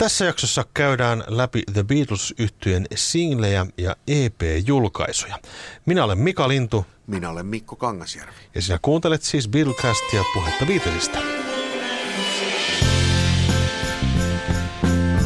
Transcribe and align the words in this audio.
Tässä 0.00 0.24
jaksossa 0.24 0.64
käydään 0.74 1.24
läpi 1.28 1.62
The 1.72 1.82
beatles 1.82 2.34
yhtyeen 2.38 2.86
singlejä 2.94 3.66
ja 3.78 3.96
EP-julkaisuja. 4.08 5.38
Minä 5.86 6.04
olen 6.04 6.18
Mika 6.18 6.48
Lintu. 6.48 6.86
Minä 7.06 7.30
olen 7.30 7.46
Mikko 7.46 7.76
Kangasjärvi. 7.76 8.34
Ja 8.54 8.62
sinä 8.62 8.78
kuuntelet 8.82 9.22
siis 9.22 9.48
Beatlecastia 9.48 10.24
puhetta 10.34 10.66
Beatlesista. 10.66 11.18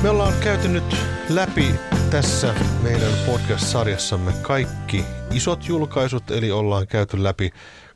Me 0.02 0.10
ollaan 0.10 0.34
käyty 0.40 0.69
nyt 0.69 0.97
läpi 1.29 1.75
tässä 2.11 2.54
meidän 2.83 3.13
podcast-sarjassamme 3.27 4.33
kaikki 4.43 5.04
isot 5.33 5.69
julkaisut, 5.69 6.31
eli 6.31 6.51
ollaan 6.51 6.87
käyty 6.87 7.22
läpi 7.22 7.53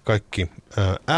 kaikki 0.09 0.51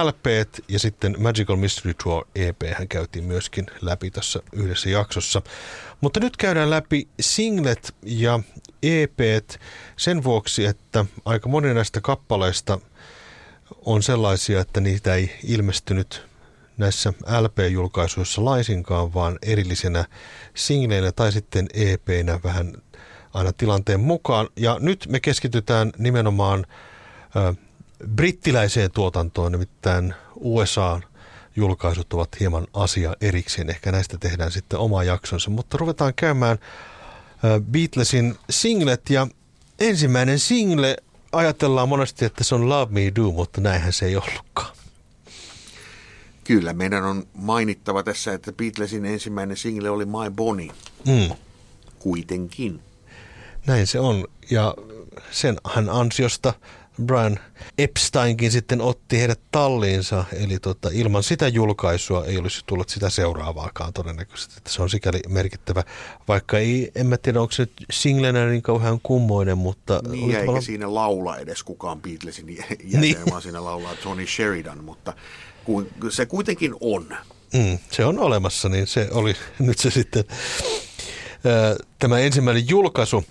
LPt 0.05 0.61
ja 0.69 0.79
sitten 0.79 1.17
Magical 1.19 1.57
Mystery 1.57 1.95
Tour 2.05 2.27
EP 2.35 2.63
hän 2.79 2.89
käytiin 2.89 3.25
myöskin 3.25 3.67
läpi 3.81 4.11
tässä 4.11 4.41
yhdessä 4.53 4.91
jaksossa. 4.91 5.43
Mutta 6.01 6.21
nyt 6.21 6.37
käydään 6.37 6.71
läpi 6.71 7.09
singlet 7.21 7.95
ja 8.03 8.41
EPt 8.83 9.61
sen 9.97 10.25
vuoksi, 10.25 10.65
että 10.65 11.05
aika 11.25 11.49
moni 11.49 11.75
näistä 11.75 12.01
kappaleista 12.01 12.79
on 13.85 14.03
sellaisia, 14.03 14.61
että 14.61 14.81
niitä 14.81 15.15
ei 15.15 15.39
ilmestynyt 15.45 16.27
näissä 16.77 17.13
LP-julkaisuissa 17.41 18.45
laisinkaan, 18.45 19.15
vaan 19.15 19.39
erillisenä 19.43 20.05
singleinä 20.55 21.13
tai 21.13 21.33
sitten 21.33 21.67
EPnä 21.75 22.41
vähän 22.45 22.73
aina 23.35 23.53
tilanteen 23.53 24.01
mukaan. 24.01 24.49
Ja 24.57 24.77
nyt 24.81 25.07
me 25.09 25.21
keskitytään 25.21 25.93
nimenomaan 25.99 26.67
brittiläiseen 28.09 28.91
tuotantoon, 28.91 29.53
nimittäin 29.53 30.15
USA 30.37 31.01
julkaisut 31.57 32.13
ovat 32.13 32.41
hieman 32.41 32.67
asia 32.73 33.17
erikseen. 33.21 33.71
Ehkä 33.71 33.93
näistä 33.93 34.19
tehdään 34.19 34.53
sitten 34.53 34.79
oma 34.79 35.05
jaksonsa, 35.05 35.51
mutta 35.51 35.79
ruvetaan 35.79 36.13
käymään 36.17 36.59
Beatlesin 37.71 38.35
singlet 38.51 39.11
ja 39.11 39.27
ensimmäinen 39.81 40.39
single 40.39 40.97
ajatellaan 41.33 41.89
monesti, 41.89 42.25
että 42.25 42.45
se 42.45 42.55
on 42.55 42.69
Love 42.69 42.93
Me 42.93 43.13
Do, 43.17 43.31
mutta 43.31 43.61
näinhän 43.61 43.93
se 43.93 44.07
ei 44.07 44.17
ollutkaan. 44.17 44.77
Kyllä, 46.45 46.73
meidän 46.73 47.05
on 47.05 47.27
mainittava 47.35 48.03
tässä, 48.03 48.33
että 48.33 48.53
Beatlesin 48.53 49.05
ensimmäinen 49.05 49.57
single 49.57 49.91
oli 49.91 50.05
My 50.05 50.31
Bonnie. 50.37 50.73
Mm. 51.07 51.37
Kuitenkin. 51.99 52.81
Näin 53.67 53.87
se 53.87 54.01
on, 54.01 54.29
ja 54.51 54.75
sen 55.31 55.57
hän 55.75 55.89
ansiosta 55.89 56.55
Brian 57.05 57.39
Epsteinkin 57.79 58.51
sitten 58.51 58.81
otti 58.81 59.19
heidät 59.19 59.41
talliinsa, 59.51 60.25
eli 60.33 60.59
tota, 60.59 60.89
ilman 60.93 61.23
sitä 61.23 61.49
julkaisua 61.49 62.25
ei 62.25 62.39
olisi 62.39 62.63
tullut 62.67 62.89
sitä 62.89 63.11
seuraavaakaan 63.11 63.93
todennäköisesti. 63.93 64.55
Että 64.57 64.71
se 64.71 64.83
on 64.83 64.91
sikäli 64.91 65.21
merkittävä, 65.29 65.85
vaikka 66.29 66.59
ei, 66.59 66.93
en 66.95 67.07
mä 67.07 67.17
tiedä, 67.17 67.41
onko 67.41 67.53
se 67.53 67.67
singlenä 67.91 68.47
niin 68.47 68.63
kauhean 68.63 69.01
kummoinen, 69.03 69.59
mutta... 69.59 70.01
Niin, 70.09 70.25
eikä 70.25 70.39
tavallaan... 70.39 70.63
siinä 70.63 70.95
laula 70.95 71.37
edes 71.37 71.63
kukaan 71.63 72.03
Beatlesin 72.03 72.57
jäsen, 72.57 73.01
niin. 73.01 73.17
vaan 73.31 73.43
siinä 73.43 73.65
laulaa 73.65 73.95
Johnny 74.05 74.27
Sheridan, 74.27 74.85
mutta 74.85 75.13
se 76.11 76.27
kuitenkin 76.27 76.75
on. 76.81 77.17
Mm, 77.53 77.79
se 77.91 78.05
on 78.05 78.19
olemassa, 78.19 78.69
niin 78.69 78.87
se 78.87 79.09
oli 79.11 79.35
nyt 79.59 79.79
se 79.79 79.91
sitten 79.91 80.25
tämä 81.99 82.19
ensimmäinen 82.19 82.69
julkaisu 82.69 83.25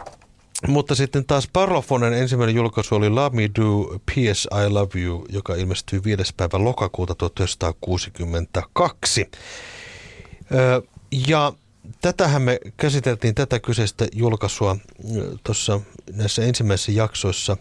mutta 0.68 0.96
sitten 0.96 1.26
taas 1.26 1.50
Parlofonen 1.54 2.14
ensimmäinen 2.14 2.56
julkaisu 2.56 2.96
oli 2.96 3.10
Love 3.10 3.36
Me 3.36 3.50
Do, 3.60 4.00
P.S. 4.06 4.48
I 4.66 4.70
Love 4.70 5.00
You, 5.00 5.26
joka 5.30 5.56
ilmestyi 5.56 6.04
5. 6.04 6.34
päivä 6.38 6.64
lokakuuta 6.64 7.16
1962. 7.16 9.32
Ja 11.28 11.54
tätähän 12.02 12.42
me 12.42 12.60
käsiteltiin, 12.78 13.36
tätä 13.36 13.60
kyseistä 13.60 14.08
julkaisua 14.14 14.78
tuossa 15.44 15.80
näissä 16.14 16.44
ensimmäisissä 16.44 16.92
jaksoissa, 16.92 17.58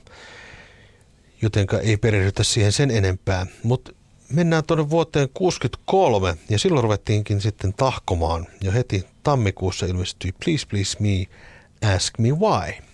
jotenka 1.42 1.78
ei 1.78 1.96
perehdytä 1.96 2.42
siihen 2.42 2.72
sen 2.72 2.90
enempää. 2.90 3.46
Mutta 3.62 3.92
mennään 4.32 4.64
tuonne 4.64 4.90
vuoteen 4.90 5.28
63 5.34 6.38
ja 6.48 6.58
silloin 6.58 6.82
ruvettiinkin 6.82 7.40
sitten 7.40 7.74
tahkomaan. 7.74 8.46
Ja 8.62 8.72
heti 8.72 9.06
tammikuussa 9.22 9.86
ilmestyi 9.86 10.32
Please 10.44 10.66
Please 10.66 10.96
Me, 11.00 11.26
Ask 11.94 12.18
Me 12.18 12.28
Why– 12.28 12.72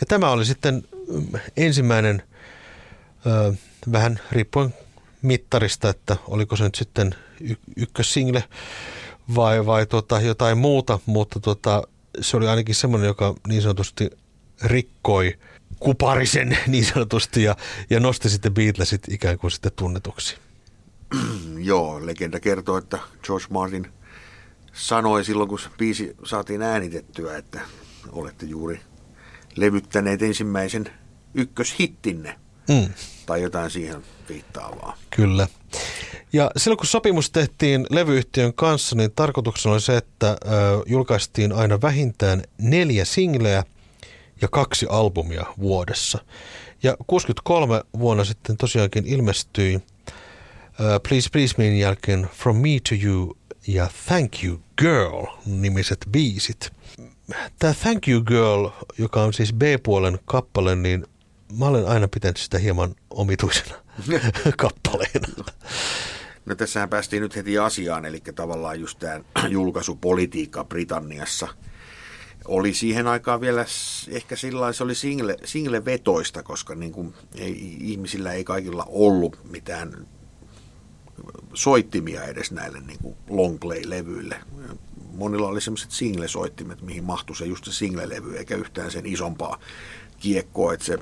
ja 0.00 0.06
tämä 0.08 0.30
oli 0.30 0.44
sitten 0.44 0.82
mm, 1.08 1.26
ensimmäinen, 1.56 2.22
vähän 3.92 4.20
riippuen 4.32 4.74
mittarista, 5.22 5.88
että 5.88 6.16
oliko 6.28 6.56
se 6.56 6.64
nyt 6.64 6.74
sitten 6.74 7.14
ykkössingle 7.76 8.44
vai, 9.34 9.66
vai 9.66 9.86
tota, 9.86 10.20
jotain 10.20 10.58
muuta, 10.58 10.98
mutta 11.06 11.40
tota, 11.40 11.82
se 12.20 12.36
oli 12.36 12.48
ainakin 12.48 12.74
semmoinen, 12.74 13.06
joka 13.06 13.34
niin 13.48 13.62
sanotusti 13.62 14.10
rikkoi 14.64 15.38
kuparisen 15.80 16.58
niin 16.66 16.84
sanotusti 16.84 17.42
ja, 17.42 17.56
ja 17.90 18.00
nosti 18.00 18.28
sitten 18.28 18.54
Beatlesit 18.54 19.02
ikään 19.08 19.38
kuin 19.38 19.50
sitten 19.50 19.72
tunnetuksi. 19.76 20.36
Joo, 21.58 22.06
legenda 22.06 22.40
kertoo, 22.40 22.78
että 22.78 22.98
George 23.22 23.46
Martin 23.50 23.86
sanoi 24.72 25.24
silloin, 25.24 25.48
kun 25.48 25.58
biisi 25.78 26.16
saatiin 26.24 26.62
äänitettyä, 26.62 27.36
että 27.36 27.60
olette 28.12 28.46
juuri 28.46 28.80
levyttäneet 29.56 30.22
ensimmäisen 30.22 30.86
ykköshittinne. 31.34 32.38
Mm. 32.68 32.88
Tai 33.26 33.42
jotain 33.42 33.70
siihen 33.70 34.02
viittaavaa. 34.28 34.96
Kyllä. 35.16 35.48
Ja 36.32 36.50
silloin 36.56 36.78
kun 36.78 36.86
sopimus 36.86 37.30
tehtiin 37.30 37.86
levyyhtiön 37.90 38.54
kanssa, 38.54 38.96
niin 38.96 39.12
tarkoituksena 39.16 39.72
oli 39.72 39.80
se, 39.80 39.96
että 39.96 40.30
ö, 40.30 40.36
julkaistiin 40.86 41.52
aina 41.52 41.80
vähintään 41.80 42.42
neljä 42.58 43.04
singleä 43.04 43.64
ja 44.40 44.48
kaksi 44.48 44.86
albumia 44.88 45.46
vuodessa. 45.58 46.18
Ja 46.82 46.96
63 47.06 47.82
vuonna 47.98 48.24
sitten 48.24 48.56
tosiaankin 48.56 49.06
ilmestyi 49.06 49.82
ö, 50.80 51.00
Please 51.08 51.28
Please 51.32 51.54
Mein 51.58 51.78
jälkeen 51.78 52.28
From 52.32 52.56
Me 52.56 52.68
to 52.88 52.94
You 53.04 53.36
ja 53.66 53.88
Thank 54.06 54.44
You 54.44 54.60
Girl 54.78 55.26
nimiset 55.46 55.98
biisit 56.10 56.72
tämä 57.58 57.74
Thank 57.74 58.08
You 58.08 58.22
Girl, 58.22 58.68
joka 58.98 59.22
on 59.22 59.32
siis 59.32 59.52
B-puolen 59.52 60.18
kappale, 60.24 60.76
niin 60.76 61.06
mä 61.58 61.66
olen 61.66 61.86
aina 61.86 62.08
pitänyt 62.08 62.36
sitä 62.36 62.58
hieman 62.58 62.94
omituisena 63.10 63.74
kappaleena. 64.58 65.44
No 66.46 66.54
tässähän 66.54 66.88
päästiin 66.88 67.22
nyt 67.22 67.36
heti 67.36 67.58
asiaan, 67.58 68.04
eli 68.04 68.20
tavallaan 68.34 68.80
just 68.80 68.98
tämä 68.98 69.20
julkaisupolitiikka 69.48 70.64
Britanniassa 70.64 71.48
oli 72.44 72.74
siihen 72.74 73.06
aikaan 73.06 73.40
vielä 73.40 73.64
ehkä 74.08 74.36
sillä 74.36 74.72
se 74.72 74.84
oli 74.84 74.94
single, 74.94 75.36
single-vetoista, 75.44 76.42
koska 76.42 76.74
niin 76.74 76.92
kuin 76.92 77.14
ei, 77.34 77.76
ihmisillä 77.80 78.32
ei 78.32 78.44
kaikilla 78.44 78.84
ollut 78.88 79.38
mitään 79.50 80.06
soittimia 81.54 82.24
edes 82.24 82.52
näille 82.52 82.80
niin 82.80 82.98
kuin 83.02 83.16
longplay-levyille 83.28 84.36
monilla 85.16 85.48
oli 85.48 85.60
semmoiset 85.60 85.90
single-soittimet, 85.90 86.82
mihin 86.82 87.04
mahtui 87.04 87.36
se 87.36 87.44
just 87.44 87.64
se 87.64 87.72
single-levy, 87.72 88.36
eikä 88.36 88.56
yhtään 88.56 88.90
sen 88.90 89.06
isompaa 89.06 89.60
kiekkoa, 90.18 90.74
että 90.74 90.86
se, 90.86 90.98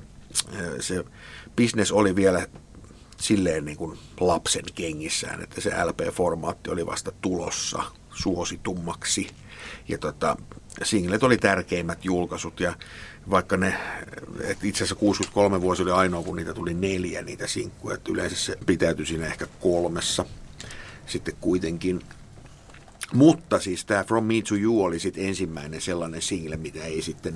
se 0.81 1.05
business 1.57 1.93
oli 1.93 2.17
vielä 2.17 2.47
silleen 3.19 3.65
niin 3.65 3.77
kuin 3.77 3.99
lapsen 4.21 4.65
kengissään, 4.75 5.43
että 5.43 5.61
se 5.61 5.71
LP-formaatti 5.71 6.71
oli 6.71 6.87
vasta 6.87 7.13
tulossa 7.21 7.83
suositummaksi. 8.15 9.29
Ja 9.89 9.99
tota, 9.99 10.37
singlet 10.83 11.23
oli 11.23 11.39
tärkeimmät 11.39 12.05
julkaisut 12.05 12.61
ja 12.61 12.75
vaikka 13.31 13.57
ne, 13.57 13.75
itse 14.63 14.79
asiassa 14.79 14.95
63 14.95 15.61
vuosi 15.61 15.83
oli 15.83 15.91
ainoa, 15.91 16.23
kun 16.23 16.37
niitä 16.37 16.55
tuli 16.55 16.75
neljä 16.75 17.23
niitä 17.23 17.47
sinkkuja, 17.47 17.95
että 17.95 18.13
yleensä 18.13 18.37
se 18.37 18.59
pitäytyi 18.67 19.07
siinä 19.07 19.27
ehkä 19.27 19.47
kolmessa 19.61 20.25
sitten 21.07 21.35
kuitenkin. 21.41 22.01
Mutta 23.13 23.61
siis 23.61 23.85
tämä 23.85 24.05
From 24.05 24.25
Me 24.25 24.35
to 24.49 24.55
You 24.55 24.85
oli 24.85 24.99
sitten 24.99 25.25
ensimmäinen 25.25 25.81
sellainen 25.81 26.23
single, 26.23 26.57
mitä 26.57 26.85
ei 26.85 27.03
sitten 27.03 27.35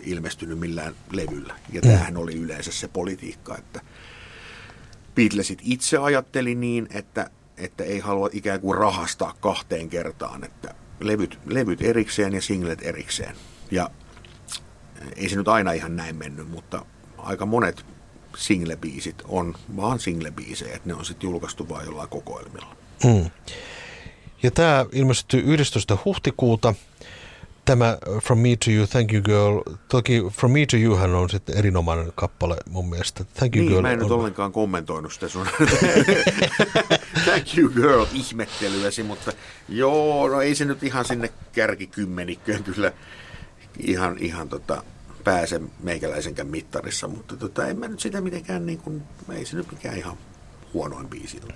ilmestynyt 0.00 0.58
millään 0.58 0.94
levyllä. 1.12 1.54
Ja 1.72 1.80
mm. 1.80 1.88
tämähän 1.88 2.16
oli 2.16 2.34
yleensä 2.34 2.72
se 2.72 2.88
politiikka, 2.88 3.58
että 3.58 3.80
Beatlesit 5.14 5.58
itse 5.62 5.98
ajatteli 5.98 6.54
niin, 6.54 6.88
että, 6.90 7.30
että 7.56 7.84
ei 7.84 7.98
halua 7.98 8.28
ikään 8.32 8.60
kuin 8.60 8.78
rahastaa 8.78 9.34
kahteen 9.40 9.88
kertaan, 9.88 10.44
että 10.44 10.74
levyt, 11.00 11.38
levyt 11.46 11.82
erikseen 11.82 12.32
ja 12.32 12.42
singlet 12.42 12.78
erikseen. 12.82 13.36
Ja 13.70 13.90
ei 15.16 15.28
se 15.28 15.36
nyt 15.36 15.48
aina 15.48 15.72
ihan 15.72 15.96
näin 15.96 16.16
mennyt, 16.16 16.50
mutta 16.50 16.84
aika 17.18 17.46
monet 17.46 17.84
single-biisit 18.36 19.22
on 19.28 19.54
vaan 19.76 19.98
single-biisejä, 19.98 20.76
että 20.76 20.88
ne 20.88 20.94
on 20.94 21.04
sitten 21.04 21.28
julkaistu 21.30 21.68
vain 21.68 21.86
jollain 21.86 22.08
kokoelmilla. 22.08 22.76
Mm. 23.04 23.30
Ja 24.42 24.50
tämä 24.50 24.86
ilmestyi 24.92 25.42
11. 25.46 25.98
huhtikuuta 26.04 26.74
tämä 27.64 27.98
From 28.22 28.38
Me 28.38 28.56
to 28.64 28.70
You, 28.70 28.86
Thank 28.86 29.12
You 29.12 29.22
Girl, 29.22 29.60
toki 29.88 30.22
From 30.32 30.52
Me 30.52 30.66
to 30.66 30.76
You 30.76 30.96
hän 30.96 31.14
on 31.14 31.30
sitten 31.30 31.56
erinomainen 31.56 32.12
kappale 32.14 32.56
mun 32.70 32.90
mielestä. 32.90 33.24
Thank 33.24 33.56
You 33.56 33.62
niin, 33.62 33.72
Girl 33.72 33.82
mä 33.82 33.92
en 33.92 33.98
nyt 33.98 34.10
on... 34.10 34.18
ollenkaan 34.18 34.52
kommentoinut 34.52 35.12
sitä 35.12 35.28
sun 35.28 35.46
Thank 37.24 37.58
you 37.58 37.70
girl 37.70 38.04
ihmettelyäsi, 38.12 39.02
mutta 39.02 39.32
joo, 39.68 40.28
no 40.28 40.40
ei 40.40 40.54
se 40.54 40.64
nyt 40.64 40.82
ihan 40.82 41.04
sinne 41.04 41.32
kärkikymmenikköön 41.52 42.64
kyllä 42.64 42.92
ihan, 43.78 44.18
ihan 44.18 44.48
tota, 44.48 44.82
pääse 45.24 45.60
meikäläisenkään 45.82 46.48
mittarissa, 46.48 47.08
mutta 47.08 47.36
tota, 47.36 47.66
en 47.66 47.78
mä 47.78 47.88
nyt 47.88 48.00
sitä 48.00 48.20
mitenkään, 48.20 48.66
niin 48.66 48.78
kuin, 48.78 49.02
ei 49.32 49.44
se 49.44 49.56
nyt 49.56 49.72
mikään 49.72 49.98
ihan 49.98 50.16
huonoin 50.74 51.08
biisi 51.08 51.40
ole. 51.44 51.54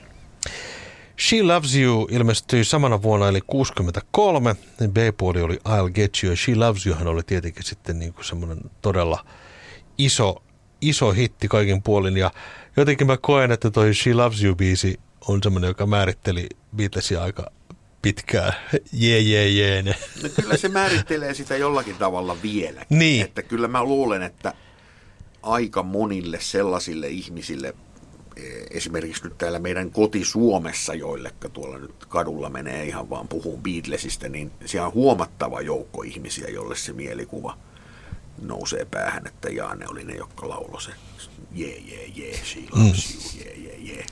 She 1.20 1.43
Loves 1.43 1.76
You 1.76 2.08
ilmestyi 2.11 2.64
samana 2.64 3.02
vuonna 3.02 3.28
eli 3.28 3.40
63. 3.46 4.56
B-puoli 4.88 5.43
oli 5.43 5.56
I'll 5.69 5.90
Get 5.94 6.12
You 6.25 6.37
She 6.37 6.55
Loves 6.55 6.87
You 6.87 6.96
hän 6.96 7.06
oli 7.06 7.22
tietenkin 7.22 7.62
sitten 7.62 7.99
niin 7.99 8.14
kuin 8.14 8.25
semmoinen 8.25 8.58
todella 8.82 9.26
iso, 9.99 10.43
iso 10.81 11.12
hitti 11.12 11.49
kaikin 11.49 11.82
puolin. 11.82 12.16
Ja 12.16 12.31
jotenkin 12.76 13.06
mä 13.06 13.16
koen, 13.16 13.52
että 13.52 13.70
toi 13.70 13.94
She 13.94 14.14
Loves 14.14 14.44
You 14.44 14.55
biisi 14.55 15.00
on 15.28 15.40
semmoinen, 15.43 15.69
joka 15.69 15.87
määritteli 15.87 16.49
Beatlesia 16.76 17.22
aika 17.22 17.50
pitkään. 18.02 18.52
Jee, 18.93 19.20
jee, 19.20 19.49
jee. 19.49 19.82
No 19.82 20.28
kyllä 20.43 20.56
se 20.56 20.69
määrittelee 20.69 21.34
sitä 21.34 21.56
jollakin 21.56 21.96
tavalla 21.96 22.37
vieläkin. 22.43 22.99
Niin. 22.99 23.25
Että 23.25 23.43
kyllä 23.43 23.69
mä 23.69 23.84
luulen, 23.84 24.22
että 24.22 24.55
aika 25.43 25.82
monille 25.82 26.38
sellaisille 26.40 27.08
ihmisille, 27.08 27.75
esimerkiksi 28.70 29.25
nyt 29.25 29.38
täällä 29.38 29.58
meidän 29.58 29.90
koti 29.90 30.25
Suomessa, 30.25 30.94
joillekka 30.94 31.48
tuolla 31.48 31.78
nyt 31.78 32.04
kadulla 32.08 32.50
menee 32.50 32.84
ihan 32.84 33.10
vaan 33.10 33.28
puhun 33.28 33.62
Beatlesista, 33.62 34.28
niin 34.28 34.52
siellä 34.64 34.86
on 34.86 34.94
huomattava 34.94 35.60
joukko 35.60 36.02
ihmisiä, 36.02 36.48
jolle 36.48 36.76
se 36.76 36.92
mielikuva 36.92 37.58
nousee 38.42 38.84
päähän, 38.84 39.26
että 39.26 39.48
jaa, 39.48 39.75
ne 39.75 39.86
oli 39.88 40.04
ne, 40.04 40.14
jotka 40.14 40.48
lauloi 40.48 40.82
se 40.82 40.90
jee, 41.52 41.78
jee, 41.78 42.06
jee, 42.14 42.40
she 42.44 42.60
loves 42.72 43.14
you, 43.14 43.44
jee, 43.44 43.56
jee, 43.56 43.78
jee. 43.78 44.06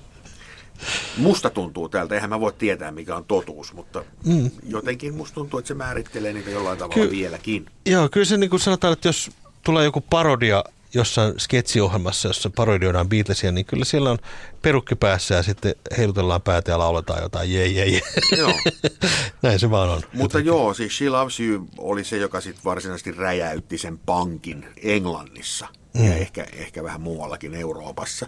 Musta 1.17 1.51
tuntuu 1.51 1.89
täältä, 1.89 2.15
eihän 2.15 2.31
mä 2.31 2.41
voi 2.41 2.53
tietää 2.53 2.91
mikä 2.91 3.17
on 3.17 3.25
totuus, 3.25 3.73
mutta 3.73 4.05
mm. 4.25 4.51
jotenkin 4.69 5.15
musta 5.15 5.35
tuntuu, 5.35 5.59
että 5.59 5.69
se 5.69 5.75
määrittelee 5.75 6.33
niitä 6.33 6.51
jollain 6.51 6.79
tavalla 6.79 7.05
Ky- 7.05 7.11
vieläkin. 7.11 7.67
Joo, 7.87 8.09
kyllä 8.09 8.25
se 8.25 8.37
niin 8.37 8.51
kuin 8.51 8.61
sanotaan, 8.61 8.93
että 8.93 9.09
jos 9.09 9.31
tulee 9.63 9.85
joku 9.85 10.01
parodia 10.01 10.65
jossain 10.95 11.41
sketsiohjelmassa, 11.41 12.29
jossa 12.29 12.51
parodioidaan 12.57 13.09
Beatlesia, 13.09 13.53
niin 13.53 13.67
kyllä 13.67 13.85
siellä 13.85 14.11
on 14.11 14.19
perukki 14.63 14.95
päässä 14.95 15.35
ja 15.35 15.43
sitten 15.43 15.75
heilutellaan 15.99 16.43
päätä 16.43 16.71
ja 16.71 16.79
lauletaan 16.79 17.23
jotain 17.23 17.53
jee, 17.53 17.67
jee, 17.67 17.87
jee. 17.87 18.01
Joo. 18.39 18.55
Näin 19.43 19.59
se 19.59 19.71
vaan 19.71 19.91
on. 19.91 19.97
Mutta 19.97 20.23
Jotenkin. 20.23 20.47
joo, 20.47 20.75
siis 20.75 20.99
She 20.99 21.11
Loves 21.11 21.41
You 21.41 21.69
oli 21.79 22.05
se, 22.05 22.17
joka 22.17 22.41
sitten 22.41 22.65
varsinaisesti 22.65 23.13
räjäytti 23.13 23.79
sen 23.79 23.99
pankin 23.99 24.67
Englannissa 24.83 25.69
mm. 25.95 26.05
ja 26.05 26.15
ehkä, 26.15 26.47
ehkä 26.53 26.83
vähän 26.83 27.01
muuallakin 27.01 27.55
Euroopassa. 27.55 28.27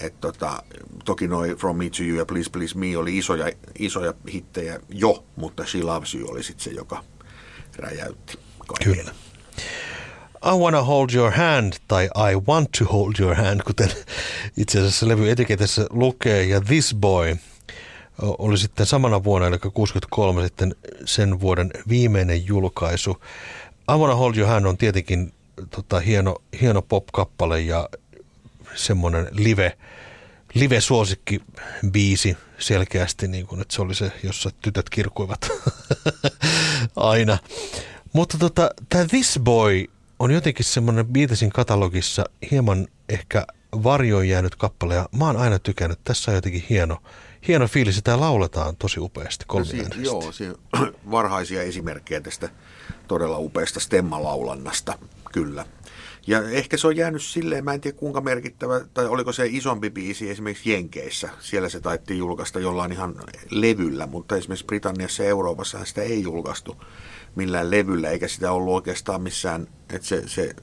Et 0.00 0.20
tota, 0.20 0.62
toki 1.04 1.28
noi 1.28 1.54
From 1.54 1.76
Me 1.76 1.90
to 1.90 2.02
You 2.02 2.18
ja 2.18 2.26
Please 2.26 2.50
Please 2.50 2.78
Me 2.78 2.96
oli 2.96 3.18
isoja, 3.18 3.52
isoja 3.78 4.14
hittejä 4.32 4.80
jo, 4.88 5.24
mutta 5.36 5.66
She 5.66 5.82
Loves 5.82 6.14
You 6.14 6.30
oli 6.30 6.42
sitten 6.42 6.64
se, 6.64 6.70
joka 6.70 7.04
räjäytti 7.76 8.38
kaiken. 8.66 8.96
Kyllä. 8.96 9.14
I 10.44 10.56
Wanna 10.56 10.82
Hold 10.82 11.10
Your 11.14 11.30
Hand 11.30 11.72
tai 11.88 12.04
I 12.04 12.36
Want 12.48 12.68
to 12.78 12.84
Hold 12.84 13.14
Your 13.18 13.34
Hand, 13.34 13.60
kuten 13.66 13.90
itse 14.56 14.78
asiassa 14.78 15.08
levy 15.08 15.30
etiketissä 15.30 15.86
lukee. 15.90 16.44
Ja 16.44 16.60
This 16.60 16.94
Boy 16.94 17.36
oli 18.22 18.58
sitten 18.58 18.86
samana 18.86 19.24
vuonna, 19.24 19.48
eli 19.48 19.58
63 19.58 20.42
sitten 20.42 20.74
sen 21.04 21.40
vuoden 21.40 21.70
viimeinen 21.88 22.46
julkaisu. 22.46 23.20
I 23.94 23.98
Wanna 23.98 24.14
Hold 24.14 24.36
Your 24.36 24.48
Hand 24.48 24.64
on 24.66 24.76
tietenkin 24.76 25.32
tota, 25.70 26.00
hieno, 26.00 26.36
hieno 26.60 26.82
pop-kappale 26.82 27.60
ja 27.60 27.88
semmoinen 28.74 29.28
live, 29.30 29.76
live-suosikki 30.54 31.40
biisi 31.90 32.36
selkeästi, 32.58 33.28
niin 33.28 33.46
kuin, 33.46 33.60
että 33.60 33.74
se 33.74 33.82
oli 33.82 33.94
se, 33.94 34.12
jossa 34.22 34.50
tytöt 34.62 34.90
kirkuivat 34.90 35.48
aina. 36.96 37.38
Mutta 38.12 38.38
tota, 38.38 38.70
tämä 38.88 39.04
This 39.04 39.40
Boy 39.44 39.86
on 40.20 40.30
jotenkin 40.30 40.64
semmoinen 40.64 41.06
Beatlesin 41.06 41.50
katalogissa 41.50 42.24
hieman 42.50 42.86
ehkä 43.08 43.46
varjoon 43.72 44.28
jäänyt 44.28 44.56
kappale 44.56 44.94
ja 44.94 45.08
mä 45.16 45.26
oon 45.26 45.36
aina 45.36 45.58
tykännyt. 45.58 45.98
Tässä 46.04 46.30
on 46.30 46.34
jotenkin 46.34 46.64
hieno, 46.70 46.96
hieno 47.48 47.68
fiilis 47.68 48.00
tämä 48.04 48.20
lauletaan 48.20 48.76
tosi 48.76 49.00
upeasti 49.00 49.44
No 49.44 49.52
kolmiäänisesti. 49.52 50.02
joo, 50.06 50.32
siinä 50.32 50.54
varhaisia 51.10 51.62
esimerkkejä 51.62 52.20
tästä 52.20 52.48
todella 53.08 53.38
upeasta 53.38 53.80
stemmalaulannasta, 53.80 54.98
kyllä. 55.32 55.66
Ja 56.26 56.48
ehkä 56.48 56.76
se 56.76 56.86
on 56.86 56.96
jäänyt 56.96 57.22
silleen, 57.22 57.64
mä 57.64 57.74
en 57.74 57.80
tiedä 57.80 57.96
kuinka 57.96 58.20
merkittävä, 58.20 58.80
tai 58.94 59.06
oliko 59.06 59.32
se 59.32 59.46
isompi 59.46 59.90
biisi 59.90 60.30
esimerkiksi 60.30 60.72
Jenkeissä. 60.72 61.28
Siellä 61.40 61.68
se 61.68 61.80
taittiin 61.80 62.18
julkaista 62.18 62.60
jollain 62.60 62.92
ihan 62.92 63.14
levyllä, 63.50 64.06
mutta 64.06 64.36
esimerkiksi 64.36 64.66
Britanniassa 64.66 65.22
ja 65.22 65.28
Euroopassa 65.28 65.84
sitä 65.84 66.02
ei 66.02 66.22
julkaistu 66.22 66.76
millään 67.36 67.70
levyllä, 67.70 68.10
eikä 68.10 68.28
sitä 68.28 68.52
ollut 68.52 68.74
oikeastaan 68.74 69.22
missään, 69.22 69.68
että 69.94 70.08
se, 70.08 70.22
se 70.26 70.54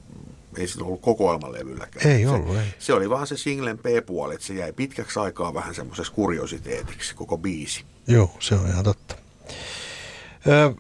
ei 0.58 0.68
sitä 0.68 0.84
ollut 0.84 1.02
kokoelmalevylläkään. 1.02 2.08
Ei 2.08 2.24
se, 2.24 2.30
ollut, 2.30 2.58
ei. 2.58 2.64
Se 2.80 2.94
oli 2.94 3.10
vaan 3.10 3.28
se 3.28 3.38
singlen 3.38 3.78
B-puoli, 3.78 4.34
että 4.34 4.48
se 4.48 4.54
jäi 4.54 4.74
pitkäksi 4.74 5.20
aikaa 5.20 5.54
vähän 5.54 5.76
semmoisessa 5.76 6.14
kuriositeetiksi, 6.14 7.16
koko 7.16 7.38
biisi. 7.38 7.84
Joo, 8.08 8.32
se 8.40 8.56
on 8.56 8.68
ihan 8.68 8.84
totta. 8.84 9.16
Ö, 10.48 10.74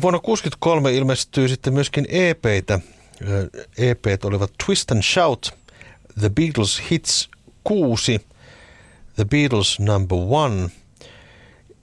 vuonna 0.00 0.18
1963 0.18 0.92
ilmestyy 0.92 1.48
sitten 1.48 1.74
myöskin 1.74 2.06
EPitä. 2.08 2.80
Ö, 3.28 3.50
EPt 3.78 4.24
olivat 4.24 4.52
Twist 4.66 4.90
and 4.90 5.02
Shout, 5.02 5.54
The 6.20 6.28
Beatles 6.28 6.82
Hits 6.90 7.30
6, 7.64 8.20
The 9.14 9.24
Beatles 9.24 9.80
Number 9.80 10.18
One 10.28 10.70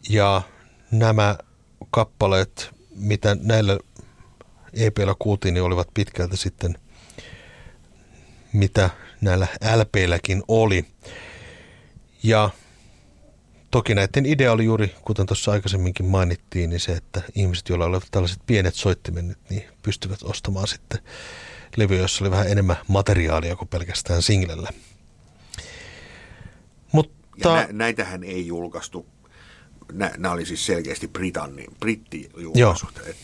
ja 0.09 0.41
nämä 0.91 1.37
kappaleet, 1.91 2.69
mitä 2.97 3.37
näillä 3.41 3.79
EPillä 4.73 5.15
kuultiin, 5.19 5.53
niin 5.53 5.63
olivat 5.63 5.87
pitkälti 5.93 6.37
sitten 6.37 6.77
mitä 8.53 8.89
näillä 9.21 9.47
LPilläkin 9.75 10.43
oli. 10.47 10.85
Ja 12.23 12.49
toki 13.71 13.95
näiden 13.95 14.25
idea 14.25 14.51
oli 14.51 14.65
juuri, 14.65 14.95
kuten 15.01 15.25
tuossa 15.25 15.51
aikaisemminkin 15.51 16.05
mainittiin, 16.05 16.69
niin 16.69 16.79
se, 16.79 16.91
että 16.91 17.21
ihmiset, 17.35 17.69
joilla 17.69 17.85
olivat 17.85 18.07
tällaiset 18.11 18.39
pienet 18.45 18.75
soittimet, 18.75 19.25
niin 19.49 19.63
pystyvät 19.83 20.23
ostamaan 20.23 20.67
sitten 20.67 20.99
levyjä, 21.77 22.01
jossa 22.01 22.23
oli 22.23 22.31
vähän 22.31 22.47
enemmän 22.47 22.77
materiaalia 22.87 23.55
kuin 23.55 23.67
pelkästään 23.67 24.21
singlellä. 24.21 24.69
Mutta 26.91 27.17
Ja 27.43 27.55
nä, 27.55 27.67
näitähän 27.71 28.23
ei 28.23 28.47
julkaistu. 28.47 29.05
Nä, 29.93 30.11
nämä 30.17 30.33
oli 30.33 30.45
siis 30.45 30.65
selkeästi 30.65 31.07
Britanni, 31.07 31.65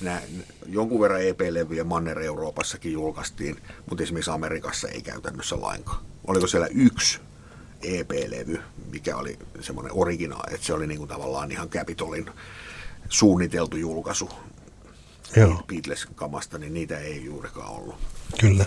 nä, 0.02 0.22
jonkun 0.66 1.02
verran 1.02 1.22
EP-levyjä 1.22 1.84
Manner-Euroopassakin 1.84 2.92
julkaistiin, 2.92 3.58
mutta 3.90 4.04
esimerkiksi 4.04 4.32
Amerikassa 4.32 4.88
ei 4.88 5.02
käytännössä 5.02 5.62
lainkaan. 5.62 6.06
Oliko 6.28 6.48
siellä 6.48 6.68
yksi 6.68 7.20
EP-levy, 7.82 8.62
mikä 8.92 9.18
oli 9.18 9.40
semmoinen 9.60 9.92
originaali, 9.96 10.54
että 10.54 10.68
se 10.68 10.74
oli 10.74 10.88
niinku 10.88 11.08
tavallaan 11.08 11.52
ihan 11.52 11.70
Capitolin 11.70 12.30
suunniteltu 13.10 13.78
julkaisu 13.78 14.30
Joo. 15.36 15.64
Beatles-kamasta, 15.68 16.58
niin 16.58 16.74
niitä 16.74 17.00
ei 17.00 17.26
juurikaan 17.26 17.70
ollut. 17.70 17.96
kyllä. 18.40 18.66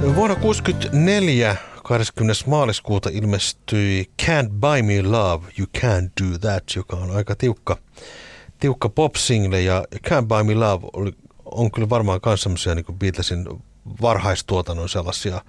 Vuonna 0.00 0.36
1964 0.36 1.56
20. 1.84 2.44
maaliskuuta 2.46 3.10
ilmestyi 3.12 4.10
Can't 4.22 4.48
Buy 4.48 4.82
Me 4.82 5.02
Love, 5.02 5.46
You 5.58 5.66
Can't 5.78 6.10
Do 6.22 6.38
That, 6.38 6.64
joka 6.76 6.96
on 6.96 7.10
aika 7.10 7.34
tiukka, 7.34 7.76
tiukka 8.60 8.88
pop-single. 8.88 9.62
Ja 9.62 9.84
Can't 10.08 10.26
Buy 10.26 10.42
Me 10.42 10.54
Love 10.54 10.86
oli, 10.92 11.12
on 11.44 11.70
kyllä 11.70 11.88
varmaan 11.88 12.20
myös 12.26 12.42
semmoisia 12.42 12.74
niin 12.74 12.84
Beatlesin 12.98 13.46
varhaistuotannon 14.02 14.88
sellaisia 14.88 15.42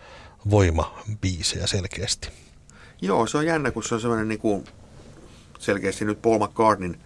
voimabiisejä 0.50 1.67
selkeästi. 1.67 2.29
Joo, 3.01 3.27
se 3.27 3.38
on 3.38 3.46
jännä, 3.46 3.72
kun 3.72 3.84
se 3.84 3.96
on 3.96 4.01
semmoinen 4.01 4.27
niin 4.27 4.39
kuin 4.39 4.63
selkeästi 5.60 6.05
nyt 6.05 6.22
Paul 6.22 6.39
McCartneyn 6.39 6.98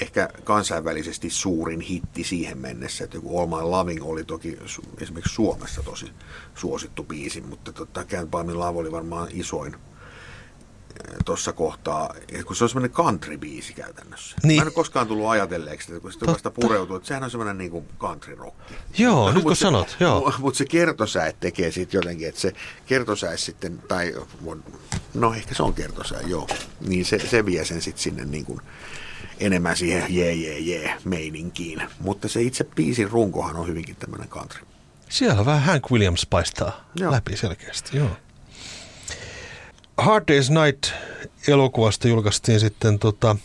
ehkä 0.00 0.28
kansainvälisesti 0.44 1.30
suurin 1.30 1.80
hitti 1.80 2.24
siihen 2.24 2.58
mennessä, 2.58 3.04
että 3.04 3.16
joku 3.16 3.38
All 3.38 3.46
My 3.46 3.62
Loving 3.62 4.04
oli 4.04 4.24
toki 4.24 4.58
esimerkiksi 5.00 5.34
Suomessa 5.34 5.82
tosi 5.82 6.12
suosittu 6.54 7.04
biisi, 7.04 7.40
mutta 7.40 7.72
tota, 7.72 8.02
Can't 8.02 8.26
Buy 8.26 8.44
Me 8.44 8.54
Love 8.54 8.78
oli 8.78 8.92
varmaan 8.92 9.28
isoin 9.32 9.76
tuossa 11.24 11.52
kohtaa, 11.52 12.14
kun 12.46 12.56
se 12.56 12.64
on 12.64 12.70
semmoinen 12.70 12.96
country-biisi 12.96 13.74
käytännössä. 13.74 14.36
Niin. 14.42 14.56
Mä 14.56 14.62
en 14.62 14.66
ole 14.66 14.72
koskaan 14.74 15.06
tullut 15.06 15.28
ajatelleeksi, 15.28 15.92
että 15.92 16.00
kun 16.00 16.12
sitä 16.12 16.26
vasta 16.26 16.50
pureutuu, 16.50 16.96
että 16.96 17.08
sehän 17.08 17.24
on 17.24 17.30
semmoinen 17.30 17.58
niin 17.58 17.70
kuin 17.70 17.88
country-rocki. 17.98 18.74
Joo, 18.98 19.32
nyt 19.32 19.42
kun 19.42 19.56
se- 19.56 19.60
sanot, 19.60 19.96
joo. 20.00 20.32
Mutta 20.38 20.58
se 20.58 20.64
kertosäe 20.64 21.36
tekee 21.40 21.72
sitten 21.72 21.98
jotenkin, 21.98 22.28
että 22.28 22.40
se 22.40 22.52
kertosäe 22.86 23.36
sitten, 23.36 23.82
tai 23.88 24.14
No 25.14 25.34
ehkä 25.34 25.54
se 25.54 25.62
on 25.62 25.74
kertosäe, 25.74 26.22
joo. 26.26 26.48
Niin 26.80 27.04
se, 27.04 27.18
se 27.18 27.46
vie 27.46 27.64
sen 27.64 27.82
sitten 27.82 28.02
sinne 28.02 28.24
niin 28.24 28.44
kuin 28.44 28.60
enemmän 29.40 29.76
siihen 29.76 30.04
jee 30.08 30.34
jee 30.34 30.58
jee 30.58 30.94
meininkiin. 31.04 31.82
Mutta 32.00 32.28
se 32.28 32.42
itse 32.42 32.64
biisin 32.64 33.10
runkohan 33.10 33.56
on 33.56 33.68
hyvinkin 33.68 33.96
tämmöinen 33.96 34.28
country. 34.28 34.60
Siellä 35.08 35.44
vähän 35.44 35.62
Hank 35.62 35.90
Williams 35.90 36.26
paistaa 36.30 36.90
joo. 36.96 37.12
läpi 37.12 37.36
selkeästi, 37.36 37.96
joo. 37.96 38.10
Hard 39.98 40.24
Day's 40.24 40.64
Night 40.64 40.92
elokuvasta 41.48 42.08
julkaistiin 42.08 42.60
sitten 42.60 42.98
tota, 42.98 43.36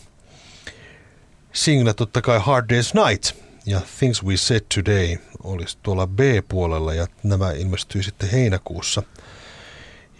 single 1.52 1.94
totta 1.94 2.22
kai 2.22 2.40
Hard 2.42 2.70
Day's 2.72 3.06
Night 3.06 3.36
ja 3.66 3.80
Things 3.98 4.24
We 4.24 4.36
Said 4.36 4.60
Today 4.74 5.16
olisi 5.42 5.78
tuolla 5.82 6.06
B-puolella 6.06 6.94
ja 6.94 7.06
nämä 7.22 7.50
ilmestyy 7.50 8.02
sitten 8.02 8.30
heinäkuussa. 8.30 9.02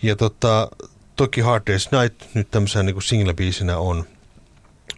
Ja 0.03 0.17
tota, 0.17 0.71
toki 1.17 1.41
Hard 1.41 1.63
Day's 1.71 2.01
Night 2.01 2.35
nyt 2.35 2.51
tämmöisenä 2.51 2.83
niin 2.83 3.03
single-biisinä 3.03 3.77
on, 3.77 4.05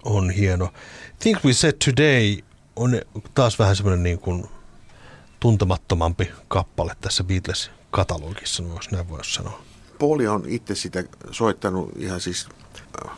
on 0.04 0.30
hieno. 0.30 0.72
Things 1.18 1.44
We 1.44 1.52
Said 1.52 1.76
Today 1.84 2.36
on 2.76 3.00
taas 3.34 3.58
vähän 3.58 3.76
semmoinen 3.76 4.02
niin 4.02 4.18
kuin 4.18 4.44
tuntemattomampi 5.40 6.30
kappale 6.48 6.96
tässä 7.00 7.24
Beatles-katalogissa, 7.24 8.62
jos 8.74 8.90
näin 8.90 9.08
voisi 9.08 9.34
sanoa. 9.34 9.62
Pauli 9.98 10.26
on 10.26 10.42
itse 10.46 10.74
sitä 10.74 11.04
soittanut 11.30 11.92
ihan 11.96 12.20
siis, 12.20 12.48
äh, 13.04 13.10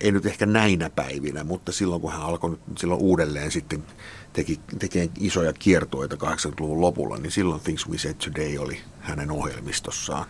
ei 0.00 0.12
nyt 0.12 0.26
ehkä 0.26 0.46
näinä 0.46 0.90
päivinä, 0.90 1.44
mutta 1.44 1.72
silloin 1.72 2.00
kun 2.00 2.12
hän 2.12 2.22
alkoi 2.22 2.58
silloin 2.78 3.00
uudelleen 3.00 3.50
sitten 3.50 3.84
teki, 4.32 4.60
tekee 4.78 5.08
isoja 5.20 5.52
kiertoita 5.52 6.16
80-luvun 6.16 6.80
lopulla, 6.80 7.16
niin 7.16 7.32
silloin 7.32 7.60
Things 7.60 7.88
We 7.88 7.98
Said 7.98 8.14
Today 8.14 8.58
oli 8.58 8.80
hänen 9.00 9.30
ohjelmistossaan. 9.30 10.26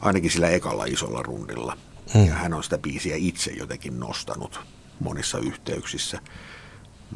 Ainakin 0.00 0.30
sillä 0.30 0.48
ekalla 0.48 0.84
isolla 0.84 1.22
rundilla. 1.22 1.76
Hmm. 2.14 2.26
Ja 2.26 2.34
hän 2.34 2.54
on 2.54 2.64
sitä 2.64 2.78
biisiä 2.78 3.16
itse 3.16 3.50
jotenkin 3.50 4.00
nostanut 4.00 4.60
monissa 5.00 5.38
yhteyksissä. 5.38 6.18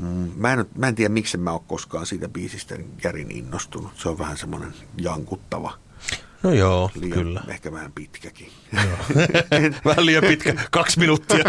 Mm, 0.00 0.32
mä 0.36 0.52
en, 0.52 0.66
mä 0.76 0.88
en 0.88 0.94
tiedä, 0.94 1.08
miksi 1.08 1.36
mä 1.36 1.52
oon 1.52 1.64
koskaan 1.66 2.06
siitä 2.06 2.28
biisistä 2.28 2.76
järin 3.04 3.30
innostunut. 3.30 3.92
Se 3.96 4.08
on 4.08 4.18
vähän 4.18 4.36
semmoinen 4.36 4.74
jankuttava. 4.98 5.78
No 6.42 6.52
joo, 6.52 6.90
liian, 6.94 7.18
kyllä. 7.18 7.42
Ehkä 7.48 7.72
vähän 7.72 7.92
pitkäkin. 7.92 8.48
vähän 9.84 10.06
liian 10.06 10.24
pitkä, 10.24 10.54
kaksi 10.70 10.98
minuuttia. 10.98 11.44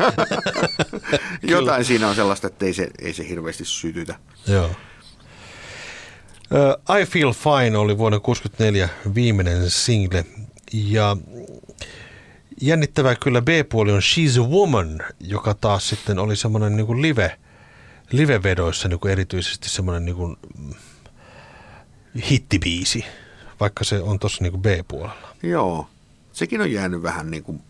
Jotain 1.44 1.86
siinä 1.86 2.08
on 2.08 2.16
sellaista, 2.16 2.48
että 2.48 2.66
ei 2.66 2.74
se, 2.74 2.90
ei 3.00 3.14
se 3.14 3.28
hirveästi 3.28 3.66
sytytä. 3.66 4.16
Joo. 4.48 4.66
Uh, 6.52 6.98
I 7.00 7.06
Feel 7.06 7.34
Fine 7.34 7.78
oli 7.78 7.98
vuonna 7.98 8.20
1964 8.20 8.90
viimeinen 9.16 9.70
single 9.70 10.26
ja 10.74 11.18
jännittävää 12.62 13.16
kyllä 13.16 13.42
B-puoli 13.42 13.92
on 13.92 14.02
She's 14.02 14.42
a 14.42 14.48
Woman, 14.48 15.02
joka 15.20 15.54
taas 15.54 15.90
sitten 15.90 16.20
oli 16.20 16.36
semmoinen 16.36 16.76
niin 16.76 16.88
kuin 16.88 17.02
live, 17.02 17.40
live-vedoissa 18.12 18.88
niin 18.88 19.00
kuin 19.00 19.12
erityisesti 19.12 19.70
semmoinen 19.70 20.06
niin 20.06 20.16
kuin 20.16 20.38
hittibiisi, 22.32 23.06
vaikka 23.60 23.84
se 23.84 24.02
on 24.02 24.20
tuossa 24.20 24.44
niin 24.44 24.52
kuin 24.52 24.62
B-puolella. 24.62 25.36
Joo, 25.44 25.90
sekin 26.34 26.62
on 26.62 26.72
jäänyt 26.72 27.04
vähän 27.04 27.32
niin 27.32 27.44
kuin 27.44 27.62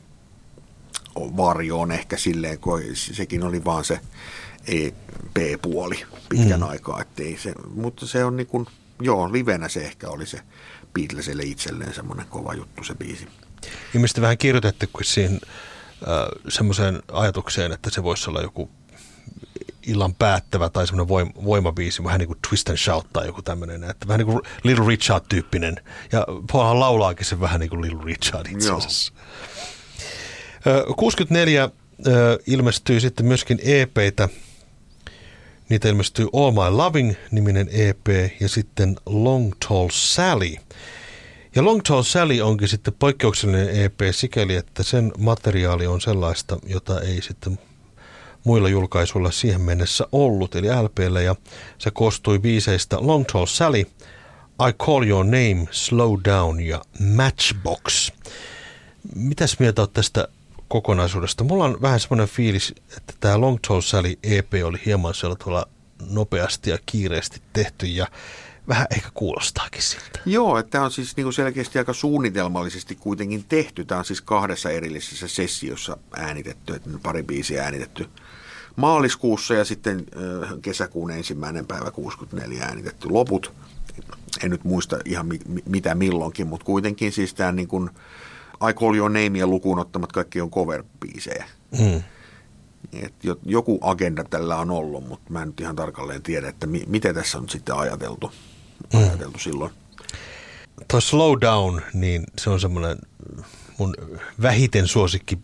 varjoon 1.15 1.91
ehkä 1.91 2.17
silleen, 2.17 2.59
kun 2.59 2.81
sekin 2.95 3.43
oli 3.43 3.65
vaan 3.65 3.85
se 3.85 3.99
e, 4.67 4.91
B-puoli 5.33 6.03
pitkän 6.29 6.59
mm. 6.59 6.67
aikaa, 6.67 7.01
ettei 7.01 7.37
se, 7.37 7.53
mutta 7.75 8.07
se 8.07 8.25
on 8.25 8.37
niin 8.37 8.47
kuin, 8.47 8.65
joo, 9.01 9.31
livenä 9.31 9.69
se 9.69 9.85
ehkä 9.85 10.09
oli 10.09 10.25
se 10.25 10.39
Beatlesille 10.93 11.43
itselleen 11.43 11.93
semmoinen 11.93 12.25
kova 12.29 12.53
juttu 12.53 12.83
se 12.83 12.95
biisi. 12.95 13.27
Ilmeisesti 13.95 14.21
vähän 14.21 14.37
kirjoitettu 14.37 14.85
kuin 14.93 15.05
siihen 15.05 15.33
äh, 15.33 16.13
semmoiseen 16.49 17.03
ajatukseen, 17.11 17.71
että 17.71 17.89
se 17.89 18.03
voisi 18.03 18.29
olla 18.29 18.41
joku 18.41 18.69
illan 19.87 20.15
päättävä 20.15 20.69
tai 20.69 20.87
semmoinen 20.87 21.07
voim, 21.07 21.31
voimabiisi, 21.43 22.03
vähän 22.03 22.19
niin 22.19 22.27
kuin 22.27 22.39
Twist 22.49 22.69
and 22.69 22.77
Shout 22.77 23.13
tai 23.13 23.25
joku 23.25 23.41
tämmöinen, 23.41 23.83
että 23.83 24.07
vähän 24.07 24.19
niin 24.19 24.27
kuin 24.27 24.41
Little 24.63 24.87
Richard-tyyppinen. 24.87 25.75
Ja 26.11 26.25
Paulhan 26.51 26.79
laulaakin 26.79 27.25
sen 27.25 27.39
vähän 27.39 27.59
niin 27.59 27.69
kuin 27.69 27.81
Little 27.81 28.03
Richard 28.05 28.47
itse 28.51 28.71
asiassa. 28.71 29.13
Joo. 30.65 30.93
64 30.97 31.69
ilmestyy 32.47 32.99
sitten 32.99 33.25
myöskin 33.25 33.59
EPitä. 33.63 34.29
Niitä 35.69 35.89
ilmestyy 35.89 36.27
All 36.33 36.51
My 36.51 36.77
Loving-niminen 36.77 37.69
EP 37.71 38.07
ja 38.39 38.49
sitten 38.49 38.95
Long 39.05 39.53
Tall 39.67 39.89
Sally. 39.91 40.55
Ja 41.55 41.65
Long 41.65 41.81
Tall 41.81 42.03
Sally 42.03 42.41
onkin 42.41 42.67
sitten 42.67 42.93
poikkeuksellinen 42.99 43.83
EP 43.83 43.99
sikäli, 44.11 44.55
että 44.55 44.83
sen 44.83 45.11
materiaali 45.17 45.87
on 45.87 46.01
sellaista, 46.01 46.57
jota 46.65 47.01
ei 47.01 47.21
sitten 47.21 47.59
muilla 48.43 48.69
julkaisuilla 48.69 49.31
siihen 49.31 49.61
mennessä 49.61 50.07
ollut, 50.11 50.55
eli 50.55 50.67
LPllä, 50.83 51.21
ja 51.21 51.35
se 51.77 51.91
koostui 51.91 52.39
biiseistä 52.39 52.97
Long 52.99 53.25
Tall 53.31 53.45
Sally, 53.45 53.79
I 54.69 54.73
Call 54.79 55.03
Your 55.03 55.25
Name, 55.25 55.67
Slow 55.71 56.19
Down 56.25 56.59
ja 56.59 56.81
Matchbox. 56.99 58.11
Mitäs 59.15 59.59
mieltä 59.59 59.81
olet 59.81 59.93
tästä 59.93 60.27
kokonaisuudesta? 60.67 61.43
Mulla 61.43 61.65
on 61.65 61.81
vähän 61.81 61.99
semmoinen 61.99 62.27
fiilis, 62.27 62.75
että 62.97 63.13
tämä 63.19 63.41
Long 63.41 63.57
Tall 63.67 63.81
Sally 63.81 64.13
EP 64.23 64.53
oli 64.63 64.77
hieman 64.85 65.13
sellaisella 65.15 65.65
nopeasti 66.09 66.69
ja 66.69 66.77
kiireesti 66.85 67.41
tehty 67.53 67.85
ja 67.85 68.07
vähän 68.67 68.87
ehkä 68.91 69.09
kuulostaakin 69.13 69.81
siltä. 69.81 70.19
Joo, 70.25 70.57
että 70.57 70.69
tämä 70.69 70.83
on 70.83 70.91
siis 70.91 71.15
niin 71.17 71.25
kuin 71.25 71.33
selkeästi 71.33 71.79
aika 71.79 71.93
suunnitelmallisesti 71.93 72.95
kuitenkin 72.95 73.45
tehty. 73.49 73.85
Tämä 73.85 73.99
on 73.99 74.05
siis 74.05 74.21
kahdessa 74.21 74.69
erillisessä 74.69 75.27
sessiossa 75.27 75.97
äänitetty, 76.17 76.75
että 76.75 76.89
pari 77.03 77.23
biisiä 77.23 77.63
äänitetty 77.63 78.09
maaliskuussa 78.75 79.53
ja 79.53 79.65
sitten 79.65 80.05
kesäkuun 80.61 81.11
ensimmäinen 81.11 81.65
päivä 81.65 81.91
64 81.91 82.63
äänitetty 82.65 83.09
loput. 83.09 83.53
En 84.43 84.49
nyt 84.51 84.63
muista 84.63 84.97
ihan 85.05 85.27
mi- 85.27 85.39
mitä 85.65 85.95
milloinkin, 85.95 86.47
mutta 86.47 86.65
kuitenkin 86.65 87.11
siis 87.11 87.33
tämä 87.33 87.51
niin 87.51 87.67
kuin 87.67 87.89
I 88.69 88.73
Call 88.73 88.95
Your 88.95 89.11
Name 89.11 89.45
lukuun 89.45 89.79
ottamat 89.79 90.11
kaikki 90.11 90.41
on 90.41 90.51
cover-biisejä. 90.51 91.45
Mm. 91.79 92.03
Et 92.93 93.13
joku 93.45 93.79
agenda 93.81 94.23
tällä 94.23 94.57
on 94.57 94.71
ollut, 94.71 95.07
mutta 95.07 95.33
mä 95.33 95.41
en 95.41 95.47
nyt 95.47 95.61
ihan 95.61 95.75
tarkalleen 95.75 96.21
tiedä, 96.21 96.49
että 96.49 96.67
mi- 96.67 96.85
miten 96.87 97.15
tässä 97.15 97.37
on 97.37 97.49
sitten 97.49 97.75
ajateltu, 97.75 98.31
mm. 98.93 98.99
ajateltu 98.99 99.39
silloin. 99.39 99.71
Tuo 100.87 101.01
Slow 101.01 101.37
Down, 101.41 101.81
niin 101.93 102.23
se 102.41 102.49
on 102.49 102.59
semmoinen 102.59 102.97
mun 103.77 103.95
vähiten 104.41 104.87
suosikki 104.87 105.39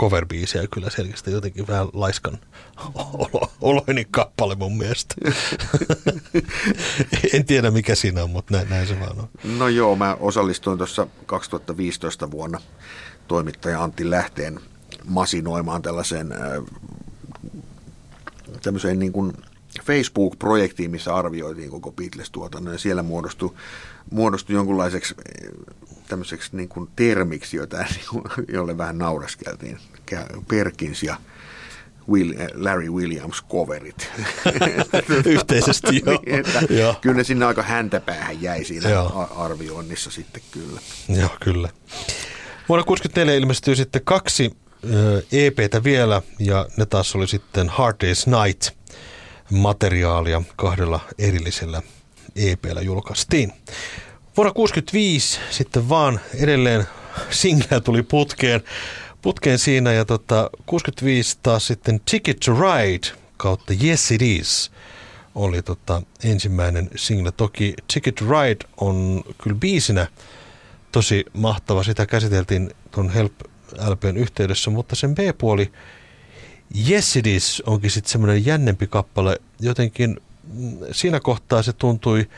cover 0.00 0.26
kyllä 0.70 0.90
selkeästi 0.90 1.30
jotenkin 1.30 1.66
vähän 1.66 1.88
laiskan 1.92 2.38
olo, 2.94 3.50
oloinen 3.60 4.06
kappale 4.10 4.54
mun 4.54 4.78
mielestä. 4.78 5.14
en 7.34 7.44
tiedä 7.44 7.70
mikä 7.70 7.94
siinä 7.94 8.22
on, 8.22 8.30
mutta 8.30 8.54
näin, 8.54 8.70
näin 8.70 8.86
se 8.86 9.00
vaan 9.00 9.18
on. 9.18 9.58
No 9.58 9.68
joo, 9.68 9.96
mä 9.96 10.16
osallistuin 10.20 10.78
tuossa 10.78 11.06
2015 11.26 12.30
vuonna 12.30 12.60
toimittaja 13.28 13.82
Antti 13.82 14.10
Lähteen 14.10 14.60
masinoimaan 15.04 15.82
tällaiseen 15.82 16.32
äh, 16.32 16.38
tämmöiseen 18.62 18.98
niin 18.98 19.12
kuin 19.12 19.32
Facebook-projektiin, 19.86 20.90
missä 20.90 21.14
arvioitiin 21.14 21.70
koko 21.70 21.92
Beatles-tuotannon 21.92 22.72
ja 22.72 22.78
siellä 22.78 23.02
muodostui, 23.02 23.54
muodostui 24.10 24.56
jonkunlaiseksi 24.56 25.14
tämmöiseksi 26.08 26.56
niin 26.56 26.68
kuin 26.68 26.88
termiksi, 26.96 27.56
jota, 27.56 27.76
niin 27.76 28.06
kuin, 28.10 28.24
jolle 28.52 28.78
vähän 28.78 28.98
nauraskeltiin. 28.98 29.78
Perkins 30.48 31.02
ja 31.02 31.16
Will, 32.10 32.32
Larry 32.54 32.90
Williams 32.90 33.44
coverit. 33.50 34.10
Yhteisesti 35.26 36.02
joo. 36.06 36.20
niin, 36.26 36.40
että 36.40 36.62
joo. 36.70 36.94
Kyllä 37.00 37.16
ne 37.16 37.24
sinne 37.24 37.46
aika 37.46 37.62
häntäpäähän 37.62 38.42
jäi 38.42 38.64
siinä 38.64 38.88
joo. 38.90 39.28
arvioinnissa 39.36 40.10
sitten 40.10 40.42
kyllä. 40.50 40.80
Joo, 41.08 41.30
kyllä. 41.40 41.68
Vuonna 42.68 42.84
1964 42.84 43.34
ilmestyi 43.34 43.76
sitten 43.76 44.02
kaksi 44.04 44.56
EPtä 45.32 45.84
vielä 45.84 46.22
ja 46.38 46.66
ne 46.76 46.86
taas 46.86 47.16
oli 47.16 47.28
sitten 47.28 47.68
Hard 47.68 47.96
Day's 48.04 48.44
Night 48.44 48.76
materiaalia 49.50 50.42
kahdella 50.56 51.00
erillisellä 51.18 51.82
EPllä 52.36 52.80
julkaistiin. 52.80 53.52
Vuonna 54.36 54.52
1965 54.52 55.40
sitten 55.50 55.88
vaan 55.88 56.20
edelleen 56.34 56.86
single 57.30 57.80
tuli 57.80 58.02
putkeen, 58.02 58.60
putkeen 59.22 59.58
siinä 59.58 59.92
ja 59.92 60.04
tota, 60.04 60.50
65 60.66 61.38
taas 61.42 61.66
sitten 61.66 62.00
Ticket 62.10 62.40
to 62.40 62.52
Ride 62.52 63.08
kautta 63.36 63.72
Yes 63.84 64.10
It 64.10 64.22
Is 64.22 64.70
oli 65.34 65.62
tota, 65.62 66.02
ensimmäinen 66.24 66.90
single. 66.96 67.32
Toki 67.32 67.74
Ticket 67.94 68.14
to 68.14 68.24
Ride 68.24 68.64
on 68.76 69.22
kyllä 69.42 69.56
biisinä 69.56 70.06
tosi 70.92 71.24
mahtava. 71.32 71.82
Sitä 71.82 72.06
käsiteltiin 72.06 72.70
tuon 72.90 73.10
Help 73.10 73.32
LPn 73.88 74.16
yhteydessä, 74.16 74.70
mutta 74.70 74.96
sen 74.96 75.14
B-puoli 75.14 75.72
Yes 76.88 77.16
It 77.16 77.26
Is 77.26 77.62
onkin 77.66 77.90
sitten 77.90 78.12
semmoinen 78.12 78.46
jännempi 78.46 78.86
kappale. 78.86 79.40
Jotenkin 79.60 80.20
mm, 80.54 80.78
siinä 80.92 81.20
kohtaa 81.20 81.62
se 81.62 81.72
tuntui 81.72 82.28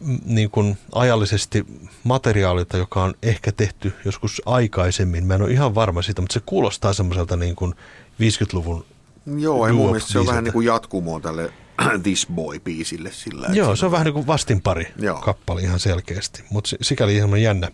mm, 0.00 0.18
niin 0.24 0.50
kuin 0.50 0.78
ajallisesti 0.92 1.66
materiaalilta, 2.04 2.76
joka 2.76 3.02
on 3.02 3.14
ehkä 3.22 3.52
tehty 3.52 3.92
joskus 4.04 4.42
aikaisemmin. 4.46 5.26
Mä 5.26 5.34
en 5.34 5.42
ole 5.42 5.50
ihan 5.50 5.74
varma 5.74 6.02
siitä, 6.02 6.22
mutta 6.22 6.34
se 6.34 6.42
kuulostaa 6.46 6.92
semmoiselta 6.92 7.36
niin 7.36 7.56
kuin 7.56 7.74
50-luvun 8.20 8.84
Joo, 9.26 9.66
ja 9.66 9.72
mun 9.72 9.86
mielestä 9.86 10.12
se 10.12 10.18
on 10.18 10.26
vähän 10.26 10.44
niin 10.44 10.52
kuin 10.52 10.66
jatkumoa 10.66 11.20
tälle 11.20 11.52
This 12.02 12.26
Boy-biisille. 12.34 13.10
Sillä, 13.12 13.48
Joo, 13.52 13.76
se 13.76 13.86
on 13.86 13.92
vähän 13.92 14.04
niin 14.04 14.14
kuin 14.14 14.26
vastinpari 14.26 14.92
Joo. 14.98 15.20
kappale 15.20 15.60
ihan 15.60 15.80
selkeästi, 15.80 16.44
mutta 16.50 16.76
sikäli 16.82 17.16
ihan 17.16 17.42
jännä, 17.42 17.70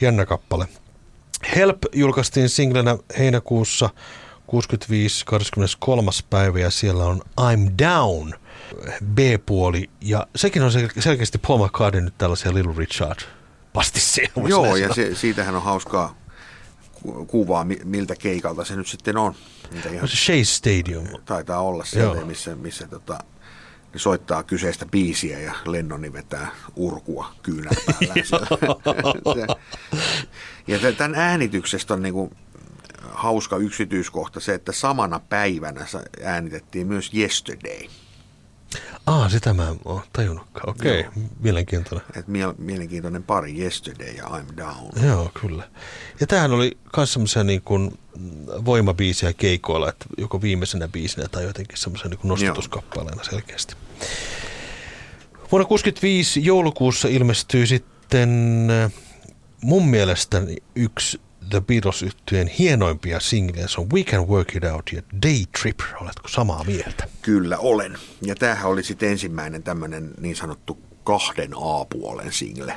jännä 0.00 0.26
kappale. 0.26 0.68
Help 1.56 1.78
julkaistiin 1.92 2.48
singlenä 2.48 2.98
heinäkuussa 3.18 3.90
65. 4.46 5.24
23. 5.24 6.10
päivä 6.30 6.58
ja 6.58 6.70
siellä 6.70 7.04
on 7.04 7.22
I'm 7.40 7.84
Down 7.84 8.34
B-puoli 9.14 9.90
ja 10.00 10.26
sekin 10.36 10.62
on 10.62 10.72
selkeästi 10.98 11.38
Paul 11.38 11.66
McCartney 11.66 12.00
nyt 12.00 12.18
tällaisia 12.18 12.54
Little 12.54 12.74
Richard 12.76 13.18
pastisseja. 13.72 14.28
Joo 14.48 14.76
ja 14.76 14.94
se, 14.94 15.14
siitähän 15.14 15.54
on 15.54 15.62
hauskaa 15.62 16.16
kuvaa, 17.26 17.66
miltä 17.84 18.16
keikalta 18.16 18.64
se 18.64 18.76
nyt 18.76 18.88
sitten 18.88 19.16
on. 19.16 19.34
ihan, 19.92 20.08
se 20.08 20.16
Shea 20.16 20.44
Stadium. 20.44 21.06
Taitaa 21.24 21.60
olla 21.60 21.84
siellä, 21.84 22.24
missä, 22.24 22.56
missä 22.56 22.86
tota, 22.86 23.18
ne 23.92 23.98
soittaa 23.98 24.42
kyseistä 24.42 24.86
biisiä 24.86 25.38
ja 25.38 25.54
Lennoni 25.66 26.12
vetää 26.12 26.48
urkua 26.76 27.32
kyynän 27.42 27.74
päällä. 27.86 28.14
ja 30.66 30.92
tämän 30.92 31.14
äänityksestä 31.14 31.94
on 31.94 32.02
niinku 32.02 32.32
hauska 33.26 33.56
yksityiskohta 33.56 34.40
se, 34.40 34.54
että 34.54 34.72
samana 34.72 35.20
päivänä 35.20 35.86
äänitettiin 36.24 36.86
myös 36.86 37.10
Yesterday. 37.14 37.88
Ah, 39.06 39.30
sitä 39.30 39.54
mä 39.54 39.68
en 39.68 39.76
ole 39.84 40.00
tajunnutkaan. 40.12 40.70
Okei, 40.70 41.00
okay. 41.00 41.22
mielenkiintoinen. 41.40 42.06
Et 42.16 42.28
mie- 42.28 42.54
mielenkiintoinen 42.58 43.22
pari 43.22 43.60
Yesterday 43.60 44.08
ja 44.08 44.24
I'm 44.24 44.56
Down. 44.56 45.06
Joo, 45.06 45.30
kyllä. 45.40 45.68
Ja 46.20 46.26
tämähän 46.26 46.52
oli 46.52 46.78
myös 46.96 47.12
semmoisia 47.12 47.44
niin 47.44 47.62
kuin 47.62 47.98
voimabiisiä 48.64 49.32
keikoilla, 49.32 49.88
että 49.88 50.06
joko 50.18 50.42
viimeisenä 50.42 50.88
biisinä 50.88 51.28
tai 51.28 51.44
jotenkin 51.44 51.78
semmoisen 51.78 52.10
niin 52.10 52.20
nostutuskappaleena 52.22 53.24
selkeästi. 53.24 53.74
Vuonna 55.52 55.68
1965 55.68 56.44
joulukuussa 56.44 57.08
ilmestyy 57.08 57.66
sitten 57.66 58.30
mun 59.60 59.88
mielestä 59.88 60.42
yksi 60.74 61.20
The 61.50 61.60
beatles 61.60 62.02
yhtyeen 62.02 62.48
hienoimpia 62.48 63.20
singlejä, 63.20 63.68
se 63.68 63.80
on 63.80 63.90
We 63.90 64.04
Can 64.04 64.28
Work 64.28 64.56
It 64.56 64.64
Out 64.64 64.90
ja 64.92 65.02
Day 65.22 65.44
Trip. 65.60 65.80
Oletko 66.00 66.28
samaa 66.28 66.64
mieltä? 66.64 67.08
Kyllä 67.22 67.58
olen. 67.58 67.98
Ja 68.22 68.34
tämähän 68.34 68.70
oli 68.70 68.82
sitten 68.82 69.08
ensimmäinen 69.08 69.62
tämmöinen 69.62 70.10
niin 70.20 70.36
sanottu 70.36 70.78
kahden 71.04 71.50
A-puolen 71.54 72.32
single. 72.32 72.74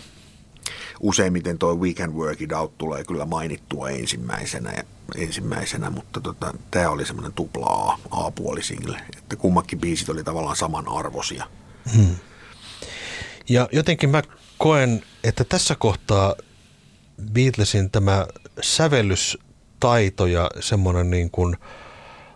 Useimmiten 0.99 1.57
toi 1.57 1.75
We 1.77 1.93
Can 1.93 2.15
Work 2.15 2.41
It 2.41 2.51
Out 2.51 2.77
tulee 2.77 3.03
kyllä 3.03 3.25
mainittua 3.25 3.89
ensimmäisenä, 3.89 4.71
ja 4.71 4.83
ensimmäisenä 5.15 5.89
mutta 5.89 6.21
tota, 6.21 6.53
tämä 6.71 6.89
oli 6.89 7.05
semmoinen 7.05 7.33
tupla 7.33 7.65
A, 7.65 7.97
A-puoli 8.11 8.63
single. 8.63 9.01
Että 9.17 9.35
kummakin 9.35 9.79
biisit 9.79 10.09
oli 10.09 10.23
tavallaan 10.23 10.55
samanarvoisia. 10.55 11.45
Hmm. 11.95 12.15
Ja 13.49 13.69
jotenkin 13.71 14.09
mä 14.09 14.21
koen, 14.57 15.03
että 15.23 15.43
tässä 15.43 15.75
kohtaa 15.75 16.35
Beatlesin 17.33 17.91
tämä 17.91 18.27
sävellystaito 18.61 20.25
ja 20.25 20.51
semmoinen 20.59 21.09
niin 21.09 21.31
kuin, 21.31 21.57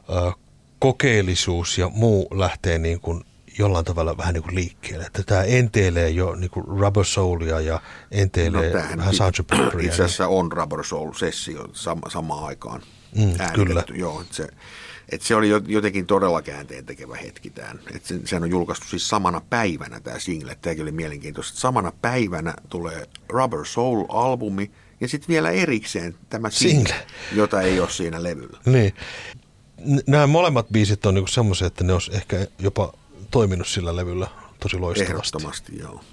ö, 0.10 0.32
kokeellisuus 0.80 1.78
ja 1.78 1.90
muu 1.90 2.28
lähtee 2.32 2.78
niin 2.78 3.00
kuin 3.00 3.24
jollain 3.60 3.86
tavalla 3.86 4.18
vähän 4.18 4.34
niin 4.34 4.44
kuin 4.44 4.56
liikkeelle. 4.56 5.06
Että 5.06 5.24
tämä 5.24 5.44
enteilee 5.44 6.10
jo 6.10 6.36
niin 6.36 6.50
kuin 6.50 6.66
Rubber 6.68 7.06
Soulia 7.06 7.60
ja 7.60 7.82
enteilee 8.12 8.68
no, 8.68 8.74
vähän 8.74 9.00
Sgt. 9.14 9.48
Pepperia. 9.48 9.90
Itse 9.90 10.04
asiassa 10.04 10.28
on 10.28 10.52
Rubber 10.52 10.84
Soul-sessio 10.84 11.68
sama, 11.74 12.10
samaan 12.10 12.46
aikaan 12.46 12.82
mm, 13.16 13.34
Kyllä. 13.54 13.84
Joo, 13.94 14.22
että 14.22 14.36
se, 14.36 14.48
että 15.10 15.28
se 15.28 15.36
oli 15.36 15.50
jotenkin 15.68 16.06
todella 16.06 16.42
käänteen 16.42 16.86
tekevä 16.86 17.16
hetki 17.16 17.50
tämän. 17.50 17.80
Että 17.96 18.08
se, 18.08 18.20
sehän 18.26 18.44
on 18.44 18.50
julkaistu 18.50 18.88
siis 18.88 19.10
samana 19.10 19.42
päivänä 19.50 20.00
tämä 20.00 20.20
single. 20.20 20.58
Tämäkin 20.62 20.84
oli 20.84 20.92
mielenkiintoista. 20.92 21.60
Samana 21.60 21.92
päivänä 22.02 22.54
tulee 22.70 23.08
Rubber 23.30 23.66
Soul-albumi– 23.66 24.72
ja 25.04 25.10
sitten 25.10 25.28
vielä 25.28 25.52
erikseen 25.52 26.16
tämä 26.30 26.50
single, 26.50 26.96
jota 27.32 27.62
ei 27.62 27.80
ole 27.80 27.90
siinä 27.90 28.24
levyllä. 28.24 28.60
Niin. 28.66 28.94
Nämä 30.08 30.28
molemmat 30.28 30.68
biisit 30.72 31.06
on 31.06 31.14
niinku 31.14 31.32
semmoisia, 31.32 31.68
että 31.68 31.84
ne 31.84 31.94
olisi 31.94 32.16
ehkä 32.16 32.48
jopa 32.60 32.94
toiminut 33.32 33.68
sillä 33.68 33.96
levyllä 33.96 34.28
tosi 34.60 34.78
loistavasti. 34.78 35.14
Ehdottomasti, 35.14 35.80
joo. 35.80 36.04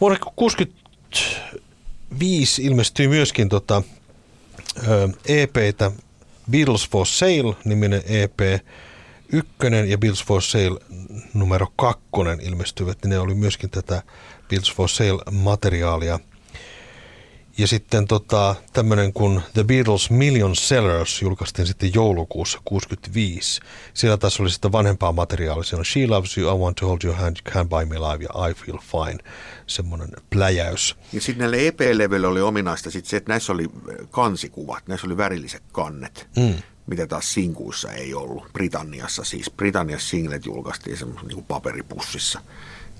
Vuonna 0.00 0.18
1965 0.18 2.62
ilmestyi 2.62 3.08
myöskin 3.08 3.48
tota, 3.48 3.82
EPtä 5.28 5.92
Beatles 6.50 6.88
for 6.88 7.06
Sale 7.06 7.56
niminen 7.64 8.02
EP, 8.06 8.40
ykkönen 9.32 9.90
ja 9.90 9.98
Beatles 9.98 10.24
for 10.24 10.42
Sale 10.42 10.80
numero 11.34 11.66
kakkonen 11.76 12.40
ilmestyivät, 12.40 12.98
niin 13.02 13.10
ne 13.10 13.18
oli 13.18 13.34
myöskin 13.34 13.70
tätä 13.70 14.02
Beatles 14.48 14.74
for 14.74 14.88
Sale 14.88 15.22
materiaalia– 15.30 16.18
ja 17.60 17.66
sitten 17.66 18.06
tota, 18.06 18.54
tämmöinen 18.72 19.12
kuin 19.12 19.40
The 19.54 19.64
Beatles 19.64 20.10
Million 20.10 20.56
Sellers 20.56 21.22
julkaistiin 21.22 21.66
sitten 21.66 21.94
joulukuussa 21.94 22.60
65. 22.64 23.60
Siellä 23.94 24.16
taas 24.16 24.40
oli 24.40 24.50
sitten 24.50 24.72
vanhempaa 24.72 25.12
materiaalia. 25.12 25.62
Siellä 25.62 25.80
on 25.80 25.84
She 25.84 26.06
Loves 26.06 26.38
You, 26.38 26.56
I 26.56 26.60
Want 26.60 26.76
to 26.76 26.86
Hold 26.86 26.98
Your 27.04 27.16
Hand, 27.16 27.36
You 27.36 27.54
Can't 27.54 27.68
Buy 27.68 27.84
Me 27.84 27.98
Live 27.98 28.24
ja 28.24 28.48
I 28.48 28.54
Feel 28.54 28.78
Fine. 28.78 29.18
Semmoinen 29.66 30.08
pläjäys. 30.30 30.96
Ja 31.12 31.20
sitten 31.20 31.38
näille 31.38 31.66
EP-levyille 31.66 32.26
oli 32.26 32.40
ominaista 32.40 32.90
sit 32.90 33.06
se, 33.06 33.16
että 33.16 33.32
näissä 33.32 33.52
oli 33.52 33.66
kansikuvat, 34.10 34.88
näissä 34.88 35.06
oli 35.06 35.16
värilliset 35.16 35.62
kannet. 35.72 36.28
Mm 36.36 36.54
mitä 36.86 37.06
taas 37.06 37.32
sinkuissa 37.32 37.92
ei 37.92 38.14
ollut. 38.14 38.52
Britanniassa 38.52 39.24
siis. 39.24 39.50
Britanniassa 39.50 40.08
singlet 40.08 40.46
julkaistiin 40.46 40.96
semmoisen 40.96 41.28
niin 41.28 41.44
paperipussissa. 41.44 42.40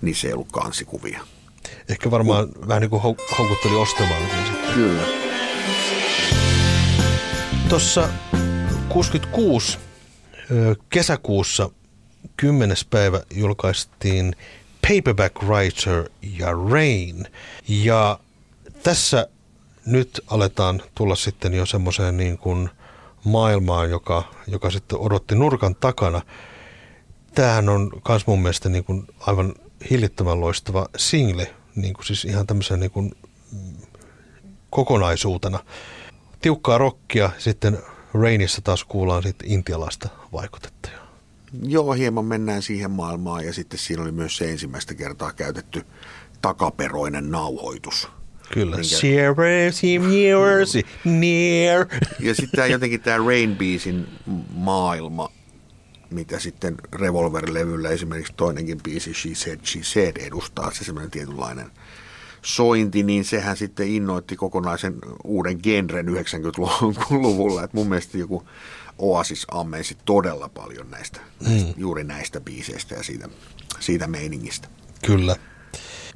Niissä 0.03 0.27
ei 0.27 0.33
ollut 0.33 0.53
kansikuvia. 0.53 1.21
Ehkä 1.89 2.11
varmaan 2.11 2.45
uh. 2.45 2.69
vähän 2.69 2.81
niin 2.81 2.91
kuin 2.91 3.03
houkutteli 3.39 3.75
ostamaan. 3.75 4.23
Kyllä. 4.75 5.03
Tuossa 7.69 8.09
66 8.89 9.79
kesäkuussa 10.89 11.71
10. 12.37 12.77
päivä 12.91 13.21
julkaistiin 13.35 14.37
Paperback 14.89 15.43
Writer 15.43 16.11
ja 16.39 16.49
Rain. 16.71 17.27
Ja 17.69 18.21
tässä 18.83 19.29
nyt 19.87 20.21
aletaan 20.27 20.83
tulla 20.95 21.15
sitten 21.15 21.55
jo 21.55 21.67
semmoiseen 21.67 22.17
niin 22.17 22.39
kuin 22.39 22.71
maailmaan, 23.25 23.91
joka, 23.91 24.25
joka 24.47 24.71
sitten 24.71 24.99
odotti 24.99 25.35
nurkan 25.35 25.75
takana. 25.75 26.23
Tämähän 27.35 27.69
on 27.69 27.91
myös 28.09 28.27
mun 28.27 28.43
mielestä 28.43 28.69
niin 28.69 28.85
kuin 28.85 29.07
aivan 29.21 29.55
hillittömän 29.91 30.41
loistava 30.41 30.87
single, 30.97 31.55
niin 31.75 31.95
kuin 31.95 32.07
siis 32.07 32.25
ihan 32.25 32.47
tämmöisen 32.47 32.81
niin 32.81 32.91
kuin 32.91 33.15
kokonaisuutena. 34.71 35.59
Tiukkaa 36.41 36.79
rockia, 36.79 37.31
sitten 37.39 37.79
Rainissa 38.15 38.63
taas 38.63 38.85
kuullaan 38.85 39.23
sitten 39.23 39.51
intialaista 39.51 40.09
vaikutetta. 40.33 40.91
Joo, 41.63 41.93
hieman 41.93 42.25
mennään 42.25 42.63
siihen 42.63 42.91
maailmaan 42.91 43.47
ja 43.47 43.53
sitten 43.53 43.79
siinä 43.79 44.03
oli 44.03 44.13
myös 44.13 44.37
se 44.37 44.51
ensimmäistä 44.51 44.95
kertaa 44.95 45.33
käytetty 45.33 45.85
takaperoinen 46.43 47.31
nauhoitus. 47.31 48.09
Kyllä. 48.53 48.77
Minkä... 48.77 48.97
near. 51.05 51.87
Ja 52.21 52.35
sitten 52.35 52.71
jotenkin 52.71 53.01
tämä 53.01 53.19
Rain 53.27 53.57
Beasin 53.57 54.09
maailma 54.55 55.33
mitä 56.11 56.39
sitten 56.39 56.77
Revolver-levyllä 56.93 57.89
esimerkiksi 57.89 58.33
toinenkin 58.37 58.81
biisi 58.83 59.15
She 59.15 59.35
Said, 59.35 59.61
She 59.65 59.81
Said 59.83 60.17
edustaa, 60.17 60.71
se 60.71 60.85
semmoinen 60.85 61.11
tietynlainen 61.11 61.71
sointi, 62.43 63.03
niin 63.03 63.25
sehän 63.25 63.57
sitten 63.57 63.89
innoitti 63.89 64.37
kokonaisen 64.37 64.95
uuden 65.25 65.59
genren 65.63 66.09
90-luvulla. 66.09 67.65
Et 67.65 67.73
mun 67.73 67.89
mielestä 67.89 68.19
joku 68.19 68.43
Oasis 68.99 69.47
ammensi 69.51 69.97
todella 70.05 70.49
paljon 70.49 70.91
näistä, 70.91 71.21
mm. 71.21 71.49
näistä 71.49 71.75
juuri 71.77 72.05
näistä 72.05 72.41
biiseistä 72.41 72.95
ja 72.95 73.03
siitä, 73.03 73.29
siitä 73.81 74.07
meiningistä. 74.07 74.69
Kyllä. 75.07 75.37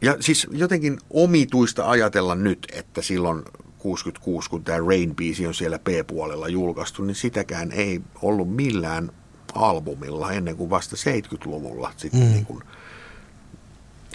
Ja 0.02 0.16
siis 0.20 0.46
jotenkin 0.50 0.98
omituista 1.10 1.90
ajatella 1.90 2.34
nyt, 2.34 2.66
että 2.72 3.02
silloin 3.02 3.42
66, 3.78 4.50
kun 4.50 4.64
tämä 4.64 4.78
Rain-biisi 4.78 5.46
on 5.46 5.54
siellä 5.54 5.78
P-puolella 5.78 6.48
julkaistu, 6.48 7.02
niin 7.04 7.14
sitäkään 7.14 7.72
ei 7.72 8.00
ollut 8.22 8.54
millään 8.54 9.12
albumilla 9.54 10.32
ennen 10.32 10.56
kuin 10.56 10.70
vasta 10.70 10.96
70-luvulla 10.96 11.92
sitten 11.96 12.20
mm. 12.20 12.26
niin 12.26 12.46
kuin 12.46 12.62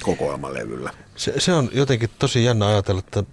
kokoelmalevyllä. 0.02 0.94
Se, 1.16 1.34
se 1.38 1.54
on 1.54 1.70
jotenkin 1.74 2.10
tosi 2.20 2.44
jännä 2.44 2.68
ajatella, 2.68 3.00
että 3.00 3.24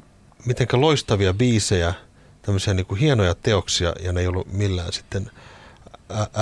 miten 0.47 0.67
loistavia 0.73 1.35
biisejä, 1.35 1.95
tämmöisiä 2.43 2.75
niin 2.75 2.87
kuin 2.87 3.01
hienoja 3.01 3.35
teoksia, 3.35 3.93
ja 4.03 4.13
ne 4.13 4.21
ei 4.21 4.27
ollut 4.27 4.53
millään 4.53 4.93
sitten 4.93 5.31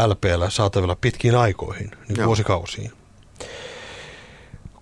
LPllä 0.07 0.51
saatavilla 0.51 0.97
pitkiin 0.97 1.37
aikoihin, 1.37 1.91
niin 2.09 2.27
vuosikausiin. 2.27 2.93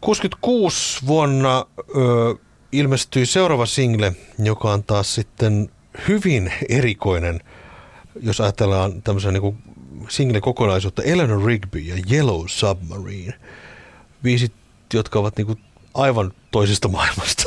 66 0.01 1.07
vuonna 1.07 1.67
ö, 1.79 2.35
ilmestyi 2.73 3.27
seuraava 3.27 3.67
single, 3.67 4.13
joka 4.39 4.73
on 4.73 4.85
taas 4.85 5.15
sitten 5.15 5.71
hyvin 6.09 6.53
erikoinen, 6.69 7.41
jos 8.23 8.41
ajatellaan 8.41 9.03
tämmöisen 9.03 9.35
niin 9.35 9.63
single-kokonaisuutta, 10.09 11.03
Eleanor 11.03 11.47
Rigby 11.47 11.79
ja 11.79 11.95
Yellow 12.11 12.45
Submarine. 12.47 13.35
Viisit, 14.25 14.53
jotka 14.95 15.19
ovat 15.19 15.37
niin 15.37 15.47
kuin 15.47 15.59
aivan 15.95 16.33
toisesta 16.51 16.89
maailmasta. 16.89 17.43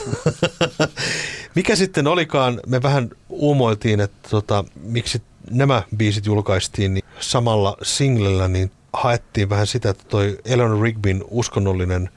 Mikä 1.56 1.76
sitten 1.76 2.08
olikaan, 2.08 2.62
me 2.68 2.82
vähän 2.82 3.10
uumoiltiin, 3.30 4.00
että 4.00 4.30
tota, 4.30 4.65
miksi 4.84 5.22
nämä 5.52 5.84
biisit 5.98 6.26
julkaistiin 6.26 6.94
niin 6.94 7.06
samalla 7.20 7.78
singlellä, 7.82 8.48
niin 8.48 8.72
haettiin 8.94 9.50
vähän 9.50 9.68
sitä, 9.68 9.89
että 9.89 10.04
toi 10.08 10.38
Eleanor 10.46 10.82
Rigbyn 10.82 11.24
uskonnollinen 11.30 12.10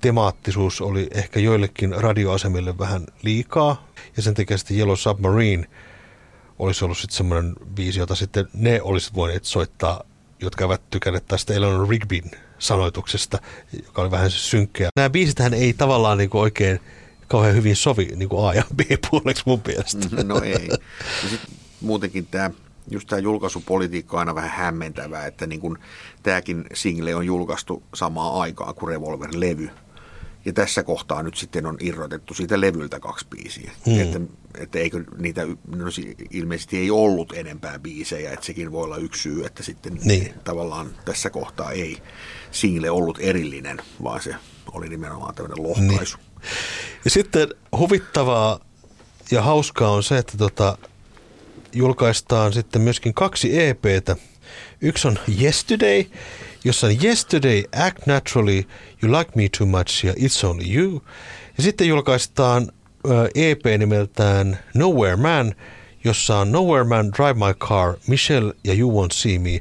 temaattisuus 0.00 0.80
oli 0.80 1.08
ehkä 1.14 1.40
joillekin 1.40 1.94
radioasemille 2.02 2.78
vähän 2.78 3.06
liikaa. 3.22 3.88
Ja 4.16 4.22
sen 4.22 4.34
takia 4.34 4.58
sitten 4.58 4.76
Yellow 4.76 4.96
Submarine 4.96 5.66
olisi 6.58 6.84
ollut 6.84 6.98
sitten 6.98 7.16
semmoinen 7.16 7.54
biisi, 7.74 7.98
jota 7.98 8.14
sitten 8.14 8.48
ne 8.54 8.82
olisivat 8.82 9.14
voineet 9.16 9.44
soittaa, 9.44 10.02
jotka 10.40 10.64
eivät 10.64 10.90
tykänneet 10.90 11.26
tästä 11.26 11.54
Eleanor 11.54 11.88
Rigbyn 11.88 12.30
sanoituksesta, 12.58 13.38
joka 13.84 14.02
oli 14.02 14.10
vähän 14.10 14.30
synkkeä. 14.30 14.88
Nämä 14.96 15.10
biisithän 15.10 15.54
ei 15.54 15.72
tavallaan 15.72 16.18
niin 16.18 16.30
kuin 16.30 16.42
oikein 16.42 16.80
kauhean 17.28 17.54
hyvin 17.54 17.76
sovi 17.76 18.08
niin 18.16 18.28
kuin 18.28 18.48
A- 18.48 18.54
ja 18.54 18.64
B-puoleksi 18.76 19.42
mun 19.46 19.62
mielestä. 19.66 20.08
Mm, 20.16 20.28
no 20.28 20.40
ei. 20.42 20.68
Ja 21.22 21.28
sit 21.30 21.40
muutenkin 21.80 22.26
tämä 22.26 22.50
just 22.90 23.08
tämä 23.08 23.20
julkaisupolitiikka 23.20 24.16
on 24.16 24.18
aina 24.18 24.34
vähän 24.34 24.50
hämmentävää, 24.50 25.26
että 25.26 25.46
niin 25.46 25.60
kun 25.60 25.78
tämäkin 26.22 26.64
single 26.74 27.14
on 27.14 27.26
julkaistu 27.26 27.82
samaan 27.94 28.40
aikaan 28.40 28.74
kuin 28.74 28.88
Revolver-levy. 28.88 29.70
Ja 30.46 30.52
tässä 30.52 30.82
kohtaa 30.82 31.22
nyt 31.22 31.36
sitten 31.36 31.66
on 31.66 31.76
irrotettu 31.80 32.34
siitä 32.34 32.60
levyltä 32.60 33.00
kaksi 33.00 33.26
biisiä. 33.30 33.72
Hmm. 33.86 34.00
Että, 34.00 34.20
että 34.58 34.78
eikö 34.78 35.04
niitä, 35.18 35.46
no, 35.46 35.86
ilmeisesti 36.30 36.78
ei 36.78 36.90
ollut 36.90 37.32
enempää 37.36 37.78
biisejä, 37.78 38.32
että 38.32 38.46
sekin 38.46 38.72
voi 38.72 38.84
olla 38.84 38.96
yksi 38.96 39.22
syy, 39.22 39.46
että 39.46 39.62
sitten 39.62 39.98
niin. 40.04 40.34
tavallaan 40.44 40.90
tässä 41.04 41.30
kohtaa 41.30 41.70
ei 41.72 41.98
single 42.50 42.90
ollut 42.90 43.18
erillinen, 43.20 43.82
vaan 44.02 44.22
se 44.22 44.34
oli 44.72 44.88
nimenomaan 44.88 45.34
tämmöinen 45.34 45.62
lohkaisu. 45.62 46.16
Niin. 46.16 46.26
Ja 47.04 47.10
sitten 47.10 47.48
huvittavaa 47.78 48.60
ja 49.30 49.42
hauskaa 49.42 49.90
on 49.90 50.02
se, 50.02 50.18
että 50.18 50.38
tota, 50.38 50.78
julkaistaan 51.72 52.52
sitten 52.52 52.82
myöskin 52.82 53.14
kaksi 53.14 53.60
EPtä. 53.60 54.16
Yksi 54.80 55.08
on 55.08 55.18
Yesterday, 55.42 56.04
jossa 56.64 56.86
Yesterday, 57.02 57.64
Act 57.86 58.06
Naturally, 58.06 58.62
You 59.02 59.12
Like 59.18 59.30
Me 59.34 59.48
Too 59.58 59.66
Much 59.66 60.04
ja 60.04 60.12
It's 60.12 60.46
Only 60.46 60.74
You. 60.74 61.02
Ja 61.56 61.62
sitten 61.62 61.88
julkaistaan 61.88 62.68
EP 63.34 63.78
nimeltään 63.78 64.58
Nowhere 64.74 65.16
Man, 65.16 65.54
jossa 66.04 66.38
on 66.38 66.52
Nowhere 66.52 66.84
Man, 66.84 67.12
Drive 67.12 67.34
My 67.34 67.54
Car, 67.54 67.94
Michelle 68.06 68.54
ja 68.64 68.74
You 68.74 69.02
Won't 69.02 69.12
See 69.12 69.38
Me. 69.38 69.60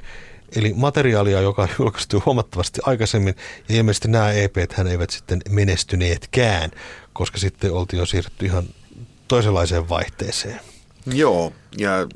Eli 0.55 0.73
materiaalia, 0.73 1.41
joka 1.41 1.67
julkaistuu 1.79 2.23
huomattavasti 2.25 2.81
aikaisemmin. 2.86 3.36
Ja 3.69 3.75
ilmeisesti 3.75 4.08
nämä 4.08 4.31
EP 4.31 4.55
hän 4.73 4.88
eivät 4.88 5.10
sitten 5.10 5.41
menestyneetkään, 5.49 6.71
koska 7.13 7.38
sitten 7.38 7.73
oltiin 7.73 7.99
jo 7.99 8.05
siirrytty 8.05 8.45
ihan 8.45 8.65
toisenlaiseen 9.27 9.89
vaihteeseen. 9.89 10.60
Joo, 11.05 11.53
ja 11.77 12.08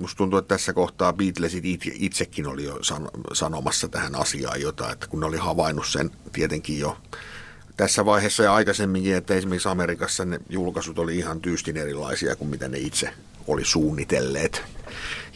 musta 0.00 0.18
tuntuu, 0.18 0.38
että 0.38 0.54
tässä 0.54 0.72
kohtaa 0.72 1.12
Beatlesit 1.12 1.64
itsekin 1.92 2.46
oli 2.46 2.64
jo 2.64 2.78
sanomassa 3.32 3.88
tähän 3.88 4.14
asiaan 4.14 4.60
jotain, 4.60 4.92
että 4.92 5.06
kun 5.06 5.20
ne 5.20 5.26
oli 5.26 5.36
havainnut 5.36 5.86
sen 5.86 6.10
tietenkin 6.32 6.78
jo 6.78 6.96
tässä 7.76 8.04
vaiheessa 8.04 8.42
ja 8.42 8.54
aikaisemminkin, 8.54 9.14
että 9.14 9.34
esimerkiksi 9.34 9.68
Amerikassa 9.68 10.24
ne 10.24 10.40
julkaisut 10.48 10.98
oli 10.98 11.18
ihan 11.18 11.40
tyystin 11.40 11.76
erilaisia 11.76 12.36
kuin 12.36 12.48
mitä 12.48 12.68
ne 12.68 12.78
itse 12.78 13.10
oli 13.46 13.64
suunnitelleet 13.64 14.62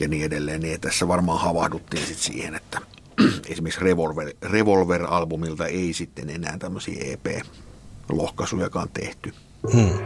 ja 0.00 0.08
niin 0.08 0.24
edelleen. 0.24 0.60
Niin 0.60 0.80
tässä 0.80 1.08
varmaan 1.08 1.40
havahduttiin 1.40 2.06
sitten 2.06 2.24
siihen, 2.24 2.54
että 2.54 2.80
esimerkiksi 3.48 3.80
Revolver, 3.80 4.32
Revolver-albumilta 4.42 5.66
ei 5.66 5.92
sitten 5.92 6.30
enää 6.30 6.58
tämmöisiä 6.58 7.04
EP-lohkaisujakaan 7.12 8.88
tehty. 8.88 9.34
Hmm. 9.72 9.98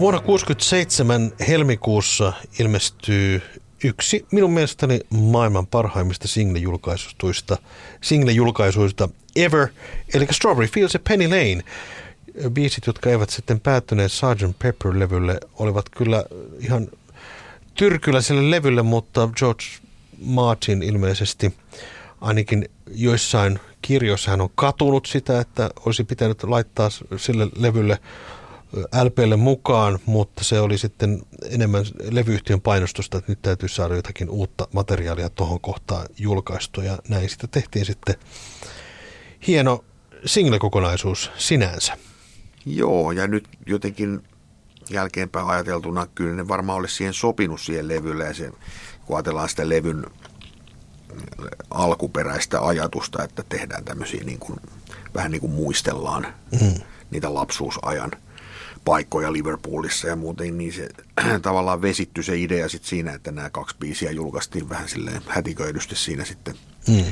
Vuonna 0.00 0.20
1967 0.20 1.32
helmikuussa 1.48 2.32
ilmestyy 2.58 3.42
yksi 3.84 4.26
minun 4.32 4.52
mielestäni 4.52 5.00
maailman 5.10 5.66
parhaimmista 5.66 6.28
single-julkaisuista, 6.28 7.56
single-julkaisuista 8.00 9.08
ever, 9.36 9.68
eli 10.14 10.26
Strawberry 10.30 10.68
Fields 10.68 10.94
ja 10.94 11.00
Penny 11.08 11.28
Lane. 11.28 11.62
Biisit, 12.50 12.86
jotka 12.86 13.10
eivät 13.10 13.30
sitten 13.30 13.60
päättyneet 13.60 14.12
Sgt. 14.12 14.58
Pepper-levylle, 14.58 15.40
olivat 15.58 15.88
kyllä 15.88 16.24
ihan 16.58 16.88
tyrkyllä 17.74 18.20
sille 18.20 18.50
levylle, 18.50 18.82
mutta 18.82 19.28
George 19.36 19.64
Martin 20.22 20.82
ilmeisesti 20.82 21.54
ainakin 22.20 22.68
joissain 22.94 23.58
kirjoissa 23.82 24.30
hän 24.30 24.40
on 24.40 24.50
katunut 24.54 25.06
sitä, 25.06 25.40
että 25.40 25.70
olisi 25.86 26.04
pitänyt 26.04 26.42
laittaa 26.42 26.88
sille 27.16 27.48
levylle 27.56 27.98
LPlle 29.04 29.36
mukaan, 29.36 29.98
mutta 30.06 30.44
se 30.44 30.60
oli 30.60 30.78
sitten 30.78 31.22
enemmän 31.50 31.84
levyyhtiön 32.10 32.60
painostusta, 32.60 33.18
että 33.18 33.32
nyt 33.32 33.42
täytyy 33.42 33.68
saada 33.68 33.96
jotakin 33.96 34.30
uutta 34.30 34.68
materiaalia 34.72 35.30
tuohon 35.30 35.60
kohtaan 35.60 36.06
julkaistua 36.18 36.84
ja 36.84 36.98
näin 37.08 37.28
sitä 37.28 37.46
tehtiin 37.46 37.84
sitten 37.84 38.14
hieno 39.46 39.84
single-kokonaisuus 40.24 41.30
sinänsä. 41.36 41.96
Joo, 42.66 43.12
ja 43.12 43.26
nyt 43.26 43.48
jotenkin 43.66 44.22
jälkeenpäin 44.90 45.46
ajateltuna 45.46 46.06
kyllä 46.14 46.36
ne 46.36 46.48
varmaan 46.48 46.78
olisi 46.78 46.94
siihen 46.94 47.14
sopinut 47.14 47.60
siihen 47.60 47.88
levylle 47.88 48.24
ja 48.24 48.34
se, 48.34 48.50
kun 49.06 49.16
ajatellaan 49.16 49.48
sitä 49.48 49.68
levyn 49.68 50.06
alkuperäistä 51.70 52.60
ajatusta, 52.60 53.24
että 53.24 53.42
tehdään 53.48 53.84
tämmöisiä 53.84 54.24
niin 54.24 54.38
kuin, 54.38 54.60
vähän 55.14 55.30
niin 55.30 55.40
kuin 55.40 55.52
muistellaan 55.52 56.26
mm. 56.60 56.74
niitä 57.10 57.34
lapsuusajan– 57.34 58.10
paikkoja 58.84 59.32
Liverpoolissa 59.32 60.08
ja 60.08 60.16
muuten, 60.16 60.58
niin 60.58 60.72
se 60.72 60.88
tavallaan 61.42 61.82
vesittyi 61.82 62.24
se 62.24 62.38
idea 62.38 62.68
sitten 62.68 62.88
siinä, 62.88 63.12
että 63.12 63.32
nämä 63.32 63.50
kaksi 63.50 63.76
biisiä 63.80 64.10
julkaistiin 64.10 64.68
vähän 64.68 64.88
silleen 64.88 65.22
hätiköidysti 65.28 65.96
siinä 65.96 66.24
sitten 66.24 66.54
mm. 66.88 67.04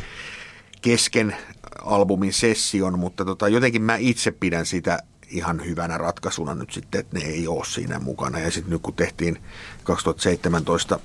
kesken 0.82 1.36
albumin 1.82 2.32
session, 2.32 2.98
mutta 2.98 3.24
tota, 3.24 3.48
jotenkin 3.48 3.82
mä 3.82 3.96
itse 3.96 4.30
pidän 4.30 4.66
sitä 4.66 5.02
ihan 5.28 5.64
hyvänä 5.64 5.98
ratkaisuna 5.98 6.54
nyt 6.54 6.72
sitten, 6.72 7.00
että 7.00 7.18
ne 7.18 7.24
ei 7.24 7.48
ole 7.48 7.64
siinä 7.64 7.98
mukana. 7.98 8.38
Ja 8.38 8.50
sitten 8.50 8.70
nyt 8.70 8.82
kun 8.82 8.94
tehtiin 8.94 9.38
2017 9.84 11.00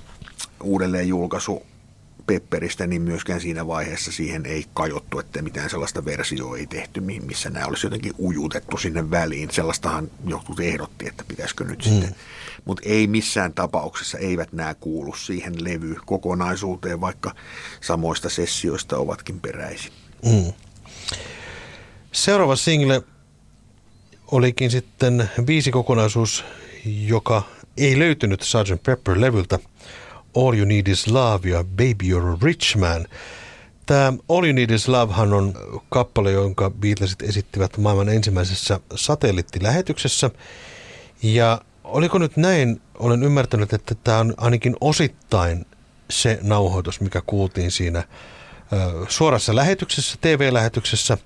uudelleen 0.62 1.08
julkaisu 1.08 1.66
Pepperistä, 2.26 2.86
niin 2.86 3.02
myöskään 3.02 3.40
siinä 3.40 3.66
vaiheessa 3.66 4.12
siihen 4.12 4.46
ei 4.46 4.64
kajottu, 4.74 5.18
että 5.18 5.42
mitään 5.42 5.70
sellaista 5.70 6.04
versioa 6.04 6.56
ei 6.56 6.66
tehty, 6.66 7.00
missä 7.00 7.50
nämä 7.50 7.66
olisi 7.66 7.86
jotenkin 7.86 8.12
ujutettu 8.18 8.76
sinne 8.76 9.10
väliin. 9.10 9.50
Sellaistahan 9.50 10.10
jotkut 10.26 10.60
ehdotti, 10.60 11.08
että 11.08 11.24
pitäisikö 11.28 11.64
nyt 11.64 11.78
mm. 11.78 11.90
sitten. 11.90 12.14
Mutta 12.64 12.82
ei 12.86 13.06
missään 13.06 13.52
tapauksessa, 13.52 14.18
eivät 14.18 14.52
nämä 14.52 14.74
kuulu 14.74 15.14
siihen 15.14 15.64
levy 15.64 15.96
kokonaisuuteen, 16.06 17.00
vaikka 17.00 17.34
samoista 17.80 18.28
sessioista 18.28 18.96
ovatkin 18.96 19.40
peräisin. 19.40 19.92
Mm. 20.24 20.52
Seuraava 22.12 22.56
single 22.56 23.02
olikin 24.26 24.70
sitten 24.70 25.30
kokonaisuus, 25.72 26.44
joka 26.84 27.42
ei 27.76 27.98
löytynyt 27.98 28.42
Sgt. 28.42 28.82
Pepper-levyltä– 28.82 29.58
All 30.36 30.54
You 30.54 30.64
Need 30.64 30.86
Is 30.86 31.06
Love 31.06 31.48
ja 31.48 31.64
Baby 31.64 32.10
You're 32.10 32.36
a 32.36 32.38
Rich 32.42 32.76
Man. 32.76 33.06
Tämä 33.86 34.12
All 34.28 34.44
You 34.44 34.52
Need 34.52 34.70
Is 34.70 34.88
Lovehan 34.88 35.32
on 35.32 35.54
kappale, 35.88 36.32
jonka 36.32 36.70
Beatlesit 36.70 37.22
esittivät 37.22 37.78
maailman 37.78 38.08
ensimmäisessä 38.08 38.80
satelliittilähetyksessä. 38.94 40.30
Ja 41.22 41.60
oliko 41.84 42.18
nyt 42.18 42.36
näin, 42.36 42.80
olen 42.98 43.22
ymmärtänyt, 43.22 43.72
että 43.72 43.94
tämä 43.94 44.18
on 44.18 44.34
ainakin 44.36 44.76
osittain 44.80 45.66
se 46.10 46.38
nauhoitus, 46.42 47.00
mikä 47.00 47.22
kuultiin 47.26 47.70
siinä 47.70 48.02
suorassa 49.08 49.56
lähetyksessä, 49.56 50.18
TV-lähetyksessä– 50.20 51.18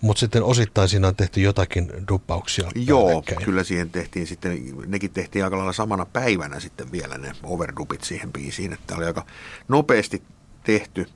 mutta 0.00 0.20
sitten 0.20 0.42
osittain 0.42 0.88
siinä 0.88 1.08
on 1.08 1.16
tehty 1.16 1.40
jotakin 1.40 1.92
duppauksia. 2.08 2.70
Joo, 2.74 3.06
päällekkäin. 3.06 3.44
kyllä 3.44 3.64
siihen 3.64 3.90
tehtiin 3.90 4.26
sitten, 4.26 4.58
nekin 4.86 5.10
tehtiin 5.10 5.44
aika 5.44 5.56
lailla 5.56 5.72
samana 5.72 6.06
päivänä 6.06 6.60
sitten 6.60 6.92
vielä 6.92 7.18
ne 7.18 7.32
overdupit 7.42 8.04
siihen 8.04 8.32
biisiin, 8.32 8.72
että 8.72 8.96
oli 8.96 9.04
aika 9.04 9.26
nopeasti 9.68 10.22
tehty 10.64 11.06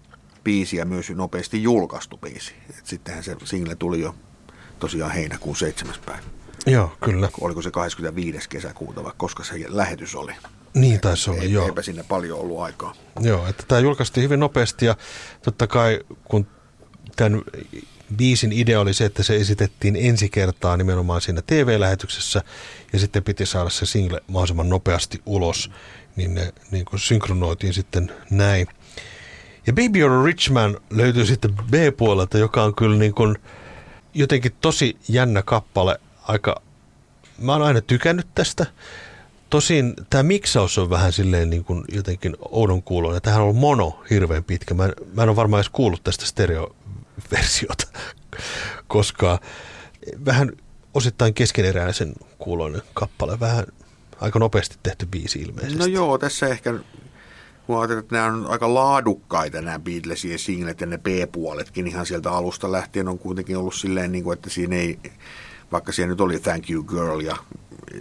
biisi 0.44 0.76
ja 0.76 0.84
myös 0.84 1.10
nopeasti 1.10 1.62
julkaistu 1.62 2.16
biisi. 2.16 2.54
Et 2.78 2.86
sittenhän 2.86 3.24
se 3.24 3.36
single 3.44 3.76
tuli 3.76 4.00
jo 4.00 4.14
tosiaan 4.78 5.12
heinäkuun 5.12 5.56
7. 5.56 5.94
päivä. 6.06 6.22
Joo, 6.66 6.92
kyllä. 7.04 7.28
Oliko 7.40 7.62
se 7.62 7.70
25. 7.70 8.48
kesäkuuta 8.48 9.04
vai 9.04 9.12
koska 9.16 9.44
se 9.44 9.64
lähetys 9.68 10.14
oli? 10.14 10.32
Niin 10.74 11.00
taisi 11.00 11.30
olla, 11.30 11.42
Ei, 11.42 11.52
joo. 11.52 11.66
Eipä 11.66 11.82
sinne 11.82 12.02
paljon 12.02 12.38
ollut 12.38 12.60
aikaa. 12.60 12.94
Joo, 13.20 13.46
että 13.46 13.64
tämä 13.68 13.78
julkaistiin 13.78 14.24
hyvin 14.24 14.40
nopeasti 14.40 14.86
ja 14.86 14.96
totta 15.42 15.66
kai 15.66 16.00
kun 16.24 16.46
tämän 17.16 17.42
biisin 18.16 18.52
idea 18.52 18.80
oli 18.80 18.94
se, 18.94 19.04
että 19.04 19.22
se 19.22 19.36
esitettiin 19.36 19.96
ensi 19.96 20.28
kertaa 20.28 20.76
nimenomaan 20.76 21.20
siinä 21.20 21.42
TV-lähetyksessä 21.46 22.42
ja 22.92 22.98
sitten 22.98 23.24
piti 23.24 23.46
saada 23.46 23.70
se 23.70 23.86
single 23.86 24.20
mahdollisimman 24.26 24.68
nopeasti 24.68 25.22
ulos, 25.26 25.70
niin 26.16 26.34
ne 26.34 26.52
niin 26.70 26.84
kuin 26.84 27.00
synkronoitiin 27.00 27.74
sitten 27.74 28.12
näin. 28.30 28.66
Ja 29.66 29.72
Baby 29.72 30.02
a 30.02 30.24
Rich 30.24 30.50
Man 30.50 30.78
löytyy 30.90 31.26
sitten 31.26 31.54
B-puolelta, 31.54 32.38
joka 32.38 32.62
on 32.62 32.74
kyllä 32.74 32.96
niin 32.96 33.14
kuin 33.14 33.36
jotenkin 34.14 34.52
tosi 34.60 34.96
jännä 35.08 35.42
kappale. 35.42 36.00
Aika, 36.22 36.62
mä 37.38 37.52
oon 37.52 37.62
aina 37.62 37.80
tykännyt 37.80 38.26
tästä. 38.34 38.66
Tosin 39.50 39.94
tämä 40.10 40.22
miksaus 40.22 40.78
on 40.78 40.90
vähän 40.90 41.12
silleen 41.12 41.50
niin 41.50 41.64
kuin 41.64 41.84
jotenkin 41.92 42.36
oudon 42.40 42.82
kuuloinen. 42.82 43.22
Tähän 43.22 43.42
on 43.42 43.56
mono 43.56 44.02
hirveän 44.10 44.44
pitkä. 44.44 44.74
Mä 44.74 44.84
en, 44.84 44.92
mä 45.14 45.22
en 45.22 45.28
ole 45.28 45.36
varmaan 45.36 45.58
edes 45.58 45.70
kuullut 45.70 46.04
tästä 46.04 46.26
stereoversiota, 47.20 47.86
koska 48.88 49.40
vähän 50.24 50.52
osittain 50.94 51.34
keskeneräisen 51.34 52.12
kuuloinen 52.38 52.82
kappale. 52.94 53.40
Vähän 53.40 53.66
aika 54.20 54.38
nopeasti 54.38 54.76
tehty 54.82 55.06
biisi 55.06 55.38
ilmeisesti. 55.38 55.78
No 55.78 55.86
joo, 55.86 56.18
tässä 56.18 56.48
ehkä 56.48 56.74
kun 57.66 57.78
ajatellaan, 57.78 58.04
että 58.04 58.16
nämä 58.16 58.26
on 58.26 58.46
aika 58.46 58.74
laadukkaita 58.74 59.62
nämä 59.62 59.78
Beatlesien 59.78 60.38
singlet 60.38 60.80
ja 60.80 60.86
ne 60.86 60.98
B-puoletkin 60.98 61.86
ihan 61.86 62.06
sieltä 62.06 62.30
alusta 62.30 62.72
lähtien 62.72 63.08
on 63.08 63.18
kuitenkin 63.18 63.56
ollut 63.56 63.74
silleen, 63.74 64.12
niin 64.12 64.24
kuin, 64.24 64.34
että 64.34 64.50
siinä 64.50 64.76
ei, 64.76 64.98
vaikka 65.72 65.92
siellä 65.92 66.10
nyt 66.10 66.20
oli 66.20 66.38
Thank 66.38 66.70
You 66.70 66.82
Girl 66.82 67.20
ja, 67.20 67.36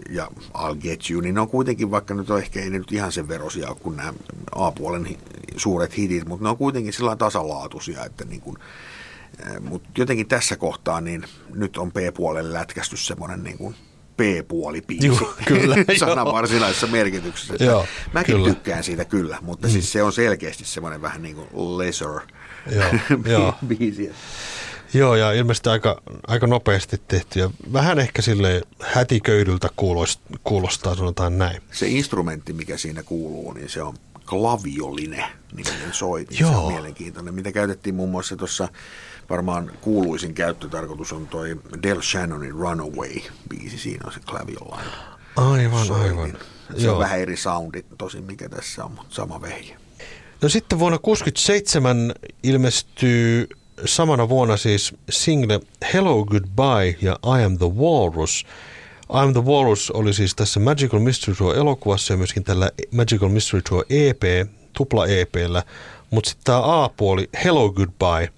ja 0.10 0.28
I'll 0.54 0.76
Get 0.82 1.10
You, 1.10 1.22
niin 1.22 1.36
ne 1.36 1.42
on 1.42 1.50
kuitenkin, 1.50 1.92
vaikka 1.92 2.14
nyt 2.14 2.30
on 2.30 2.40
ehkä 2.40 2.60
ei 2.60 2.70
nyt 2.70 2.92
ihan 2.92 3.12
sen 3.12 3.28
verosia 3.28 3.76
kuin 3.80 3.98
nämä 3.98 4.14
A-puolen 4.56 5.18
suuret 5.58 5.98
hitit, 5.98 6.28
mutta 6.28 6.44
ne 6.44 6.50
on 6.50 6.58
kuitenkin 6.58 6.94
sillä 6.94 7.16
tasalaatuisia, 7.16 8.06
että 8.06 8.26
niin 8.26 8.42
kuin, 8.42 8.58
mutta 9.62 9.90
jotenkin 9.98 10.28
tässä 10.28 10.56
kohtaa 10.56 11.02
niin 11.02 11.24
nyt 11.54 11.78
on 11.78 11.92
B-puolelle 11.92 12.54
lätkästy 12.54 12.98
semmoinen 12.98 13.44
niin 13.44 13.58
kuin 13.58 13.76
B-puoli 14.18 14.82
biisi. 14.82 15.08
Juh, 15.08 15.36
kyllä. 15.46 15.76
Sanan 16.00 16.26
varsinaisessa 16.26 16.88
merkityksessä. 16.88 17.66
Joo, 17.66 17.86
Mäkin 18.14 18.36
kyllä. 18.36 18.50
tykkään 18.50 18.84
siitä 18.84 19.06
kyllä, 19.06 19.38
mutta 19.42 19.68
mm. 19.68 19.72
siis 19.72 19.92
se 19.92 20.04
on 20.04 20.14
selkeästi 20.14 20.66
semmoinen 20.66 21.02
vähän 21.02 21.22
niin 21.22 21.36
kuin 21.36 21.78
lesser 21.78 22.20
joo, 23.26 23.54
biisi. 23.68 24.12
Joo, 24.94 25.16
ja 25.16 25.32
ilmeisesti 25.32 25.70
aika, 25.70 26.02
aika 26.28 26.48
nopeasti 26.48 27.02
tehty 27.08 27.40
ja 27.40 27.50
vähän 27.74 28.00
ehkä 28.00 28.22
sille 28.22 28.62
hätiköidyltä 28.82 29.70
kuulostaa, 29.76 30.38
kuulostaa, 30.44 30.96
sanotaan 30.96 31.38
näin. 31.38 31.62
Se 31.72 31.88
instrumentti, 31.88 32.54
mikä 32.54 32.78
siinä 32.78 33.04
kuuluu, 33.04 33.54
niin 33.54 33.70
se 33.70 33.82
on 33.82 33.94
klavioline 34.26 35.30
niminen 35.56 35.94
soitin. 35.94 36.40
Joo. 36.40 36.52
Se 36.52 36.58
on 36.58 36.74
mielenkiintoinen, 36.74 37.34
mitä 37.34 37.52
käytettiin 37.52 37.96
muun 37.96 38.10
muassa 38.10 38.36
tuossa 38.36 38.68
varmaan 39.30 39.72
kuuluisin 39.82 40.34
käyttötarkoitus 40.34 41.14
on 41.14 41.28
toi 41.28 41.58
Del 41.84 42.02
Shannonin 42.02 42.52
Runaway-biisi. 42.54 43.78
Siinä 43.78 44.04
on 44.06 44.14
se 44.14 44.20
klavioline. 44.20 44.92
Aivan, 45.36 45.86
soitin. 45.86 46.10
aivan. 46.10 46.38
Se 46.78 46.86
Joo. 46.86 46.94
on 46.94 47.00
vähän 47.00 47.20
eri 47.20 47.38
soundi 47.38 47.86
tosin, 47.98 48.24
mikä 48.24 48.50
tässä 48.50 48.86
on, 48.86 48.92
mutta 48.92 49.16
sama 49.16 49.42
vehje. 49.42 49.78
No 50.42 50.50
sitten 50.50 50.80
vuonna 50.80 50.98
1967 50.98 52.14
ilmestyy 52.44 53.48
samana 53.86 54.30
vuonna 54.30 54.58
siis 54.58 54.94
single 55.10 55.60
Hello 55.94 56.26
Goodbye 56.26 56.98
ja 57.02 57.20
I 57.40 57.44
Am 57.44 57.58
the 57.58 57.70
Walrus. 57.70 58.46
I 59.10 59.20
Am 59.20 59.34
the 59.34 59.44
Walrus 59.44 59.92
oli 59.92 60.14
siis 60.14 60.36
tässä 60.36 60.60
Magical 60.60 61.00
Mystery 61.00 61.36
Tour 61.36 61.56
elokuvassa 61.56 62.14
ja 62.14 62.18
myöskin 62.18 62.44
tällä 62.44 62.72
Magical 62.92 63.30
Mystery 63.30 63.62
Tour 63.70 63.86
EP, 63.90 64.24
tupla 64.74 65.08
EPllä. 65.08 65.64
Mutta 66.10 66.30
sitten 66.30 66.46
tämä 66.46 66.84
A-puoli 66.84 67.30
Hello 67.44 67.72
Goodbye, 67.72 68.30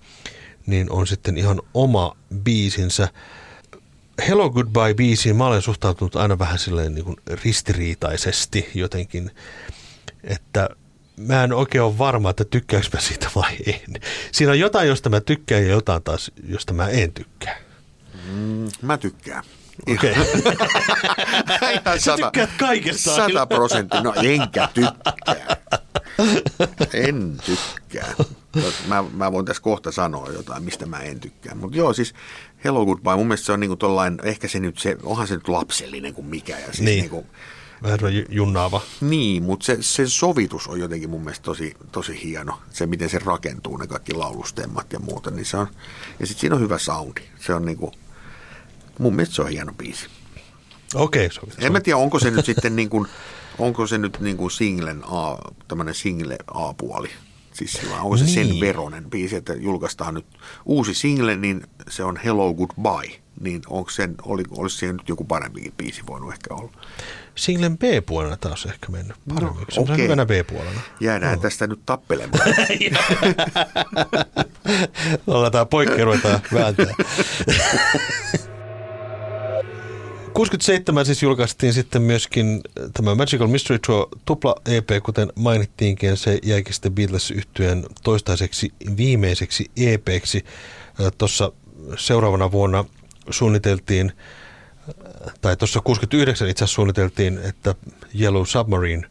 niin 0.66 0.92
on 0.92 1.08
sitten 1.08 1.38
ihan 1.38 1.62
oma 1.74 2.16
biisinsä. 2.36 3.08
Hello 4.28 4.50
Goodbye-biisiin 4.50 5.34
mä 5.34 5.46
olen 5.46 5.62
suhtautunut 5.62 6.16
aina 6.16 6.40
vähän 6.40 6.60
silleen 6.60 6.96
niin 6.96 7.06
kuin 7.06 7.18
ristiriitaisesti 7.44 8.70
jotenkin, 8.76 9.32
että 10.24 10.70
mä 11.18 11.44
en 11.44 11.54
oikein 11.54 11.84
ole 11.84 11.98
varma, 11.98 12.30
että 12.30 12.46
tykkääkö 12.46 12.88
mä 12.94 13.00
siitä 13.00 13.30
vai 13.36 13.58
en. 13.66 14.02
Siinä 14.32 14.52
on 14.52 14.60
jotain, 14.60 14.88
josta 14.88 15.10
mä 15.10 15.22
tykkään 15.22 15.64
ja 15.64 15.70
jotain 15.70 16.04
taas, 16.04 16.32
josta 16.48 16.74
mä 16.74 16.88
en 16.88 17.14
tykkää. 17.14 17.58
Mm, 18.32 18.70
mä 18.82 18.98
tykkään. 18.98 19.44
Okei. 19.94 20.16
Okay. 21.82 22.00
Sä 22.00 22.16
tykkäät 22.16 22.50
kaikesta. 22.60 23.16
Sata 23.16 23.46
prosenttia. 23.46 24.02
No 24.02 24.14
enkä 24.24 24.70
tykkää. 24.74 25.58
En 26.94 27.38
tykkää. 27.46 28.14
Mä, 28.88 29.04
mä 29.14 29.32
voin 29.32 29.46
tässä 29.46 29.64
kohta 29.64 29.92
sanoa 29.92 30.30
jotain, 30.30 30.64
mistä 30.64 30.86
mä 30.86 31.00
en 31.00 31.20
tykkää. 31.20 31.56
Mutta 31.56 31.78
joo, 31.78 31.94
siis 31.94 32.14
Hello 32.64 32.86
Goodbye, 32.86 33.16
mun 33.16 33.28
mielestä 33.28 33.46
se 33.46 33.52
on 33.52 33.60
niinku 33.60 33.76
tollain, 33.76 34.20
ehkä 34.24 34.48
se 34.48 34.60
nyt, 34.60 34.78
se, 34.78 34.98
onhan 35.04 35.28
se 35.28 35.34
nyt 35.34 35.48
lapsellinen 35.48 36.14
kuin 36.14 36.28
mikä. 36.28 36.60
Ja 36.60 36.66
siis 36.66 36.82
niin. 36.82 37.00
niinku, 37.00 37.26
Vähän 37.84 38.00
junnaava. 38.30 38.82
Niin, 39.02 39.44
mutta 39.44 39.66
se, 39.66 39.78
se 39.82 40.08
sovitus 40.08 40.68
on 40.68 40.80
jotenkin 40.80 41.10
mun 41.10 41.22
mielestä 41.22 41.44
tosi, 41.44 41.74
tosi 41.92 42.24
hieno. 42.24 42.60
Se, 42.70 42.86
miten 42.86 43.10
se 43.10 43.20
rakentuu, 43.20 43.78
ne 43.78 43.88
kaikki 43.88 44.14
laulustemmat 44.14 44.94
ja 44.94 45.00
muuta, 45.00 45.32
niin 45.32 45.46
se 45.46 45.58
on, 45.58 45.68
ja 46.20 46.28
sitten 46.28 46.42
siinä 46.42 46.56
on 46.56 46.62
hyvä 46.62 46.78
soundi. 46.78 47.22
Se 47.40 47.54
on 47.54 47.66
niinku, 47.66 47.92
mun 49.00 49.16
mielestä 49.16 49.36
se 49.36 49.42
on 49.42 49.50
hieno 49.50 49.74
biisi. 49.74 50.08
Okei, 50.96 51.26
okay, 51.26 51.36
sovi, 51.36 51.66
En 51.66 51.72
mä 51.72 51.82
tiedä, 51.82 51.98
onko 51.98 52.20
se 52.20 52.32
nyt 52.32 52.46
sitten 52.46 52.76
niin 52.76 52.90
kuin, 52.90 53.08
onko 53.62 53.88
se 53.88 53.98
nyt 53.98 54.20
niin 54.20 54.38
kuin 54.38 54.52
singlen 54.52 55.04
A, 55.04 55.38
tämmöinen 55.68 55.96
single 55.96 56.38
A-puoli. 56.54 57.10
Siis 57.54 57.82
onko 58.02 58.18
se 58.18 58.26
niin. 58.26 58.34
sen 58.34 58.60
veronen 58.60 59.10
biisi, 59.10 59.36
että 59.36 59.54
julkaistaan 59.54 60.14
nyt 60.14 60.26
uusi 60.66 60.94
single, 60.94 61.36
niin 61.36 61.64
se 61.90 62.04
on 62.04 62.18
Hello 62.18 62.54
Goodbye. 62.54 63.22
Niin 63.42 63.62
onko 63.68 63.90
sen, 63.90 64.16
oli, 64.24 64.44
olisi 64.58 64.78
siihen 64.78 64.96
nyt 64.96 65.10
joku 65.10 65.24
parempikin 65.24 65.74
biisi 65.78 66.02
voinut 66.08 66.34
ehkä 66.34 66.54
olla? 66.54 66.72
Singlen 67.36 67.78
B-puolena 67.78 68.38
taas 68.38 68.66
ehkä 68.66 68.92
mennyt 68.92 69.18
paremmin. 69.30 69.60
No, 69.60 69.66
on 69.78 69.84
okay. 69.84 69.98
hyvänä 69.98 70.26
B-puolena. 70.26 70.82
Jäädään 71.00 71.36
no. 71.36 71.42
tästä 71.42 71.68
nyt 71.68 71.80
tappelemaan. 71.86 72.44
Ollaan 75.28 75.68
poikkeus 75.68 76.02
ruvetaan 76.02 76.42
vääntää. 76.54 76.94
67 80.34 81.06
siis 81.06 81.24
julkaistiin 81.24 81.74
sitten 81.74 82.02
myöskin 82.02 82.62
tämä 82.94 83.16
Magical 83.16 83.48
Mystery 83.48 83.80
Tour 83.80 84.08
tupla 84.26 84.56
EP, 84.66 84.90
kuten 85.04 85.32
mainittiinkin, 85.36 86.18
se 86.18 86.40
jäikin 86.44 86.74
sitten 86.74 86.96
beatles 86.96 87.32
yhtyeen 87.32 87.86
toistaiseksi 88.04 88.74
viimeiseksi 88.98 89.72
EPksi. 89.78 90.46
Tuossa 91.18 91.52
seuraavana 91.98 92.52
vuonna 92.52 92.86
suunniteltiin, 93.30 94.12
tai 95.42 95.58
tuossa 95.58 95.80
69 95.84 96.50
itse 96.50 96.64
asiassa 96.64 96.76
suunniteltiin, 96.76 97.40
että 97.44 97.76
Yellow 98.20 98.44
Submarine 98.46 99.08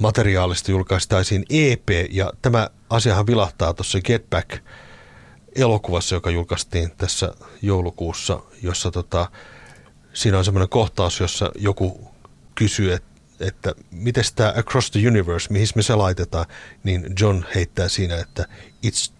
materiaalista 0.00 0.70
julkaistaisiin 0.70 1.44
EP, 1.50 1.88
ja 2.10 2.32
tämä 2.42 2.70
asiahan 2.90 3.26
vilahtaa 3.26 3.74
tuossa 3.74 4.00
Get 4.00 4.30
Back– 4.30 4.50
elokuvassa, 5.56 6.14
joka 6.14 6.30
julkaistiin 6.30 6.90
tässä 6.96 7.34
joulukuussa, 7.62 8.40
jossa 8.62 8.90
tota, 8.90 9.30
siinä 10.12 10.38
on 10.38 10.44
semmoinen 10.44 10.68
kohtaus, 10.68 11.20
jossa 11.20 11.52
joku 11.58 12.10
kysyy, 12.54 12.92
että 12.92 13.08
että 13.40 13.74
miten 13.90 14.24
tämä 14.34 14.54
Across 14.56 14.90
the 14.90 15.08
Universe, 15.08 15.52
mihin 15.52 15.68
me 15.74 15.82
se 15.82 15.94
laitetaan, 15.94 16.46
niin 16.84 17.06
John 17.20 17.44
heittää 17.54 17.88
siinä, 17.88 18.16
että 18.16 18.46
it's 18.86 19.12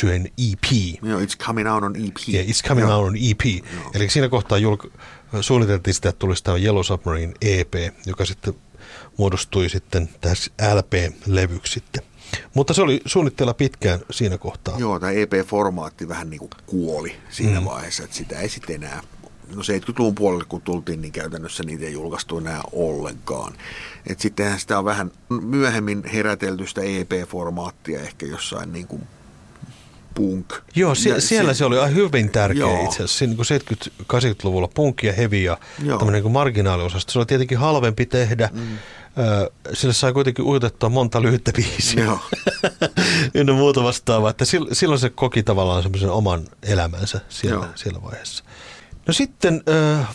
to 0.00 0.06
an 0.06 0.26
EP. 0.26 0.64
Joo, 1.02 1.20
it's 1.20 1.36
coming 1.46 1.72
out 1.72 1.84
on 1.84 1.96
EP. 1.96 2.16
Yeah, 2.34 2.46
it's 2.46 2.68
coming 2.68 2.88
Joo. 2.88 2.98
out 2.98 3.06
on 3.06 3.16
EP. 3.16 3.64
Joo. 3.74 3.90
Eli 3.94 4.10
siinä 4.10 4.28
kohtaa 4.28 4.58
julk- 4.58 4.90
suunniteltiin 5.40 5.94
sitä, 5.94 6.08
että 6.08 6.18
tulisi 6.18 6.44
tämä 6.44 6.56
Yellow 6.56 6.82
Submarine 6.82 7.32
EP, 7.40 7.74
joka 8.06 8.24
sitten 8.24 8.54
muodostui 9.16 9.68
sitten 9.68 10.08
tässä 10.20 10.50
LP-levyksi 10.74 11.72
sitten. 11.72 12.02
Mutta 12.54 12.74
se 12.74 12.82
oli 12.82 13.00
suunnitteilla 13.06 13.54
pitkään 13.54 14.00
siinä 14.10 14.38
kohtaa. 14.38 14.78
Joo, 14.78 15.00
tämä 15.00 15.12
EP-formaatti 15.12 16.08
vähän 16.08 16.30
niin 16.30 16.38
kuin 16.38 16.50
kuoli 16.66 17.16
siinä 17.30 17.60
mm. 17.60 17.66
vaiheessa, 17.66 18.04
että 18.04 18.16
sitä 18.16 18.38
ei 18.38 18.48
sitten 18.48 18.76
enää 18.76 19.02
no 19.54 19.62
70-luvun 19.62 20.14
puolelle 20.14 20.44
kun 20.44 20.62
tultiin, 20.62 21.02
niin 21.02 21.12
käytännössä 21.12 21.62
niitä 21.62 21.84
ei 21.84 21.92
julkaistu 21.92 22.38
enää 22.38 22.60
ollenkaan. 22.72 23.52
Et 24.06 24.20
sittenhän 24.20 24.60
sitä 24.60 24.78
on 24.78 24.84
vähän 24.84 25.10
myöhemmin 25.40 26.02
herätelty 26.12 26.66
sitä 26.66 26.80
EP-formaattia 26.80 28.00
ehkä 28.00 28.26
jossain 28.26 28.72
niin 28.72 28.86
kuin 28.86 29.02
punk. 30.14 30.54
Joo, 30.74 30.94
sie- 30.94 31.20
siellä 31.20 31.54
se, 31.54 31.58
se 31.58 31.64
oli 31.64 31.94
hyvin 31.94 32.30
tärkeä 32.30 32.60
joo. 32.60 32.84
itse 32.84 33.02
asiassa. 33.02 33.26
Niin 33.26 33.38
70-80-luvulla 33.38 34.68
punk 34.68 35.02
ja 35.02 35.12
heavy 35.12 35.36
ja 35.36 35.58
tämmöinen 35.98 36.22
niin 36.22 36.32
marginaaliosasto. 36.32 37.12
Se 37.12 37.18
oli 37.18 37.26
tietenkin 37.26 37.58
halvempi 37.58 38.06
tehdä. 38.06 38.50
Mm 38.52 38.78
sille 39.72 39.94
sai 39.94 40.12
kuitenkin 40.12 40.44
ujutettua 40.44 40.88
monta 40.88 41.22
lyhyttä 41.22 41.52
biisiä. 41.52 42.04
Joo. 42.04 42.18
Ynnä 43.34 43.52
muuta 43.52 43.82
vastaavaa, 43.82 44.30
että 44.30 44.44
silloin 44.72 45.00
se 45.00 45.10
koki 45.10 45.42
tavallaan 45.42 45.82
semmoisen 45.82 46.10
oman 46.10 46.44
elämänsä 46.62 47.20
siellä, 47.28 47.68
siellä 47.74 48.02
vaiheessa. 48.02 48.44
No 49.06 49.12
sitten 49.12 49.54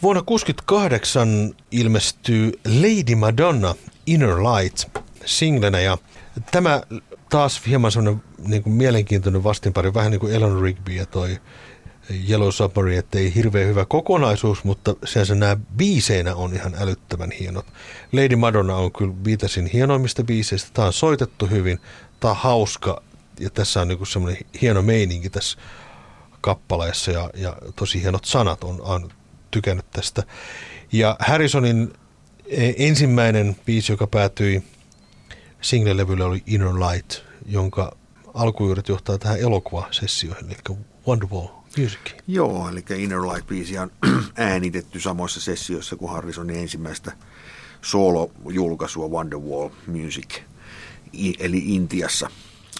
vuonna 0.02 0.22
1968 0.22 1.54
ilmestyy 1.72 2.52
Lady 2.66 3.16
Madonna 3.16 3.76
Inner 4.06 4.38
Light 4.38 4.90
singlenä 5.26 5.80
ja 5.80 5.98
tämä 6.52 6.82
taas 7.36 7.62
hieman 7.68 7.92
semmoinen 7.92 8.24
niin 8.48 8.64
kuin 8.64 8.74
mielenkiintoinen 8.74 9.44
vastinpari, 9.44 9.94
vähän 9.94 10.12
niin 10.12 10.20
kuin 10.20 10.34
Elon 10.34 10.62
Rigby 10.62 10.92
ja 10.92 11.06
toi 11.06 11.38
Yellow 12.30 12.50
Submarine, 12.50 12.98
että 12.98 13.20
ei 13.20 13.36
hirveän 13.36 13.68
hyvä 13.68 13.86
kokonaisuus, 13.86 14.64
mutta 14.64 14.96
sen 15.06 15.40
nämä 15.40 15.58
biiseinä 15.78 16.36
on 16.36 16.54
ihan 16.54 16.76
älyttömän 16.80 17.32
hienot. 17.32 17.66
Lady 18.12 18.36
Madonna 18.36 18.76
on 18.76 18.92
kyllä 18.92 19.14
viitasin 19.26 19.66
hienoimmista 19.66 20.24
biiseistä. 20.24 20.70
Tämä 20.74 20.86
on 20.86 20.94
soitettu 20.94 21.48
hyvin, 21.48 21.80
tämä 22.20 22.32
on 22.32 22.38
hauska 22.38 23.02
ja 23.40 23.50
tässä 23.50 23.82
on 23.82 23.88
niin 23.88 24.08
semmoinen 24.08 24.42
hieno 24.62 24.82
meininki 24.82 25.30
tässä 25.30 25.58
kappaleessa 26.42 27.12
ja, 27.12 27.30
ja 27.34 27.58
tosi 27.76 28.02
hienot 28.02 28.26
sanat 28.26 28.64
on, 28.64 28.82
on 28.82 29.10
tykännyt 29.52 29.92
tästä. 29.92 30.24
Ja 30.92 31.16
Harrisonin 31.20 31.94
e, 32.48 32.74
ensimmäinen 32.78 33.56
biisi, 33.66 33.92
joka 33.92 34.08
päätyi 34.08 34.64
single-levylle 35.62 36.24
oli 36.24 36.44
Inner 36.46 36.74
Light, 36.74 37.25
jonka 37.46 37.96
alkujuuret 38.34 38.88
johtaa 38.88 39.18
tähän 39.18 39.40
elokuvasessioihin, 39.40 40.46
eli 40.46 40.78
Wonderwall 41.08 41.48
Music. 41.78 42.00
Joo, 42.28 42.70
eli 42.70 42.84
Inner 43.04 43.20
Light-biisi 43.20 43.78
on 43.78 43.92
äänitetty 44.38 45.00
samoissa 45.00 45.42
sessioissa 45.42 45.96
kuin 45.96 46.12
Harrisonin 46.12 46.60
ensimmäistä 46.60 47.12
solo-julkaisua 47.82 49.08
Wonderwall 49.08 49.70
Music, 49.88 50.42
eli 51.40 51.58
Intiassa. 51.66 52.30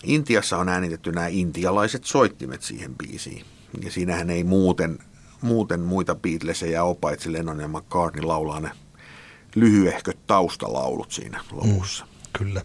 Intiassa 0.04 0.58
on 0.58 0.70
äänitetty 0.70 1.12
nämä 1.12 1.28
intialaiset 1.28 2.06
soittimet 2.06 2.62
siihen 2.62 2.96
biisiin. 2.96 3.46
Ja 3.82 3.92
siinähän 3.92 4.30
ei 4.30 4.44
muuten, 4.44 5.00
muuten 5.42 5.80
muita 5.80 6.16
Beatlesia 6.16 6.84
ole, 6.84 6.96
paitsi 6.96 7.34
Lennon 7.34 7.60
ja 7.60 7.68
McCartney 7.68 8.24
laulaa 8.24 8.60
ne 8.60 8.70
lyhyehköt 9.56 10.18
taustalaulut 10.28 11.12
siinä 11.12 11.42
lopussa. 11.52 12.06
Mm, 12.06 12.10
kyllä. 12.38 12.62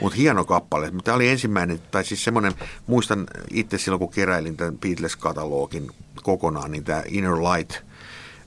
Mutta 0.00 0.16
hieno 0.16 0.44
kappale. 0.44 0.92
Tämä 1.04 1.14
oli 1.14 1.28
ensimmäinen, 1.28 1.80
tai 1.90 2.04
siis 2.04 2.24
semmoinen, 2.24 2.54
muistan 2.86 3.26
itse 3.50 3.78
silloin 3.78 4.00
kun 4.00 4.10
keräilin 4.12 4.56
tämän 4.56 4.78
Beatles-katalogin 4.78 5.90
kokonaan, 6.22 6.70
niin 6.70 6.84
tämä 6.84 7.02
Inner 7.06 7.34
Light 7.34 7.76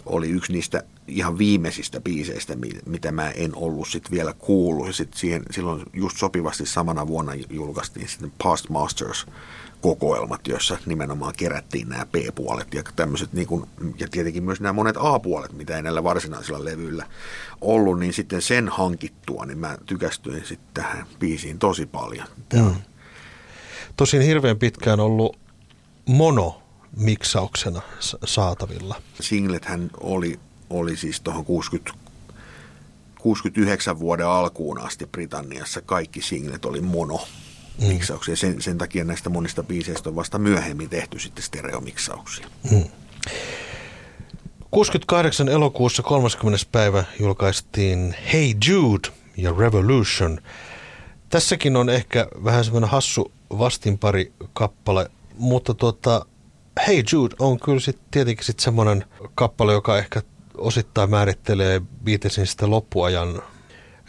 oli 0.06 0.30
yksi 0.30 0.52
niistä 0.52 0.84
ihan 1.10 1.38
viimeisistä 1.38 2.02
biiseistä, 2.02 2.58
mitä 2.86 3.12
mä 3.12 3.30
en 3.30 3.56
ollut 3.56 3.88
sit 3.88 4.12
vielä 4.12 4.34
kuullut. 4.34 4.88
Ja 4.88 4.94
sit 4.94 5.14
siihen, 5.14 5.44
silloin 5.52 5.84
just 5.94 6.18
sopivasti 6.18 6.66
samana 6.66 7.08
vuonna 7.08 7.34
julkaistiin 7.50 8.08
sitten 8.08 8.32
Past 8.44 8.70
Masters 8.70 9.26
kokoelmat, 9.82 10.48
joissa 10.48 10.78
nimenomaan 10.86 11.34
kerättiin 11.38 11.90
nämä 11.90 12.06
P-puolet 12.06 12.74
ja 12.74 12.84
tämmöiset, 12.96 13.34
niin 13.34 13.48
kuin, 13.48 13.66
ja 14.00 14.08
tietenkin 14.12 14.44
myös 14.44 14.62
nämä 14.62 14.74
monet 14.74 14.96
A-puolet, 15.00 15.54
mitä 15.54 15.76
ei 15.76 15.82
näillä 15.82 16.04
varsinaisilla 16.04 16.66
levyillä 16.66 17.08
ollut, 17.62 18.00
niin 18.00 18.14
sitten 18.14 18.42
sen 18.42 18.70
hankittua, 18.70 19.46
niin 19.46 19.58
mä 19.58 19.78
tykästyin 19.86 20.46
sitten 20.46 20.74
tähän 20.74 21.06
biisiin 21.20 21.60
tosi 21.60 21.86
paljon. 21.86 22.28
Mm. 22.54 22.76
Tosin 23.98 24.22
hirveän 24.22 24.58
pitkään 24.58 25.00
ollut 25.00 25.38
mono 26.06 26.62
miksauksena 26.98 27.82
saatavilla. 28.26 29.02
Singlethän 29.22 29.90
oli, 30.00 30.40
oli 30.70 30.98
siis 30.98 31.22
tuohon 31.22 31.46
60, 31.46 31.92
69 33.20 34.00
vuoden 34.00 34.28
alkuun 34.28 34.82
asti 34.82 35.06
Britanniassa 35.06 35.82
kaikki 35.82 36.22
singlet 36.22 36.66
oli 36.66 36.82
mono 36.82 37.20
mm. 37.82 37.88
miksauksia. 37.88 38.36
Sen, 38.36 38.62
sen 38.62 38.78
takia 38.78 39.04
näistä 39.04 39.30
monista 39.30 39.64
biiseistä 39.64 40.10
on 40.10 40.16
vasta 40.16 40.40
myöhemmin 40.40 40.90
tehty 40.90 41.20
sitten 41.20 41.44
stereomiksauksia. 41.44 42.48
Mm. 42.72 42.84
68 44.72 45.50
elokuussa 45.50 46.04
30. 46.04 46.66
päivä 46.72 47.04
julkaistiin 47.20 48.16
Hey 48.34 48.54
Jude 48.68 49.10
ja 49.38 49.54
Revolution. 49.58 50.42
Tässäkin 51.30 51.76
on 51.78 51.90
ehkä 51.90 52.28
vähän 52.44 52.64
semmoinen 52.64 52.90
hassu 52.90 53.32
vastinpari 53.58 54.34
kappale, 54.54 55.12
mutta 55.38 55.74
tuota, 55.74 56.26
Hey 56.88 57.04
Jude 57.12 57.36
on 57.40 57.60
kyllä 57.60 57.80
sitten 57.80 58.06
tietenkin 58.12 58.46
sit 58.46 58.60
semmoinen 58.60 59.06
kappale, 59.36 59.74
joka 59.74 59.98
ehkä 59.98 60.22
osittain 60.60 61.10
määrittelee 61.10 61.82
Beatlesin 62.04 62.48
sitä 62.48 62.70
loppuajan 62.70 63.42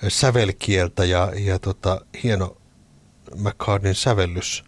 sävelkieltä 0.09 1.05
ja, 1.05 1.33
ja 1.37 1.59
tota, 1.59 2.01
hieno 2.23 2.57
McCartneyn 3.37 3.95
sävellys. 3.95 4.65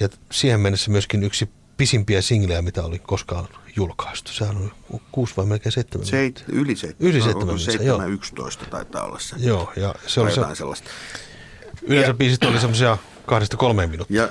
Ja 0.00 0.08
siihen 0.32 0.60
mennessä 0.60 0.90
myöskin 0.90 1.22
yksi 1.22 1.48
pisimpiä 1.76 2.22
singlejä, 2.22 2.62
mitä 2.62 2.82
oli 2.82 2.98
koskaan 2.98 3.48
julkaistu. 3.76 4.32
Sehän 4.32 4.56
on 4.56 5.00
kuusi 5.12 5.36
vai 5.36 5.46
melkein 5.46 5.72
seitsemän 5.72 6.06
Seit, 6.06 6.44
Yli 6.48 6.76
seitsemän. 6.76 7.12
Yli 7.12 7.22
seitsemän. 7.22 7.58
Seitsemän, 7.58 8.12
yksitoista 8.12 8.64
taitaa 8.70 9.04
olla 9.04 9.18
se. 9.18 9.36
Joo, 9.38 9.72
ja 9.76 9.94
se 10.06 10.20
oli 10.20 10.32
se, 10.32 10.40
sellaista. 10.54 10.90
Yleensä 11.82 12.10
ja, 12.10 12.14
biisit 12.14 12.44
oli 12.44 12.60
semmoisia 12.60 12.98
kahdesta 13.26 13.56
kolmeen 13.56 13.90
minuuttia. 13.90 14.22
Ja 14.22 14.28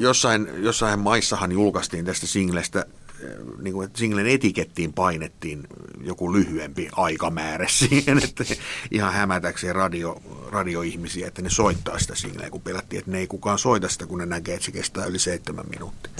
jossain, 0.00 0.48
jossain 0.56 0.98
maissahan 0.98 1.52
julkaistiin 1.52 2.04
tästä 2.04 2.26
singlestä 2.26 2.86
niin 3.62 3.74
kuin, 3.74 3.86
että 3.86 3.98
singlen 3.98 4.26
etikettiin 4.26 4.92
painettiin 4.92 5.68
joku 6.00 6.32
lyhyempi 6.32 6.88
aikamäärä 6.92 7.66
siihen, 7.78 8.18
että 8.24 8.44
ihan 8.90 9.12
hämätäkseen 9.12 9.74
radio, 9.74 10.22
radioihmisiä, 10.50 11.28
että 11.28 11.42
ne 11.42 11.50
soittaa 11.50 11.98
sitä 11.98 12.14
singleä, 12.14 12.50
kun 12.50 12.60
pelättiin, 12.60 12.98
että 12.98 13.10
ne 13.10 13.18
ei 13.18 13.26
kukaan 13.26 13.58
soita 13.58 13.88
sitä, 13.88 14.06
kun 14.06 14.18
ne 14.18 14.26
näkee, 14.26 14.54
että 14.54 14.64
se 14.66 14.72
kestää 14.72 15.06
yli 15.06 15.18
seitsemän 15.18 15.64
minuuttia. 15.70 16.12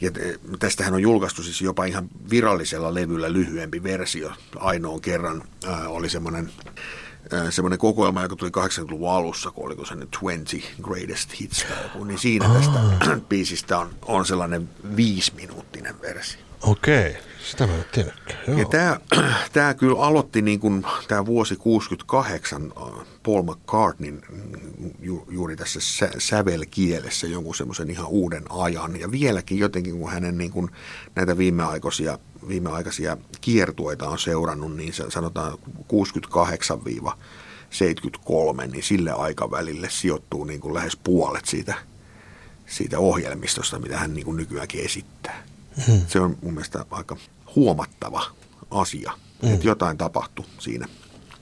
Ja 0.00 0.10
tästähän 0.58 0.94
on 0.94 1.02
julkaistu 1.02 1.42
siis 1.42 1.60
jopa 1.60 1.84
ihan 1.84 2.08
virallisella 2.30 2.94
levyllä 2.94 3.32
lyhyempi 3.32 3.82
versio. 3.82 4.32
Ainoan 4.56 5.00
kerran 5.00 5.42
ää, 5.66 5.88
oli 5.88 6.08
semmoinen 6.08 6.50
semmoinen 7.50 7.78
kokoelma, 7.78 8.22
joka 8.22 8.36
tuli 8.36 8.50
80-luvun 8.50 9.10
alussa, 9.10 9.50
kun 9.50 9.66
oliko 9.66 9.84
se 9.84 9.94
nyt 9.94 10.18
20 10.22 10.52
Greatest 10.82 11.40
Hits 11.40 11.64
tai 11.68 11.82
joku, 11.82 12.04
niin 12.04 12.18
siinä 12.18 12.48
tästä 12.48 12.80
biisistä 13.28 13.78
on, 13.78 13.90
on 14.02 14.26
sellainen 14.26 14.68
viisiminuuttinen 14.96 16.00
versio. 16.02 16.40
Okei, 16.62 17.16
sitä 17.50 17.66
mä 17.66 17.74
en 17.74 17.84
tiedäkään. 17.92 18.58
Ja 18.58 18.64
tämä, 18.64 19.00
tämä 19.52 19.74
kyllä 19.74 20.02
aloitti 20.02 20.42
niin 20.42 20.60
kuin 20.60 20.86
tämä 21.08 21.26
vuosi 21.26 21.56
68 21.56 22.72
Paul 23.22 23.42
McCartneyn 23.42 24.22
ju, 25.00 25.26
juuri 25.30 25.56
tässä 25.56 25.80
sä, 25.80 26.10
sävelkielessä 26.18 27.26
jonkun 27.26 27.54
semmoisen 27.54 27.90
ihan 27.90 28.06
uuden 28.06 28.44
ajan. 28.50 29.00
Ja 29.00 29.10
vieläkin 29.10 29.58
jotenkin, 29.58 29.98
kun 29.98 30.10
hänen 30.10 30.38
niin 30.38 30.50
kuin 30.50 30.70
näitä 31.14 31.38
viimeaikoisia 31.38 32.18
viimeaikaisia 32.48 33.16
kiertueita 33.40 34.08
on 34.08 34.18
seurannut, 34.18 34.76
niin 34.76 34.92
sanotaan 35.08 35.58
68-73, 38.62 38.66
niin 38.66 38.82
sille 38.82 39.10
aikavälille 39.10 39.88
sijoittuu 39.90 40.44
niin 40.44 40.60
kuin 40.60 40.74
lähes 40.74 40.96
puolet 40.96 41.46
siitä, 41.46 41.74
siitä 42.66 42.98
ohjelmistosta, 42.98 43.78
mitä 43.78 43.98
hän 43.98 44.14
niin 44.14 44.24
kuin 44.24 44.36
nykyäänkin 44.36 44.84
esittää. 44.84 45.42
Hmm. 45.86 46.00
Se 46.08 46.20
on 46.20 46.38
mun 46.42 46.52
mielestä 46.52 46.84
aika 46.90 47.16
huomattava 47.56 48.22
asia, 48.70 49.12
hmm. 49.42 49.54
että 49.54 49.66
jotain 49.66 49.98
tapahtui 49.98 50.44
siinä. 50.58 50.88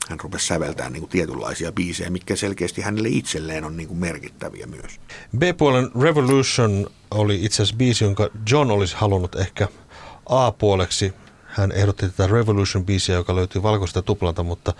Hän 0.08 0.20
rupesi 0.20 0.46
säveltämään 0.46 0.92
niin 0.92 1.00
kuin 1.00 1.10
tietynlaisia 1.10 1.72
biisejä, 1.72 2.10
mitkä 2.10 2.36
selkeästi 2.36 2.82
hänelle 2.82 3.08
itselleen 3.08 3.64
on 3.64 3.76
niin 3.76 3.88
kuin 3.88 3.98
merkittäviä 3.98 4.66
myös. 4.66 5.00
B-puolen 5.38 5.90
Revolution 6.00 6.86
oli 7.10 7.44
itse 7.44 7.62
asiassa 7.62 7.76
biisi, 7.76 8.04
jonka 8.04 8.30
John 8.50 8.70
olisi 8.70 8.96
halunnut 8.96 9.34
ehkä– 9.34 9.68
A-puoleksi 10.26 11.14
hän 11.44 11.72
ehdotti 11.72 12.08
tätä 12.08 12.26
Revolution-biisiä, 12.26 13.14
joka 13.14 13.36
löytyy 13.36 13.62
valkoista 13.62 14.02
tuplalta, 14.02 14.42
mutta 14.42 14.72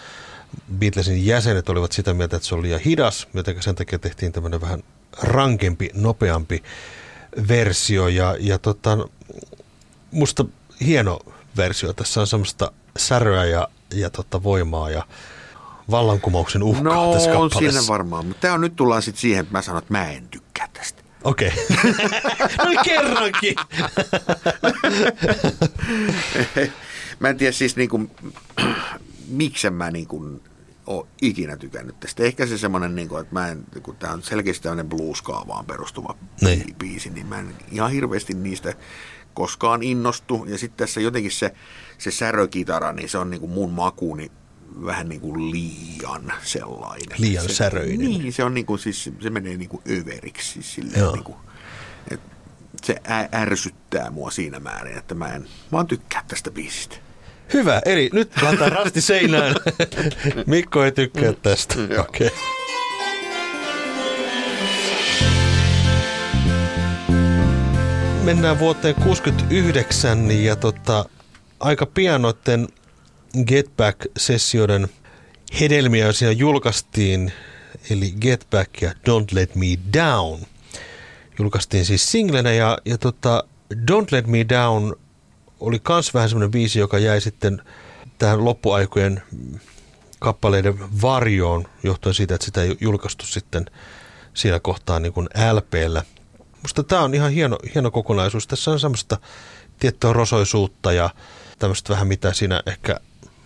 Beatlesin 0.79 1.27
jäsenet 1.27 1.69
olivat 1.69 1.93
sitä 1.93 2.15
mieltä, 2.15 2.37
että 2.37 2.49
se 2.49 2.55
oli 2.55 2.63
liian 2.63 2.81
hidas, 2.81 3.29
joten 3.35 3.63
sen 3.63 3.75
takia 3.75 3.99
tehtiin 3.99 4.33
tämmöinen 4.33 4.61
vähän 4.61 4.83
rankempi, 5.23 5.91
nopeampi 5.95 6.63
versio. 7.49 8.09
Ja, 8.09 8.37
ja 8.41 8.59
tota, 8.59 8.99
musta 10.11 10.45
hieno 10.81 11.19
versio. 11.57 11.93
Tässä 11.93 12.21
on 12.21 12.27
semmoista 12.27 12.73
säröä 12.97 13.45
ja, 13.45 13.69
ja 13.95 14.11
tota 14.11 14.43
voimaa 14.43 14.91
ja 14.91 15.07
vallankumouksen 15.91 16.63
uhkaa 16.63 16.95
no, 16.95 17.13
tässä 17.13 17.39
on 17.39 17.51
siinä 17.51 17.81
varmaan, 17.89 18.27
mutta 18.27 18.41
tämä 18.41 18.55
on 18.55 18.61
nyt 18.61 18.77
tullaan 18.77 19.03
sitten 19.03 19.21
siihen, 19.21 19.41
että 19.41 19.53
mä 19.53 19.63
sanon, 19.63 19.83
että 19.83 19.93
mä 19.93 20.11
en 20.11 20.29
tykkää. 20.29 20.44
Okei. 21.25 21.49
Okay. 21.49 21.95
no 22.75 22.83
kerrankin. 22.85 23.55
mä 27.21 27.29
en 27.29 27.37
tiedä 27.37 27.53
siis 27.53 27.77
niin 27.77 27.89
kuin, 27.89 28.11
miksi 29.29 29.71
mä 29.71 29.91
niin 29.91 30.07
kuin 30.07 30.41
ole 30.87 31.07
ikinä 31.23 31.57
tykännyt 31.57 32.01
tästä. 32.01 32.23
Ehkä 32.23 32.47
se 32.47 32.59
semmoinen, 32.59 32.95
niin 32.95 33.09
kuin, 33.09 33.21
että 33.21 33.35
mä 33.35 33.49
en, 33.49 33.65
kun 33.83 33.97
tämä 33.97 34.13
on 34.13 34.23
selkeästi 34.23 34.63
tämmöinen 34.63 34.89
blues-kaavaan 34.89 35.67
perustuva 35.67 36.17
niin. 36.41 36.75
biisi, 36.79 37.11
niin 37.11 37.27
mä 37.27 37.39
en 37.39 37.55
ihan 37.71 37.91
hirveästi 37.91 38.35
niistä 38.35 38.75
koskaan 39.35 39.83
innostu. 39.83 40.45
Ja 40.49 40.59
sitten 40.59 40.87
tässä 40.87 41.01
jotenkin 41.01 41.33
se, 41.33 41.55
se 41.99 42.11
särökitara, 42.11 42.93
niin 42.93 43.09
se 43.09 43.19
on 43.19 43.31
niin 43.31 43.41
kuin 43.41 43.53
mun 43.53 43.71
makuuni 43.71 44.31
vähän 44.85 45.09
niin 45.09 45.21
kuin 45.21 45.51
liian 45.51 46.33
sellainen. 46.43 47.19
Liian 47.19 47.49
se, 47.49 47.55
säröinen. 47.55 47.99
Niin, 47.99 48.33
se, 48.33 48.45
on 48.45 48.55
niin 48.55 48.67
kuin, 48.67 48.79
siis, 48.79 49.11
se 49.21 49.31
menee 49.31 49.57
niin 49.57 49.69
kuin 49.69 49.83
överiksi. 49.91 50.53
Siis 50.53 50.75
silleen, 50.75 51.13
niin 51.13 51.25
kuin, 51.25 51.37
et 52.11 52.21
se 52.83 52.97
ärsyttää 53.35 54.11
mua 54.11 54.31
siinä 54.31 54.61
määrin, 54.61 54.99
että 54.99 55.15
mä 55.15 55.35
en 55.35 55.47
vaan 55.73 55.87
tykkää 55.87 56.25
tästä 56.29 56.51
biisistä. 56.51 56.97
Hyvä, 57.53 57.83
eli 57.85 58.11
nyt 58.13 58.43
laitetaan 58.43 58.73
rasti 58.73 59.01
seinään. 59.01 59.55
Mikko 60.47 60.85
ei 60.85 60.93
tykkää 60.93 61.31
mm. 61.31 61.37
tästä. 61.43 61.75
Okei. 61.99 62.27
Okay. 62.27 62.31
Mennään 68.25 68.59
vuoteen 68.59 68.95
69 68.95 70.31
ja 70.31 70.57
tota, 70.57 71.05
aika 71.61 71.87
pian 71.87 72.23
noiden 72.23 72.69
Get 73.47 73.77
Back-sessioiden 73.77 74.89
hedelmiä 75.61 76.13
siinä 76.13 76.33
julkaistiin, 76.33 77.33
eli 77.91 78.15
Get 78.21 78.47
Back 78.51 78.83
ja 78.83 78.91
Don't 78.91 79.33
Let 79.33 79.55
Me 79.55 79.67
Down. 79.93 80.41
Julkaistiin 81.39 81.85
siis 81.85 82.13
singlenä 82.13 82.53
ja, 82.53 82.79
ja 82.85 82.99
tota, 82.99 83.45
Don't 83.75 84.09
Let 84.11 84.27
Me 84.27 84.47
Down 84.49 84.97
oli 85.61 85.79
kans 85.79 86.15
vähän 86.15 86.29
semmoinen 86.29 86.51
biisi, 86.51 86.79
joka 86.79 86.99
jäi 86.99 87.21
sitten 87.21 87.63
tähän 88.19 88.45
loppuaikojen 88.45 89.23
kappaleiden 90.19 91.03
varjoon, 91.03 91.69
johtuen 91.83 92.15
siitä, 92.15 92.35
että 92.35 92.45
sitä 92.45 92.63
ei 92.63 92.77
julkaistu 92.81 93.27
sitten 93.27 93.67
siinä 94.35 94.61
kohtaa 94.61 95.01
niin 95.01 95.13
kuin 95.13 95.29
LPllä. 95.53 96.03
Musta 96.63 96.83
tämä 96.83 97.03
on 97.03 97.15
ihan 97.15 97.33
hieno, 97.33 97.59
hieno 97.75 97.91
kokonaisuus. 97.91 98.47
Tässä 98.47 98.71
on 98.71 98.81
semmoista 98.81 99.19
tiettyä 99.79 100.13
rosoisuutta 100.13 100.93
ja 100.93 101.11
tämmöistä 101.59 101.93
vähän 101.93 102.07
mitä 102.07 102.33
siinä 102.33 102.63
ehkä 102.67 103.01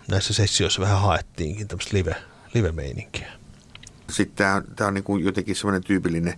näissä 0.09 0.35
sessioissa 0.35 0.81
vähän 0.81 1.01
haettiinkin, 1.01 1.69
tämmöistä 1.69 1.97
live, 1.97 2.17
live-meininkiä. 2.55 3.33
Sitten 4.11 4.65
tämä, 4.77 4.89
on 4.89 4.95
niin 4.95 5.05
kuin 5.05 5.25
jotenkin 5.25 5.57
semmoinen 5.57 5.85
tyypillinen 5.85 6.35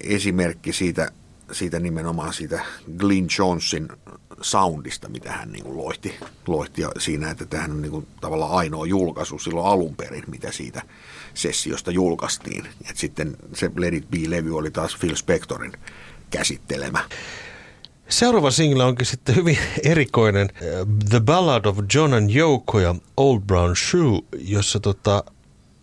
esimerkki 0.00 0.72
siitä, 0.72 1.10
siitä 1.52 1.78
nimenomaan 1.78 2.32
siitä 2.32 2.64
Glyn 2.96 3.26
Jonesin 3.38 3.88
soundista, 4.40 5.08
mitä 5.08 5.32
hän 5.32 5.52
niin 5.52 5.64
kuin 5.64 5.76
loihti, 5.76 6.14
loihti 6.46 6.82
siinä, 6.98 7.30
että 7.30 7.44
tämähän 7.44 7.70
on 7.70 7.82
niin 7.82 7.92
kuin 7.92 8.06
tavallaan 8.20 8.52
ainoa 8.52 8.86
julkaisu 8.86 9.38
silloin 9.38 9.66
alun 9.66 9.96
perin, 9.96 10.24
mitä 10.26 10.52
siitä 10.52 10.82
sessiosta 11.34 11.90
julkaistiin. 11.90 12.66
Et 12.90 12.96
sitten 12.96 13.36
se 13.54 13.70
Let 13.76 13.94
It 13.94 14.10
Be-levy 14.10 14.56
oli 14.56 14.70
taas 14.70 14.96
Phil 15.00 15.16
Spectorin 15.16 15.72
käsittelemä. 16.30 17.08
Seuraava 18.10 18.50
single 18.50 18.84
onkin 18.84 19.06
sitten 19.06 19.36
hyvin 19.36 19.58
erikoinen 19.82 20.48
The 21.08 21.20
Ballad 21.20 21.64
of 21.64 21.78
John 21.94 22.14
and 22.14 22.30
Yoko 22.34 22.80
ja 22.80 22.94
Old 23.16 23.40
Brown 23.40 23.76
Shoe, 23.76 24.20
jossa 24.38 24.80
tota, 24.80 25.24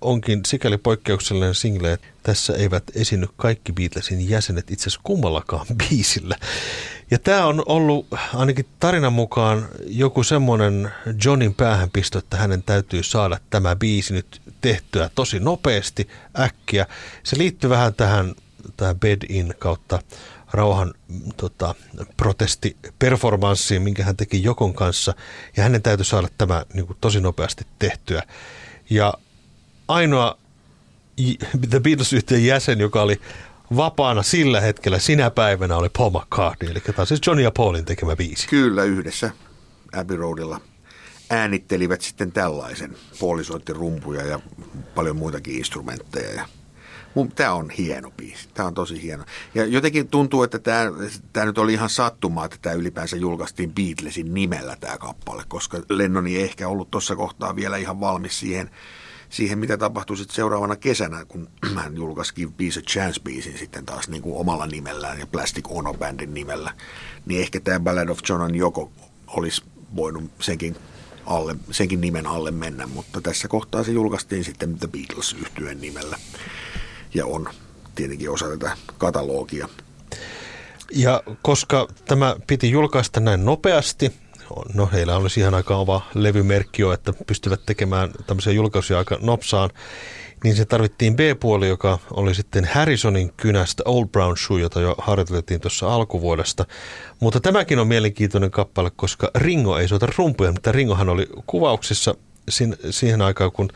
onkin 0.01 0.41
sikäli 0.47 0.77
poikkeuksellinen 0.77 1.55
single, 1.55 1.93
että 1.93 2.07
tässä 2.23 2.53
eivät 2.53 2.83
esiinny 2.95 3.27
kaikki 3.35 3.73
Beatlesin 3.73 4.29
jäsenet 4.29 4.71
itse 4.71 4.83
asiassa 4.83 4.99
kummallakaan 5.03 5.65
biisillä. 5.89 6.35
Ja 7.11 7.19
tämä 7.19 7.45
on 7.45 7.63
ollut 7.65 8.07
ainakin 8.33 8.65
tarinan 8.79 9.13
mukaan 9.13 9.67
joku 9.85 10.23
semmoinen 10.23 10.91
Johnin 11.25 11.53
päähänpisto, 11.53 12.19
että 12.19 12.37
hänen 12.37 12.63
täytyy 12.63 13.03
saada 13.03 13.39
tämä 13.49 13.75
biisi 13.75 14.13
nyt 14.13 14.41
tehtyä 14.61 15.09
tosi 15.15 15.39
nopeasti, 15.39 16.07
äkkiä. 16.39 16.85
Se 17.23 17.37
liittyy 17.37 17.69
vähän 17.69 17.93
tähän, 17.93 18.35
tähän 18.77 18.99
Bed 18.99 19.21
In 19.29 19.55
kautta 19.59 19.99
rauhan 20.51 20.93
tota, 21.37 21.75
protestiperformanssiin, 22.17 23.81
minkä 23.81 24.03
hän 24.03 24.17
teki 24.17 24.43
Jokon 24.43 24.73
kanssa. 24.73 25.13
Ja 25.57 25.63
hänen 25.63 25.81
täytyy 25.81 26.05
saada 26.05 26.27
tämä 26.37 26.65
niin 26.73 26.87
kuin, 26.87 26.97
tosi 27.01 27.21
nopeasti 27.21 27.67
tehtyä. 27.79 28.23
Ja 28.89 29.13
ainoa 29.87 30.37
The 31.69 31.79
Beatles-yhtiön 31.79 32.45
jäsen, 32.45 32.79
joka 32.79 33.01
oli 33.01 33.21
vapaana 33.75 34.23
sillä 34.23 34.61
hetkellä, 34.61 34.99
sinä 34.99 35.29
päivänä 35.29 35.77
oli 35.77 35.89
Paul 35.97 36.09
McCartney, 36.09 36.71
eli 36.71 36.79
tämä 36.79 36.95
on 36.97 37.07
siis 37.07 37.21
Johnny 37.27 37.43
ja 37.43 37.51
Paulin 37.51 37.85
tekemä 37.85 38.15
biisi. 38.15 38.47
Kyllä, 38.47 38.83
yhdessä 38.83 39.31
Abbey 39.93 40.17
Roadilla 40.17 40.61
äänittelivät 41.29 42.01
sitten 42.01 42.31
tällaisen. 42.31 42.95
Pauli 43.19 43.43
soitti 43.43 43.73
rumpuja 43.73 44.25
ja 44.25 44.39
paljon 44.95 45.15
muitakin 45.15 45.57
instrumentteja 45.57 46.33
ja 46.33 46.45
Tämä 47.35 47.53
on 47.53 47.69
hieno 47.69 48.11
biisi. 48.11 48.49
Tämä 48.53 48.67
on 48.67 48.73
tosi 48.73 49.01
hieno. 49.01 49.23
Ja 49.55 49.65
jotenkin 49.65 50.07
tuntuu, 50.07 50.43
että 50.43 50.59
tämä, 50.59 50.91
tämä 51.33 51.45
nyt 51.45 51.57
oli 51.57 51.73
ihan 51.73 51.89
sattumaa, 51.89 52.45
että 52.45 52.57
tämä 52.61 52.75
ylipäänsä 52.75 53.17
julkaistiin 53.17 53.73
Beatlesin 53.73 54.33
nimellä 54.33 54.75
tämä 54.79 54.97
kappale, 54.97 55.43
koska 55.47 55.81
Lennoni 55.89 56.37
ei 56.37 56.43
ehkä 56.43 56.67
ollut 56.67 56.91
tuossa 56.91 57.15
kohtaa 57.15 57.55
vielä 57.55 57.77
ihan 57.77 57.99
valmis 57.99 58.39
siihen, 58.39 58.69
siihen, 59.29 59.59
mitä 59.59 59.77
tapahtui 59.77 60.17
sitten 60.17 60.35
seuraavana 60.35 60.75
kesänä, 60.75 61.25
kun 61.25 61.49
hän 61.75 61.95
julkaisi 61.95 62.33
Give 62.33 62.51
Peace 62.57 62.81
Chance-biisin 62.81 63.57
sitten 63.57 63.85
taas 63.85 64.09
niin 64.09 64.21
kuin 64.21 64.37
omalla 64.37 64.67
nimellään 64.67 65.19
ja 65.19 65.27
Plastic 65.27 65.65
Ono 65.69 65.93
Bandin 65.93 66.33
nimellä, 66.33 66.73
niin 67.25 67.41
ehkä 67.41 67.59
tämä 67.59 67.79
Ballad 67.79 68.09
of 68.09 68.19
John 68.29 68.55
Yoko 68.55 68.91
olisi 69.27 69.63
voinut 69.95 70.31
senkin, 70.39 70.75
alle, 71.25 71.55
senkin 71.71 72.01
nimen 72.01 72.27
alle 72.27 72.51
mennä, 72.51 72.87
mutta 72.87 73.21
tässä 73.21 73.47
kohtaa 73.47 73.83
se 73.83 73.91
julkaistiin 73.91 74.43
sitten 74.43 74.79
The 74.79 74.87
Beatles 74.87 75.33
yhtyeen 75.33 75.81
nimellä 75.81 76.17
ja 77.13 77.25
on 77.25 77.49
tietenkin 77.95 78.29
osa 78.29 78.49
tätä 78.49 78.77
katalogia. 78.97 79.69
Ja 80.95 81.23
koska 81.41 81.87
tämä 82.05 82.35
piti 82.47 82.71
julkaista 82.71 83.19
näin 83.19 83.45
nopeasti, 83.45 84.13
no 84.73 84.89
heillä 84.93 85.17
oli 85.17 85.29
siihen 85.29 85.53
aikaan 85.53 85.79
oma 85.79 86.07
levymerkki 86.13 86.81
jo, 86.81 86.93
että 86.93 87.13
pystyvät 87.27 87.61
tekemään 87.65 88.11
tämmöisiä 88.27 88.53
julkaisuja 88.53 88.99
aika 88.99 89.17
nopsaan, 89.21 89.69
niin 90.43 90.55
se 90.55 90.65
tarvittiin 90.65 91.15
B-puoli, 91.15 91.67
joka 91.67 91.99
oli 92.11 92.35
sitten 92.35 92.65
Harrisonin 92.73 93.33
kynästä 93.37 93.83
Old 93.85 94.07
Brown 94.07 94.37
Shoe, 94.37 94.61
jota 94.61 94.81
jo 94.81 94.95
harjoiteltiin 94.97 95.61
tuossa 95.61 95.93
alkuvuodesta. 95.93 96.65
Mutta 97.19 97.39
tämäkin 97.39 97.79
on 97.79 97.87
mielenkiintoinen 97.87 98.51
kappale, 98.51 98.91
koska 98.95 99.31
Ringo 99.35 99.77
ei 99.77 99.87
soita 99.87 100.07
rumpuja, 100.17 100.51
mutta 100.51 100.71
Ringohan 100.71 101.09
oli 101.09 101.27
kuvauksissa 101.47 102.15
siihen 102.89 103.21
aikaan, 103.21 103.51
kun 103.51 103.69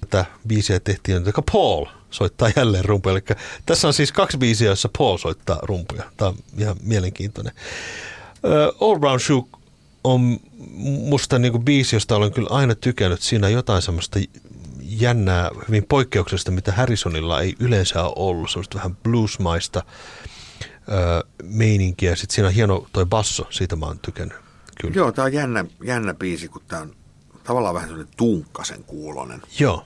tätä 0.00 0.24
biisiä 0.48 0.80
tehtiin, 0.80 1.26
joka 1.26 1.42
Paul 1.52 1.86
soittaa 2.12 2.50
jälleen 2.56 2.84
rumpuja. 2.84 3.12
Eli 3.12 3.36
tässä 3.66 3.88
on 3.88 3.94
siis 3.94 4.12
kaksi 4.12 4.38
biisiä, 4.38 4.66
joissa 4.66 4.90
Paul 4.98 5.18
soittaa 5.18 5.58
rumpuja. 5.62 6.04
Tämä 6.16 6.28
on 6.28 6.36
ihan 6.58 6.76
mielenkiintoinen. 6.82 7.52
Uh, 8.78 8.88
All 8.88 8.98
Brown 8.98 9.20
Shoe 9.20 9.42
on 10.04 10.40
musta 10.84 11.38
niin 11.38 11.52
kuin 11.52 11.64
biisi, 11.64 11.96
josta 11.96 12.16
olen 12.16 12.32
kyllä 12.32 12.48
aina 12.50 12.74
tykännyt. 12.74 13.20
Siinä 13.20 13.48
jotain 13.48 13.82
semmoista 13.82 14.18
jännää, 14.80 15.50
hyvin 15.68 15.84
poikkeuksellista, 15.88 16.50
mitä 16.50 16.72
Harrisonilla 16.72 17.40
ei 17.40 17.54
yleensä 17.58 18.02
ole 18.02 18.12
ollut. 18.16 18.50
Semmoista 18.50 18.78
vähän 18.78 18.96
bluesmaista 18.96 19.82
uh, 20.66 21.30
meininkiä. 21.42 22.16
Sitten 22.16 22.34
siinä 22.34 22.48
on 22.48 22.54
hieno 22.54 22.86
toi 22.92 23.06
basso, 23.06 23.46
siitä 23.50 23.76
mä 23.76 23.86
oon 23.86 23.98
tykännyt. 23.98 24.38
Kyllä. 24.80 24.94
Joo, 24.94 25.12
tämä 25.12 25.26
on 25.26 25.32
jännä, 25.32 25.64
jännä 25.84 26.14
biisi, 26.14 26.48
kun 26.48 26.62
tämä 26.68 26.82
on 26.82 26.94
tavallaan 27.44 27.74
vähän 27.74 27.88
semmoinen 27.88 28.14
tunkkasen 28.16 28.84
kuulonen. 28.84 29.42
Joo 29.58 29.84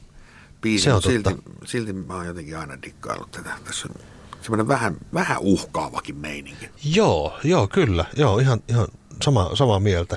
biisi, 0.60 0.84
se 0.84 0.92
on 0.92 1.02
silti, 1.02 1.30
silti 1.64 1.92
mä 1.92 2.14
oon 2.14 2.26
jotenkin 2.26 2.58
aina 2.58 2.82
dikkaillut 2.82 3.30
tätä. 3.30 3.50
Tässä 3.64 3.88
on 3.88 4.06
semmoinen 4.42 4.68
vähän, 4.68 4.96
vähän 5.14 5.38
uhkaavakin 5.40 6.16
meininki. 6.16 6.68
Joo, 6.84 7.38
joo, 7.44 7.68
kyllä. 7.68 8.04
Joo, 8.16 8.38
ihan, 8.38 8.60
ihan 8.68 8.86
sama, 9.22 9.50
samaa 9.54 9.80
mieltä. 9.80 10.16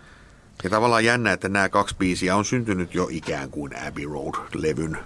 Ja 0.63 0.69
tavallaan 0.69 1.05
jännä, 1.05 1.31
että 1.31 1.49
nämä 1.49 1.69
kaksi 1.69 1.95
biisiä 1.99 2.35
on 2.35 2.45
syntynyt 2.45 2.95
jo 2.95 3.07
ikään 3.11 3.49
kuin 3.49 3.71
Abbey 3.87 4.05
Road-levyn 4.05 4.97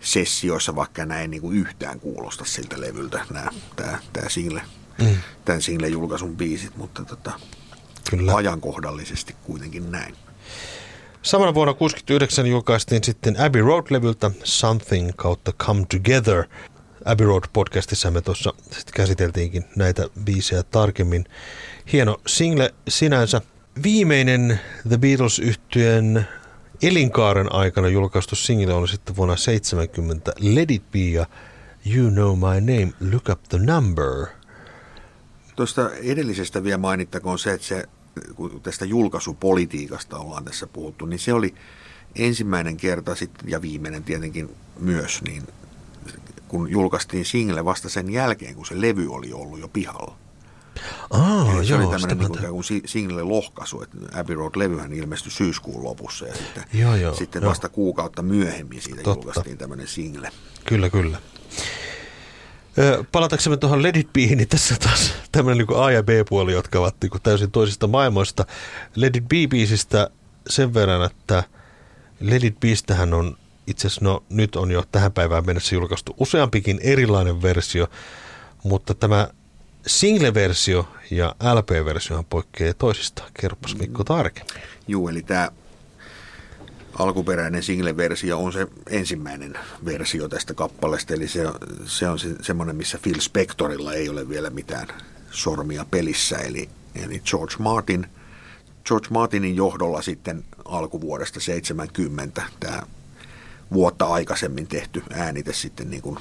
sessioissa, 0.00 0.76
vaikka 0.76 1.06
näin 1.06 1.30
niin 1.30 1.40
kuin 1.40 1.56
yhtään 1.56 2.00
kuulosta 2.00 2.44
siltä 2.44 2.80
levyltä, 2.80 3.24
nämä, 3.30 3.50
tämä, 3.76 3.98
tämä 4.12 4.28
single, 4.28 4.62
mm. 5.02 5.16
tämän 5.44 5.62
single 5.62 5.88
julkaisun 5.88 6.36
biisit, 6.36 6.76
mutta 6.76 7.04
tota, 7.04 7.32
Kyllä. 8.10 8.34
ajankohdallisesti 8.34 9.36
kuitenkin 9.42 9.90
näin. 9.92 10.16
Samana 11.26 11.54
vuonna 11.54 11.72
1969 11.74 12.46
julkaistiin 12.46 13.04
sitten 13.04 13.40
Abbey 13.40 13.62
Road-levyltä 13.62 14.30
Something 14.44 15.10
kautta 15.16 15.52
Come 15.52 15.86
Together. 15.90 16.44
Abbey 17.04 17.26
Road-podcastissa 17.26 18.10
me 18.10 18.20
tuossa 18.20 18.54
käsiteltiinkin 18.94 19.64
näitä 19.76 20.08
biisejä 20.24 20.62
tarkemmin. 20.62 21.24
Hieno 21.92 22.16
single 22.26 22.74
sinänsä. 22.88 23.40
Viimeinen 23.82 24.60
The 24.88 24.98
beatles 24.98 25.38
yhtyeen 25.38 26.28
elinkaaren 26.82 27.52
aikana 27.52 27.88
julkaistu 27.88 28.36
single 28.36 28.74
oli 28.74 28.88
sitten 28.88 29.16
vuonna 29.16 29.36
70 29.36 30.32
Let 30.40 30.70
It 30.70 30.90
Be 30.92 30.98
ja 30.98 31.26
You 31.94 32.10
Know 32.10 32.38
My 32.38 32.60
Name, 32.60 32.92
Look 33.12 33.28
Up 33.28 33.42
The 33.48 33.58
Number. 33.58 34.26
Tuosta 35.56 35.90
edellisestä 36.02 36.64
vielä 36.64 36.78
mainittakoon 36.78 37.38
se, 37.38 37.52
että 37.52 37.66
se 37.66 37.84
kun 38.34 38.60
tästä 38.62 38.84
julkaisupolitiikasta 38.84 40.18
ollaan 40.18 40.44
tässä 40.44 40.66
puhuttu, 40.66 41.06
niin 41.06 41.18
se 41.18 41.32
oli 41.32 41.54
ensimmäinen 42.14 42.76
kerta 42.76 43.14
sitten, 43.14 43.50
ja 43.50 43.62
viimeinen 43.62 44.04
tietenkin 44.04 44.56
myös, 44.78 45.22
niin 45.22 45.42
kun 46.48 46.70
julkaistiin 46.70 47.24
single 47.24 47.64
vasta 47.64 47.88
sen 47.88 48.10
jälkeen, 48.10 48.54
kun 48.54 48.66
se 48.66 48.80
levy 48.80 49.08
oli 49.10 49.32
ollut 49.32 49.60
jo 49.60 49.68
pihalla. 49.68 50.16
Aa, 51.10 51.52
Eli 51.52 51.66
se 51.66 51.74
joo, 51.74 51.80
oli 51.80 52.00
tämmöinen 52.00 52.18
niin 52.18 52.50
kuin 52.50 52.64
single-lohkaisu, 52.84 53.82
että 53.82 54.20
Abbey 54.20 54.36
Road-levyhän 54.36 54.92
ilmestyi 54.92 55.32
syyskuun 55.32 55.84
lopussa 55.84 56.26
ja 56.26 56.34
sitten, 56.34 56.64
joo, 56.72 56.96
joo, 56.96 57.14
sitten 57.14 57.42
joo. 57.42 57.50
vasta 57.50 57.68
kuukautta 57.68 58.22
myöhemmin 58.22 58.82
siitä 58.82 59.02
Totta. 59.02 59.26
julkaistiin 59.26 59.58
tämmöinen 59.58 59.88
single. 59.88 60.30
Kyllä, 60.64 60.90
kyllä. 60.90 61.18
Palataksemme 63.12 63.56
tuohon 63.56 63.82
Let 63.82 63.96
It 63.96 64.12
Been, 64.12 64.38
niin 64.38 64.48
tässä 64.48 64.76
taas 64.82 65.14
tämmöinen 65.32 65.66
niin 65.66 65.78
A- 65.82 65.90
ja 65.90 66.02
B-puoli, 66.02 66.52
jotka 66.52 66.78
ovat 66.78 66.96
niin 67.02 67.22
täysin 67.22 67.50
toisista 67.50 67.86
maailmoista. 67.86 68.46
Let 68.94 69.16
It 69.16 69.24
Be-biisistä 69.24 70.10
sen 70.48 70.74
verran, 70.74 71.04
että 71.04 71.42
Let 72.20 72.44
It 72.44 72.56
on 73.16 73.36
itse 73.66 73.86
asiassa, 73.86 74.04
no 74.04 74.22
nyt 74.30 74.56
on 74.56 74.70
jo 74.70 74.84
tähän 74.92 75.12
päivään 75.12 75.46
mennessä 75.46 75.74
julkaistu 75.74 76.14
useampikin 76.18 76.80
erilainen 76.82 77.42
versio, 77.42 77.86
mutta 78.64 78.94
tämä 78.94 79.28
single-versio 79.86 80.88
ja 81.10 81.34
LP-versio 81.54 82.24
poikkeaa 82.30 82.74
toisistaan. 82.74 83.30
Kerropas 83.40 83.76
Mikko 83.76 84.04
tarkemmin. 84.04 84.62
Joo, 84.88 85.08
eli 85.08 85.22
tämä 85.22 85.50
alkuperäinen 86.98 87.62
single-versio 87.62 88.38
on 88.38 88.52
se 88.52 88.66
ensimmäinen 88.90 89.58
versio 89.84 90.28
tästä 90.28 90.54
kappaleesta, 90.54 91.14
eli 91.14 91.28
se, 91.28 91.44
se 91.84 92.08
on 92.08 92.18
se, 92.18 92.28
semmoinen, 92.42 92.76
missä 92.76 92.98
Phil 93.02 93.20
Spectorilla 93.20 93.92
ei 93.92 94.08
ole 94.08 94.28
vielä 94.28 94.50
mitään 94.50 94.88
sormia 95.30 95.86
pelissä, 95.90 96.36
eli, 96.36 96.68
eli 96.94 97.22
George 97.30 97.54
Martin, 97.58 98.06
George 98.86 99.08
Martinin 99.10 99.56
johdolla 99.56 100.02
sitten 100.02 100.44
alkuvuodesta 100.64 101.40
70 101.40 102.42
tämä 102.60 102.82
vuotta 103.72 104.06
aikaisemmin 104.06 104.66
tehty 104.66 105.02
äänite 105.10 105.52
sitten 105.52 105.90
niin 105.90 106.02
kuin 106.02 106.18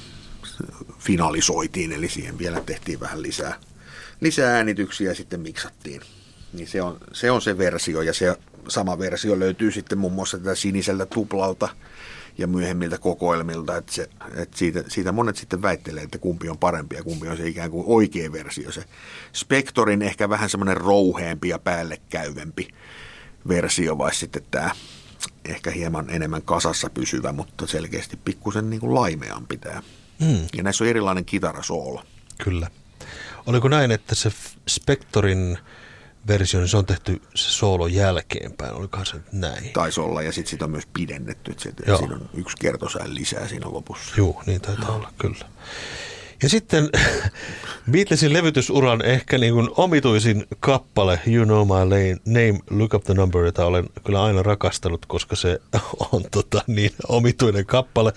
finalisoitiin, 1.00 1.92
eli 1.92 2.10
siihen 2.10 2.38
vielä 2.38 2.62
tehtiin 2.62 3.00
vähän 3.00 3.22
lisää, 3.22 3.60
lisää 4.22 4.56
äänityksiä 4.56 5.12
ja 5.12 5.16
sitten 5.16 5.40
miksattiin. 5.40 6.02
Niin 6.56 6.68
se 6.68 6.82
on, 6.82 6.98
se 7.14 7.32
on 7.32 7.42
se 7.42 7.58
versio 7.58 8.02
ja 8.02 8.14
se 8.14 8.36
sama 8.68 9.00
versio 9.00 9.40
löytyy 9.40 9.72
sitten 9.72 9.98
muun 9.98 10.14
muassa 10.14 10.38
tätä 10.38 10.56
siniseltä 10.56 11.06
tuplalta 11.06 11.70
ja 12.38 12.48
myöhemmiltä 12.48 12.98
kokoelmilta, 12.98 13.78
että, 13.78 13.94
se, 13.94 14.10
että 14.36 14.58
siitä, 14.58 14.84
siitä 14.88 15.12
monet 15.12 15.38
sitten 15.38 15.62
väittelee, 15.62 16.04
että 16.04 16.18
kumpi 16.18 16.50
on 16.50 16.58
parempi 16.58 16.96
ja 16.96 17.04
kumpi 17.04 17.28
on 17.28 17.38
se 17.38 17.48
ikään 17.48 17.72
kuin 17.72 17.84
oikea 17.88 18.32
versio. 18.32 18.72
Se 18.72 18.84
Spectorin 19.34 20.02
ehkä 20.02 20.30
vähän 20.30 20.50
semmoinen 20.50 20.78
rouheempi 20.78 21.50
ja 21.50 21.60
päällekäyvempi 21.60 22.68
versio, 23.48 23.98
vai 23.98 24.14
sitten 24.14 24.44
tämä 24.52 24.72
ehkä 25.46 25.72
hieman 25.72 26.10
enemmän 26.10 26.42
kasassa 26.42 26.90
pysyvä, 26.90 27.32
mutta 27.32 27.68
selkeästi 27.68 28.18
pikkusen 28.26 28.70
niin 28.70 28.80
kuin 28.80 28.94
laimeampi 28.94 29.58
tämä. 29.58 29.84
Mm. 30.20 30.48
Ja 30.58 30.64
näissä 30.64 30.84
on 30.84 30.90
erilainen 30.90 31.26
kitarasoolo. 31.26 32.04
Kyllä. 32.44 32.68
Oliko 33.46 33.68
näin, 33.68 33.92
että 33.92 34.16
se 34.16 34.32
Spectorin 34.68 35.58
versio, 36.28 36.60
niin 36.60 36.68
se 36.68 36.78
on 36.78 36.86
tehty 36.86 37.22
se 37.36 37.52
soolo 37.52 37.88
jälkeenpäin, 37.88 38.74
olikohan 38.74 39.06
se 39.06 39.18
näin? 39.32 39.70
Taisi 39.74 40.00
olla, 40.00 40.22
ja 40.22 40.32
sitten 40.32 40.50
sitä 40.50 40.66
on 40.66 40.72
myös 40.72 40.88
pidennetty, 40.94 41.52
että 41.52 41.84
Joo. 41.88 41.98
siinä 41.98 42.16
on 42.16 42.30
yksi 42.34 42.58
kertosään 42.58 43.16
lisää 43.16 43.48
siinä 43.48 43.72
lopussa. 43.72 44.14
Joo, 44.18 44.44
niin 44.46 44.62
taitaa 44.62 44.96
olla, 44.96 45.14
kyllä. 45.18 45.46
Ja 46.44 46.50
sitten 46.50 46.90
Beatlesin 47.92 48.34
levytysuran 48.34 49.06
ehkä 49.06 49.38
niin 49.38 49.54
kuin 49.54 49.70
omituisin 49.78 50.46
kappale 50.60 51.20
You 51.28 51.46
Know 51.46 51.68
My 51.68 52.16
Name, 52.26 52.60
Look 52.70 52.94
Up 52.94 53.04
The 53.04 53.14
Number, 53.14 53.46
jota 53.46 53.66
olen 53.66 53.90
kyllä 54.04 54.24
aina 54.24 54.44
rakastanut, 54.44 55.06
koska 55.06 55.36
se 55.36 55.62
on 56.12 56.24
tota, 56.32 56.62
niin 56.68 56.92
omituinen 57.08 57.66
kappale. 57.66 58.14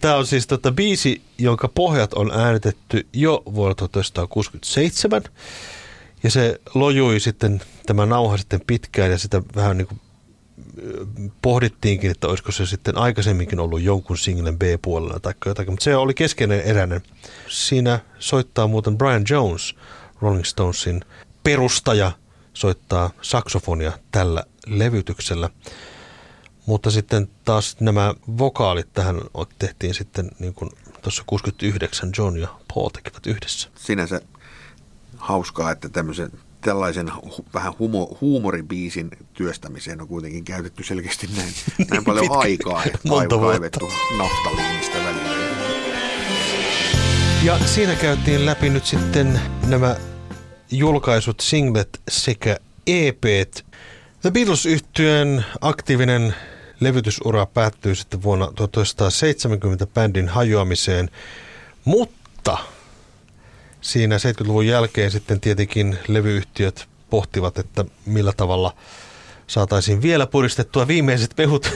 Tämä 0.00 0.16
on 0.16 0.26
siis 0.26 0.46
tota 0.46 0.72
biisi, 0.72 1.22
jonka 1.38 1.68
pohjat 1.68 2.14
on 2.14 2.30
äänitetty 2.30 3.06
jo 3.12 3.42
vuonna 3.54 3.74
1967. 3.74 5.22
Ja 6.22 6.30
se 6.30 6.60
lojui 6.74 7.20
sitten, 7.20 7.60
tämä 7.86 8.06
nauha 8.06 8.36
sitten 8.36 8.60
pitkään 8.66 9.10
ja 9.10 9.18
sitä 9.18 9.42
vähän 9.56 9.78
niin 9.78 9.88
kuin 9.88 10.00
pohdittiinkin, 11.42 12.10
että 12.10 12.28
olisiko 12.28 12.52
se 12.52 12.66
sitten 12.66 12.98
aikaisemminkin 12.98 13.60
ollut 13.60 13.82
jonkun 13.82 14.18
singlen 14.18 14.58
B-puolella 14.58 15.20
tai 15.20 15.34
jotakin, 15.46 15.72
mutta 15.72 15.84
se 15.84 15.96
oli 15.96 16.14
keskeinen 16.14 16.60
eräinen. 16.60 17.02
Siinä 17.48 18.00
soittaa 18.18 18.66
muuten 18.66 18.98
Brian 18.98 19.24
Jones, 19.30 19.74
Rolling 20.20 20.44
Stonesin 20.44 21.00
perustaja, 21.44 22.12
soittaa 22.54 23.10
saksofonia 23.22 23.92
tällä 24.10 24.44
levytyksellä. 24.66 25.50
Mutta 26.66 26.90
sitten 26.90 27.28
taas 27.44 27.76
nämä 27.80 28.14
vokaalit 28.38 28.92
tähän 28.92 29.20
tehtiin 29.58 29.94
sitten 29.94 30.30
niin 30.38 30.54
kuin 30.54 30.70
tuossa 31.02 31.22
69 31.26 32.10
John 32.18 32.36
ja 32.36 32.48
Paul 32.74 32.88
tekivät 32.88 33.26
yhdessä. 33.26 33.68
Sinänsä 33.74 34.20
hauskaa, 35.22 35.70
että 35.70 35.88
tämmöisen 35.88 36.30
tällaisen 36.60 37.12
vähän 37.54 37.72
humo, 37.78 38.18
huumoribiisin 38.20 39.10
työstämiseen 39.32 40.00
on 40.00 40.08
kuitenkin 40.08 40.44
käytetty 40.44 40.84
selkeästi 40.84 41.28
näin, 41.36 41.52
näin 41.90 42.04
paljon 42.04 42.20
Pitkä, 42.20 42.38
aikaa, 42.38 42.84
että 42.84 42.98
monta 43.08 43.34
on 43.36 43.40
kaivettu 43.40 43.90
naftaliinista 44.18 44.98
välillä. 44.98 45.42
Ja 47.42 47.58
siinä 47.58 47.94
käytiin 47.94 48.46
läpi 48.46 48.70
nyt 48.70 48.84
sitten 48.84 49.40
nämä 49.66 49.96
julkaisut, 50.70 51.40
singlet 51.40 52.00
sekä 52.08 52.56
EPt. 52.86 53.64
The 54.22 54.30
beatles 54.30 54.66
yhtyeen 54.66 55.44
aktiivinen 55.60 56.34
levytysura 56.80 57.46
päättyy 57.46 57.94
sitten 57.94 58.22
vuonna 58.22 58.52
1970 58.54 59.86
bändin 59.86 60.28
hajoamiseen, 60.28 61.10
mutta 61.84 62.58
siinä 63.82 64.16
70-luvun 64.16 64.66
jälkeen 64.66 65.10
sitten 65.10 65.40
tietenkin 65.40 65.98
levyyhtiöt 66.08 66.88
pohtivat, 67.10 67.58
että 67.58 67.84
millä 68.06 68.32
tavalla 68.36 68.74
saataisiin 69.46 70.02
vielä 70.02 70.26
puristettua 70.26 70.88
viimeiset 70.88 71.32
pehut 71.36 71.72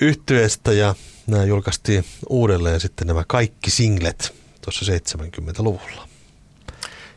yhtyeestä 0.00 0.72
ja 0.72 0.94
nämä 1.26 1.44
julkaistiin 1.44 2.04
uudelleen 2.28 2.80
sitten 2.80 3.06
nämä 3.06 3.24
kaikki 3.26 3.70
singlet 3.70 4.34
tuossa 4.60 4.92
70-luvulla. 4.92 6.08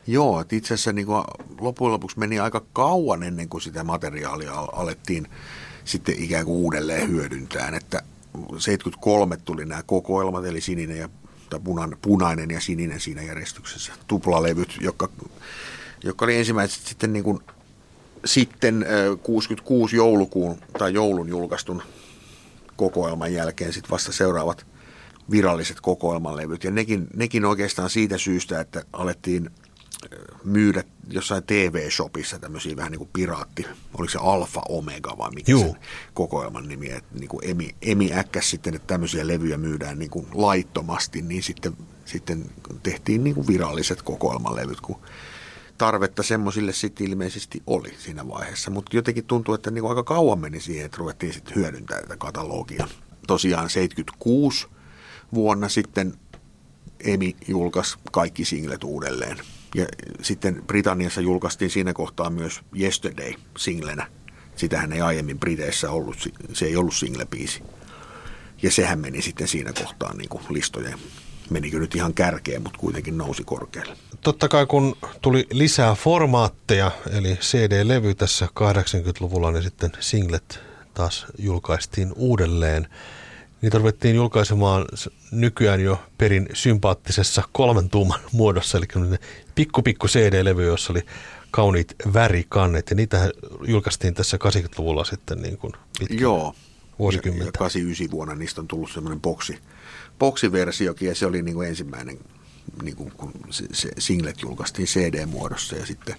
Joo, 0.07 0.41
että 0.41 0.55
itse 0.55 0.73
asiassa 0.73 0.93
niin 0.93 1.05
kuin 1.05 1.23
loppujen 1.61 1.91
lopuksi 1.91 2.19
meni 2.19 2.39
aika 2.39 2.61
kauan 2.73 3.23
ennen 3.23 3.49
kuin 3.49 3.61
sitä 3.61 3.83
materiaalia 3.83 4.53
alettiin 4.53 5.27
sitten 5.85 6.23
ikään 6.23 6.45
kuin 6.45 6.57
uudelleen 6.57 7.09
hyödyntää, 7.09 7.71
että 7.75 8.03
73 8.57 9.37
tuli 9.37 9.65
nämä 9.65 9.83
kokoelmat, 9.83 10.45
eli 10.45 10.61
sininen 10.61 10.97
ja 10.97 11.09
tai 11.51 11.59
punan, 11.59 11.97
punainen 12.01 12.51
ja 12.51 12.59
sininen 12.59 12.99
siinä 12.99 13.21
järjestyksessä, 13.21 13.93
tuplalevyt, 14.07 14.77
jotka, 14.81 15.09
jotka 16.03 16.25
oli 16.25 16.37
ensimmäiset 16.37 16.87
sitten 16.87 17.13
niin 17.13 17.23
kuin, 17.23 17.39
sitten 18.25 18.85
66 19.23 19.95
joulukuun 19.95 20.57
tai 20.79 20.93
joulun 20.93 21.29
julkaistun 21.29 21.83
kokoelman 22.75 23.33
jälkeen 23.33 23.73
sitten 23.73 23.91
vasta 23.91 24.11
seuraavat 24.11 24.65
viralliset 25.31 25.81
kokoelmanlevyt. 25.81 26.63
Ja 26.63 26.71
nekin, 26.71 27.07
nekin 27.15 27.45
oikeastaan 27.45 27.89
siitä 27.89 28.17
syystä, 28.17 28.59
että 28.59 28.83
alettiin 28.93 29.49
myydä 30.43 30.83
jossain 31.09 31.43
TV-shopissa 31.43 32.39
tämmöisiä 32.39 32.75
vähän 32.75 32.91
niin 32.91 32.99
kuin 32.99 33.09
piraatti, 33.13 33.65
oliko 33.97 34.11
se 34.11 34.19
Alfa 34.21 34.61
Omega 34.69 35.17
vai 35.17 35.31
mikä 35.31 35.51
Juu. 35.51 35.73
se 35.73 35.79
kokoelman 36.13 36.67
nimi, 36.67 36.91
että 36.91 37.19
niin 37.19 37.27
kuin 37.27 37.49
Emi, 37.49 37.75
Emi 37.81 38.13
äkkäs 38.13 38.49
sitten, 38.49 38.75
että 38.75 38.87
tämmöisiä 38.87 39.27
levyjä 39.27 39.57
myydään 39.57 39.99
niin 39.99 40.11
kuin 40.11 40.27
laittomasti, 40.33 41.21
niin 41.21 41.43
sitten, 41.43 41.77
sitten 42.05 42.45
tehtiin 42.83 43.23
niin 43.23 43.35
kuin 43.35 43.47
viralliset 43.47 44.01
kokoelmanlevyt, 44.01 44.81
kun 44.81 45.01
tarvetta 45.77 46.23
semmoisille 46.23 46.73
sitten 46.73 47.07
ilmeisesti 47.07 47.63
oli 47.67 47.93
siinä 47.97 48.27
vaiheessa, 48.27 48.71
mutta 48.71 48.95
jotenkin 48.95 49.25
tuntuu, 49.25 49.53
että 49.53 49.71
niin 49.71 49.81
kuin 49.81 49.89
aika 49.89 50.03
kauan 50.03 50.39
meni 50.39 50.59
siihen, 50.59 50.85
että 50.85 50.97
ruvettiin 50.97 51.33
sitten 51.33 51.55
hyödyntää 51.55 52.01
tätä 52.01 52.17
katalogia. 52.17 52.87
Tosiaan 53.27 53.69
76 53.69 54.67
vuonna 55.33 55.69
sitten 55.69 56.13
Emi 57.03 57.35
julkaisi 57.47 57.97
kaikki 58.11 58.45
singlet 58.45 58.83
uudelleen 58.83 59.37
ja 59.75 59.85
sitten 60.21 60.63
Britanniassa 60.67 61.21
julkaistiin 61.21 61.71
siinä 61.71 61.93
kohtaa 61.93 62.29
myös 62.29 62.61
Yesterday 62.79 63.33
singlenä. 63.57 64.07
Sitähän 64.55 64.93
ei 64.93 65.01
aiemmin 65.01 65.39
Briteissä 65.39 65.91
ollut, 65.91 66.17
se 66.53 66.65
ei 66.65 66.75
ollut 66.75 66.93
single-biisi. 66.93 67.63
Ja 68.61 68.71
sehän 68.71 68.99
meni 68.99 69.21
sitten 69.21 69.47
siinä 69.47 69.73
kohtaa 69.73 70.13
niin 70.13 70.29
kuin 70.29 70.43
listojen 70.49 70.99
menikö 71.51 71.79
nyt 71.79 71.95
ihan 71.95 72.13
kärkeen, 72.13 72.63
mutta 72.63 72.79
kuitenkin 72.79 73.17
nousi 73.17 73.43
korkealle. 73.43 73.97
Totta 74.21 74.47
kai 74.49 74.65
kun 74.65 74.97
tuli 75.21 75.47
lisää 75.51 75.95
formaatteja, 75.95 76.91
eli 77.11 77.35
CD-levy 77.35 78.15
tässä 78.15 78.47
80-luvulla, 78.59 79.51
niin 79.51 79.63
sitten 79.63 79.91
singlet 79.99 80.59
taas 80.93 81.25
julkaistiin 81.37 82.13
uudelleen. 82.15 82.87
Niitä 83.61 83.77
ruvettiin 83.77 84.15
julkaisemaan 84.15 84.85
nykyään 85.31 85.81
jo 85.81 86.03
perin 86.17 86.49
sympaattisessa 86.53 87.43
kolmen 87.51 87.89
tuuman 87.89 88.19
muodossa, 88.31 88.77
eli 88.77 88.85
pikku 89.55 89.81
pikku 89.81 90.07
CD-levy, 90.07 90.65
jossa 90.65 90.93
oli 90.93 91.01
kauniit 91.51 91.95
värikannet, 92.13 92.89
ja 92.89 92.95
niitä 92.95 93.31
julkaistiin 93.67 94.13
tässä 94.13 94.37
80-luvulla 94.37 95.03
sitten 95.03 95.41
niin 95.41 95.57
kuin 95.57 95.73
pitkin 95.99 96.19
Joo, 96.19 96.55
vuosikymmentä. 96.99 97.43
Ja, 97.43 97.47
ja 97.47 97.51
89 97.51 98.11
vuonna 98.11 98.35
niistä 98.35 98.61
on 98.61 98.67
tullut 98.67 98.91
semmoinen 98.91 99.21
boksi, 99.21 99.57
boksiversiokin, 100.19 101.07
ja 101.07 101.15
se 101.15 101.25
oli 101.25 101.41
niin 101.41 101.55
kuin 101.55 101.67
ensimmäinen, 101.67 102.19
niin 102.83 102.95
kuin, 102.95 103.11
kun 103.11 103.33
se, 103.49 103.65
se 103.71 103.89
singlet 103.99 104.41
julkaistiin 104.41 104.87
CD-muodossa, 104.87 105.75
ja 105.75 105.85
sitten 105.85 106.15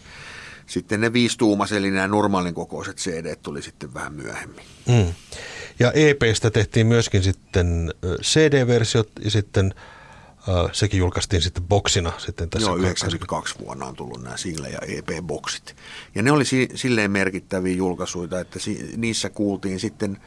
sitten 0.67 1.01
ne 1.01 1.13
viisituumas, 1.13 1.73
eli 1.73 1.91
nämä 1.91 2.09
normaalin 2.09 2.55
kokoiset 2.55 2.97
CD 2.97 3.37
tuli 3.37 3.63
sitten 3.63 3.95
vähän 3.95 4.13
myöhemmin. 4.13 4.65
Mm. 4.89 5.15
Ja 5.79 5.93
EPstä 5.93 6.51
tehtiin 6.51 6.87
myöskin 6.87 7.23
sitten 7.23 7.95
CD-versiot 8.23 9.09
ja 9.25 9.31
sitten 9.31 9.75
Uh, 10.49 10.71
sekin 10.73 10.99
julkaistiin 10.99 11.43
sitten 11.43 11.63
boksina 11.63 12.13
sitten 12.19 12.51
tässä. 12.51 12.69
Joo, 12.71 12.77
92 12.77 13.55
vuonna 13.59 13.87
on 13.87 13.95
tullut 13.97 14.23
nämä 14.23 14.37
single- 14.37 14.69
ja 14.69 14.79
EP-boksit. 14.89 15.77
Ja 16.15 16.23
ne 16.23 16.33
oli 16.33 16.45
si- 16.45 16.69
silleen 16.75 17.11
merkittäviä 17.11 17.75
julkaisuja, 17.75 18.41
että 18.41 18.59
si- 18.59 18.91
niissä 18.97 19.31
kuultiin 19.31 19.81
sitten 19.81 20.19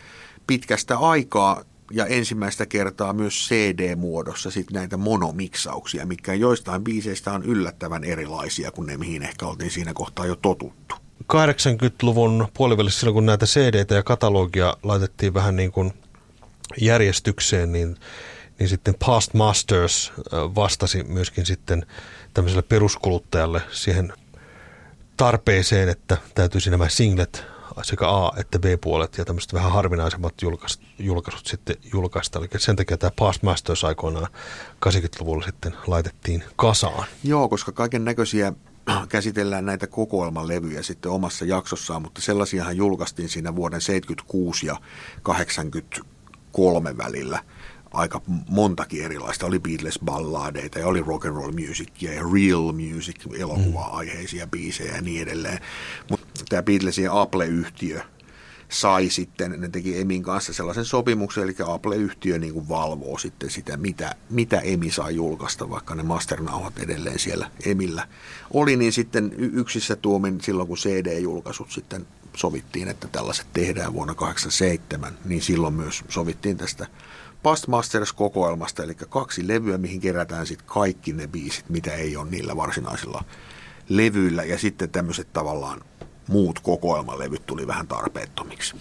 pitkästä 0.48 0.98
aikaa 0.98 1.64
ja 1.91 2.06
ensimmäistä 2.06 2.66
kertaa 2.66 3.14
myös 3.14 3.48
CD-muodossa 3.50 4.52
sit 4.52 4.72
näitä 4.72 4.98
monomiksauksia, 4.98 6.06
mikä 6.06 6.34
joistain 6.34 6.84
biiseistä 6.84 7.32
on 7.34 7.43
yllättävän 7.43 8.04
erilaisia 8.04 8.72
kuin 8.72 8.88
ne, 8.88 8.98
mihin 8.98 9.24
ehkä 9.24 9.46
oltiin 9.46 9.72
siinä 9.72 9.93
kohtaa 9.93 10.26
jo 10.26 10.36
totuttu. 10.36 10.96
80-luvun 11.24 12.47
puolivälissä 12.53 12.99
silloin, 12.99 13.13
kun 13.13 13.26
näitä 13.26 13.45
cd 13.45 13.95
ja 13.95 14.03
katalogia 14.03 14.78
laitettiin 14.84 15.34
vähän 15.34 15.55
niin 15.55 15.72
kuin 15.72 15.93
järjestykseen, 16.82 17.72
niin, 17.72 17.97
niin 18.59 18.70
sitten 18.70 18.95
Past 19.05 19.34
Masters 19.34 20.13
vastasi 20.32 21.03
myöskin 21.03 21.45
sitten 21.45 21.86
tämmöiselle 22.34 22.61
peruskuluttajalle 22.61 23.61
siihen 23.72 24.13
tarpeeseen, 25.18 25.89
että 25.89 26.18
täytyisi 26.36 26.70
nämä 26.70 26.89
singlet 26.89 27.43
sekä 27.82 28.09
A- 28.09 28.32
että 28.38 28.59
B-puolet 28.59 29.18
ja 29.18 29.26
tämmöiset 29.26 29.53
vähän 29.53 29.72
harvinaisemmat 29.72 30.34
julkaisut, 30.99 31.45
sitten 31.47 31.76
julkaista. 31.93 32.39
Eli 32.39 32.47
sen 32.57 32.76
takia 32.76 32.97
tämä 32.97 33.11
Past 33.20 33.43
Masters 33.43 33.84
aikoinaan 33.84 34.28
80-luvulla 34.86 35.45
sitten 35.45 35.76
laitettiin 35.88 36.43
kasaan. 36.55 37.07
Joo, 37.24 37.49
koska 37.49 37.72
kaiken 37.72 38.05
näköisiä 38.05 38.53
käsitellään 39.10 39.66
näitä 39.66 39.88
kokoelmalevyjä 39.88 40.84
sitten 40.84 41.12
omassa 41.12 41.46
jaksossaan, 41.46 42.02
mutta 42.02 42.22
sellaisiahan 42.22 42.78
julkaistiin 42.78 43.30
siinä 43.30 43.56
vuoden 43.56 43.82
76 43.82 44.66
ja 44.68 44.76
83 45.24 46.98
välillä 46.98 47.44
aika 47.94 48.22
montakin 48.50 49.06
erilaista. 49.06 49.46
Oli 49.46 49.60
Beatles-balladeita 49.60 50.80
ja 50.80 50.88
oli 50.88 51.04
rock 51.08 51.26
and 51.26 51.36
roll 51.36 51.52
musicia 51.52 52.14
ja 52.14 52.22
real 52.34 52.72
music 52.72 53.16
elokuva-aiheisia 53.40 54.48
biisejä 54.48 54.96
ja 54.96 55.02
niin 55.02 55.22
edelleen. 55.22 55.60
Mutta 56.10 56.28
tämä 56.50 56.64
Beatlesin 56.64 57.12
Apple-yhtiö 57.12 58.02
sai 58.70 59.09
sitten, 59.09 59.55
ne 59.57 59.70
teki 59.70 59.99
Emin 59.99 60.24
kanssa 60.24 60.53
sellaisen 60.53 60.86
sopimuksen, 60.86 61.43
eli 61.43 61.55
Apple-yhtiö 61.68 62.39
niin 62.39 62.53
kuin 62.53 62.70
valvoo 62.70 63.18
sitten 63.18 63.49
sitä, 63.49 63.78
mitä, 63.78 64.16
mitä 64.30 64.59
Emi 64.59 64.91
saa 64.91 65.11
julkaista, 65.11 65.70
vaikka 65.70 65.95
ne 65.95 66.03
masternauhat 66.03 66.80
edelleen 66.80 67.20
siellä 67.20 67.51
Emillä 67.66 68.07
oli, 68.53 68.76
niin 68.76 68.93
sitten 68.93 69.32
yksissä 69.38 69.95
tuomin 69.95 70.41
silloin, 70.41 70.68
kun 70.68 70.78
CD-julkaisut 70.78 71.72
sitten 71.72 72.07
sovittiin, 72.36 72.88
että 72.88 73.07
tällaiset 73.07 73.47
tehdään 73.53 73.93
vuonna 73.93 74.13
1987, 74.13 75.18
niin 75.26 75.41
silloin 75.41 75.74
myös 75.74 76.03
sovittiin 76.09 76.57
tästä 76.57 76.88
Past 77.43 77.68
Masters-kokoelmasta, 77.68 78.84
eli 78.84 78.95
kaksi 78.95 79.47
levyä, 79.47 79.78
mihin 79.78 80.01
kerätään 80.01 80.47
sitten 80.47 80.68
kaikki 80.68 81.13
ne 81.13 81.28
biisit, 81.28 81.70
mitä 81.70 81.93
ei 81.93 82.18
ole 82.18 82.30
niillä 82.30 82.55
varsinaisilla 82.55 83.24
levyillä, 83.89 84.43
ja 84.43 84.57
sitten 84.57 84.89
tämmöiset 84.89 85.34
tavallaan 85.34 85.82
muut 86.28 86.60
kokoelmalevyt 86.60 87.46
tuli 87.46 87.68
vähän 87.68 87.88
tarpeettomiksi. 87.88 88.76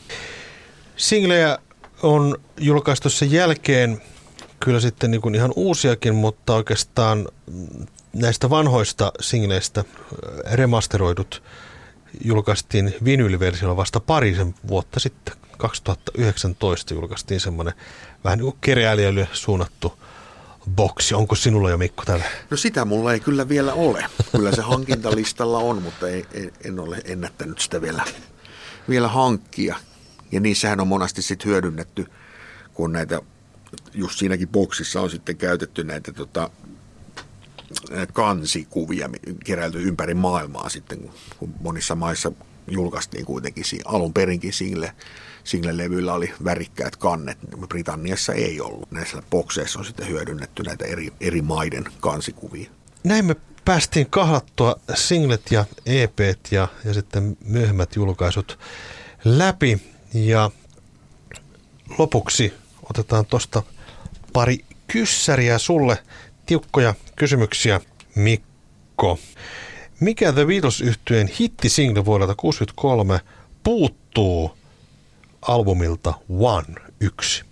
Singlejä 0.96 1.58
on 2.02 2.36
julkaistu 2.60 3.10
sen 3.10 3.32
jälkeen 3.32 4.02
kyllä 4.60 4.80
sitten 4.80 5.10
niin 5.10 5.20
kuin 5.20 5.34
ihan 5.34 5.52
uusiakin, 5.56 6.14
mutta 6.14 6.54
oikeastaan 6.54 7.28
näistä 8.12 8.50
vanhoista 8.50 9.12
singleistä 9.20 9.80
äh, 9.80 10.52
remasteroidut 10.52 11.42
julkaistiin 12.24 12.94
vinyyliversiolla 13.04 13.76
vasta 13.76 14.00
parisen 14.00 14.54
vuotta 14.68 15.00
sitten. 15.00 15.34
2019 15.58 16.94
julkaistiin 16.94 17.40
semmoinen 17.40 17.74
vähän 18.24 18.38
niin 18.38 18.44
kuin 18.44 18.58
keräilijälle 18.60 19.28
suunnattu 19.32 19.98
boksi. 20.70 21.14
Onko 21.14 21.34
sinulla 21.34 21.70
jo 21.70 21.78
Mikko 21.78 22.04
tällä? 22.04 22.24
No 22.50 22.56
sitä 22.56 22.84
mulla 22.84 23.12
ei 23.12 23.20
kyllä 23.20 23.48
vielä 23.48 23.74
ole. 23.74 24.04
Kyllä 24.36 24.52
se 24.52 24.62
hankintalistalla 24.62 25.58
on, 25.58 25.82
mutta 25.82 26.08
ei, 26.08 26.26
en 26.64 26.80
ole 26.80 27.02
ennättänyt 27.04 27.58
sitä 27.58 27.80
vielä, 27.80 28.04
vielä 28.88 29.08
hankkia. 29.08 29.76
Ja 30.32 30.40
niissähän 30.40 30.80
on 30.80 30.88
monasti 30.88 31.22
sitten 31.22 31.50
hyödynnetty, 31.50 32.06
kun 32.74 32.92
näitä, 32.92 33.20
just 33.94 34.18
siinäkin 34.18 34.48
boksissa 34.48 35.00
on 35.00 35.10
sitten 35.10 35.36
käytetty 35.36 35.84
näitä 35.84 36.12
tota, 36.12 36.50
kansikuvia 38.12 39.10
keräilty 39.44 39.82
ympäri 39.82 40.14
maailmaa 40.14 40.68
sitten, 40.68 41.10
kun 41.38 41.54
monissa 41.60 41.94
maissa 41.94 42.32
julkaistiin 42.70 43.24
kuitenkin 43.24 43.64
alun 43.84 44.12
perinkin 44.12 44.52
sille 44.52 44.94
single-levyillä 45.44 46.12
oli 46.14 46.32
värikkäät 46.44 46.96
kannet. 46.96 47.38
Britanniassa 47.68 48.32
ei 48.32 48.60
ollut. 48.60 48.92
Näissä 48.92 49.22
bokseissa 49.30 49.78
on 49.78 49.84
sitten 49.84 50.08
hyödynnetty 50.08 50.62
näitä 50.62 50.84
eri, 50.84 51.12
eri 51.20 51.42
maiden 51.42 51.84
kansikuvia. 52.00 52.70
Näin 53.04 53.24
me 53.24 53.36
päästiin 53.64 54.10
kahlattua 54.10 54.76
singlet 54.94 55.42
ja 55.50 55.64
EP 55.86 56.18
ja, 56.50 56.68
ja 56.84 56.94
sitten 56.94 57.36
myöhemmät 57.44 57.96
julkaisut 57.96 58.58
läpi. 59.24 59.82
Ja 60.14 60.50
lopuksi 61.98 62.54
otetaan 62.90 63.26
tuosta 63.26 63.62
pari 64.32 64.58
kyssäriä 64.86 65.58
sulle. 65.58 65.98
Tiukkoja 66.46 66.94
kysymyksiä, 67.16 67.80
Mikko. 68.14 69.18
Mikä 70.00 70.32
The 70.32 70.44
beatles 70.46 70.80
yhtyeen 70.80 71.28
hitti-single 71.40 72.04
vuodelta 72.04 72.34
1963 72.34 73.20
puuttuu 73.64 74.56
albumilta 75.48 76.14
One, 76.28 76.74
yksi. 77.00 77.44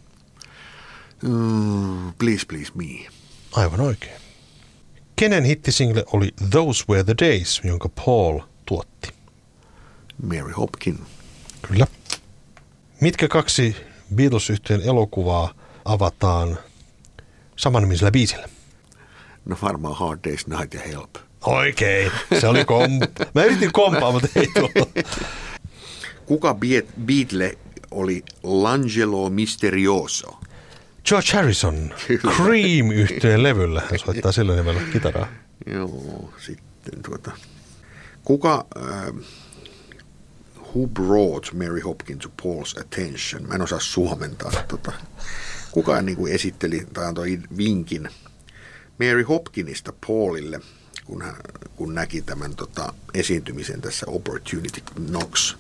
Mm, 1.23 2.13
please, 2.19 2.47
please 2.49 2.73
me. 2.75 3.11
Aivan 3.53 3.81
oikein. 3.81 4.21
Kenen 5.17 5.45
hittisingle 5.45 6.05
oli 6.13 6.31
Those 6.51 6.85
Were 6.89 7.05
the 7.05 7.15
Days, 7.21 7.61
jonka 7.65 7.89
Paul 7.89 8.41
tuotti? 8.67 9.09
Mary 10.23 10.53
Hopkin. 10.53 10.99
Kyllä. 11.63 11.87
Mitkä 13.01 13.29
kaksi 13.29 13.77
beatles 14.15 14.49
elokuvaa 14.85 15.55
avataan 15.85 16.59
samannimisellä 17.57 18.11
biisillä? 18.11 18.49
No 19.45 19.57
varmaan 19.63 19.97
Hard 19.97 20.21
Day's 20.29 20.59
Night 20.59 20.75
ja 20.75 20.81
Help. 20.81 21.15
Oikein. 21.47 22.13
Se 22.41 22.49
oli 22.49 22.65
kom... 22.65 22.91
Mä 23.35 23.45
yritin 23.45 23.73
kompaa, 23.73 24.13
mutta 24.13 24.29
ei 24.35 24.49
tullut. 24.55 24.91
Kuka 26.27 26.57
Beatle 27.07 27.59
oli 27.93 28.25
L'Angelo 28.43 29.31
Misterioso. 29.31 30.39
George 31.05 31.33
Harrison, 31.33 31.95
Cream 32.37 32.91
yhteen 32.93 33.43
levyllä. 33.43 33.83
Hän 33.91 33.99
soittaa 33.99 34.33
sillä 34.33 34.57
nimellä 34.57 34.81
kitaraa. 34.93 35.29
Joo, 35.67 36.33
sitten 36.39 37.03
tuota. 37.03 37.33
Kuka, 38.25 38.67
uh, 38.77 39.25
who 40.57 40.87
brought 40.87 41.53
Mary 41.53 41.81
Hopkins 41.81 42.23
to 42.23 42.29
Paul's 42.43 42.81
attention? 42.81 43.49
Mä 43.49 43.55
en 43.55 43.63
osaa 43.63 43.81
suomentaa. 43.81 44.53
Tota. 44.69 44.93
Kuka 45.71 46.03
niin 46.03 46.17
kuin 46.17 46.33
esitteli 46.33 46.87
tai 46.93 47.05
antoi 47.05 47.39
vinkin 47.57 48.09
Mary 49.01 49.23
Hopkinista 49.23 49.93
Paulille, 50.07 50.61
kun, 51.05 51.23
hän, 51.23 51.37
kun 51.77 51.95
näki 51.95 52.23
tämän 52.23 52.57
tota, 52.57 52.95
esiintymisen 53.15 53.81
tässä 53.81 54.07
Opportunity 54.09 54.81
Knocks 55.07 55.57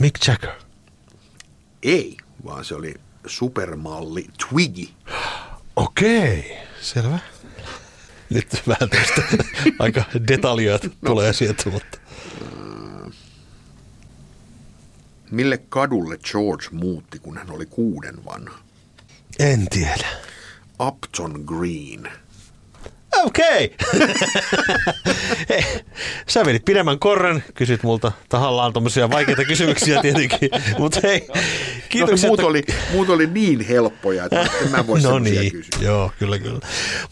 Mick 0.00 0.26
Jagger? 0.28 0.50
Ei, 1.82 2.16
vaan 2.44 2.64
se 2.64 2.74
oli 2.74 2.94
supermalli 3.26 4.26
Twiggy. 4.48 4.88
Okei, 5.76 6.58
selvä. 6.80 7.18
Nyt 8.30 8.62
vähän 8.68 8.90
tästä 8.90 9.22
aika 9.78 10.04
detaljoja 10.28 10.78
no. 10.82 10.90
tulee 11.06 11.32
sieltä, 11.32 11.70
mutta... 11.70 11.98
Mille 15.30 15.58
kadulle 15.68 16.18
George 16.18 16.66
muutti, 16.72 17.18
kun 17.18 17.38
hän 17.38 17.50
oli 17.50 17.66
kuuden 17.66 18.24
vanha? 18.24 18.58
En 19.38 19.66
tiedä. 19.70 20.08
Upton 20.80 21.44
Green. 21.46 22.12
Okei. 23.24 23.74
Okay. 23.94 25.62
Sä 26.28 26.44
vedit 26.44 26.64
pidemmän 26.64 26.98
korren, 26.98 27.44
kysyt 27.54 27.82
multa 27.82 28.12
tahallaan 28.28 28.72
tuommoisia 28.72 29.10
vaikeita 29.10 29.44
kysymyksiä 29.44 30.02
tietenkin. 30.02 30.50
Mutta 30.78 31.00
hei, 31.02 31.28
kiitoksia. 31.88 32.28
No, 32.28 32.36
muut, 32.36 32.40
oli, 32.40 32.62
muut 32.92 33.08
oli 33.08 33.26
niin 33.26 33.60
helppoja, 33.60 34.24
että 34.24 34.40
en 34.62 34.70
mä 34.70 34.86
voi 34.86 35.00
no 35.10 35.18
niin, 35.18 35.52
kysyä. 35.52 35.78
Joo, 35.80 36.12
kyllä, 36.18 36.38
kyllä. 36.38 36.60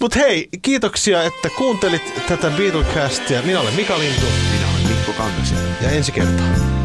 Mutta 0.01 0.19
hei, 0.19 0.49
kiitoksia, 0.63 1.23
että 1.23 1.51
kuuntelit 1.51 2.23
tätä 2.29 2.51
Beatlecastia. 2.51 3.43
Minä 3.43 3.61
olen 3.61 3.75
Mika 3.75 3.99
Lintu. 3.99 4.27
Minä 4.53 4.71
olen 4.75 4.97
Mikko 4.97 5.13
Kangas. 5.13 5.55
Ja 5.81 5.91
ensi 5.91 6.13
kertaa. 6.13 6.76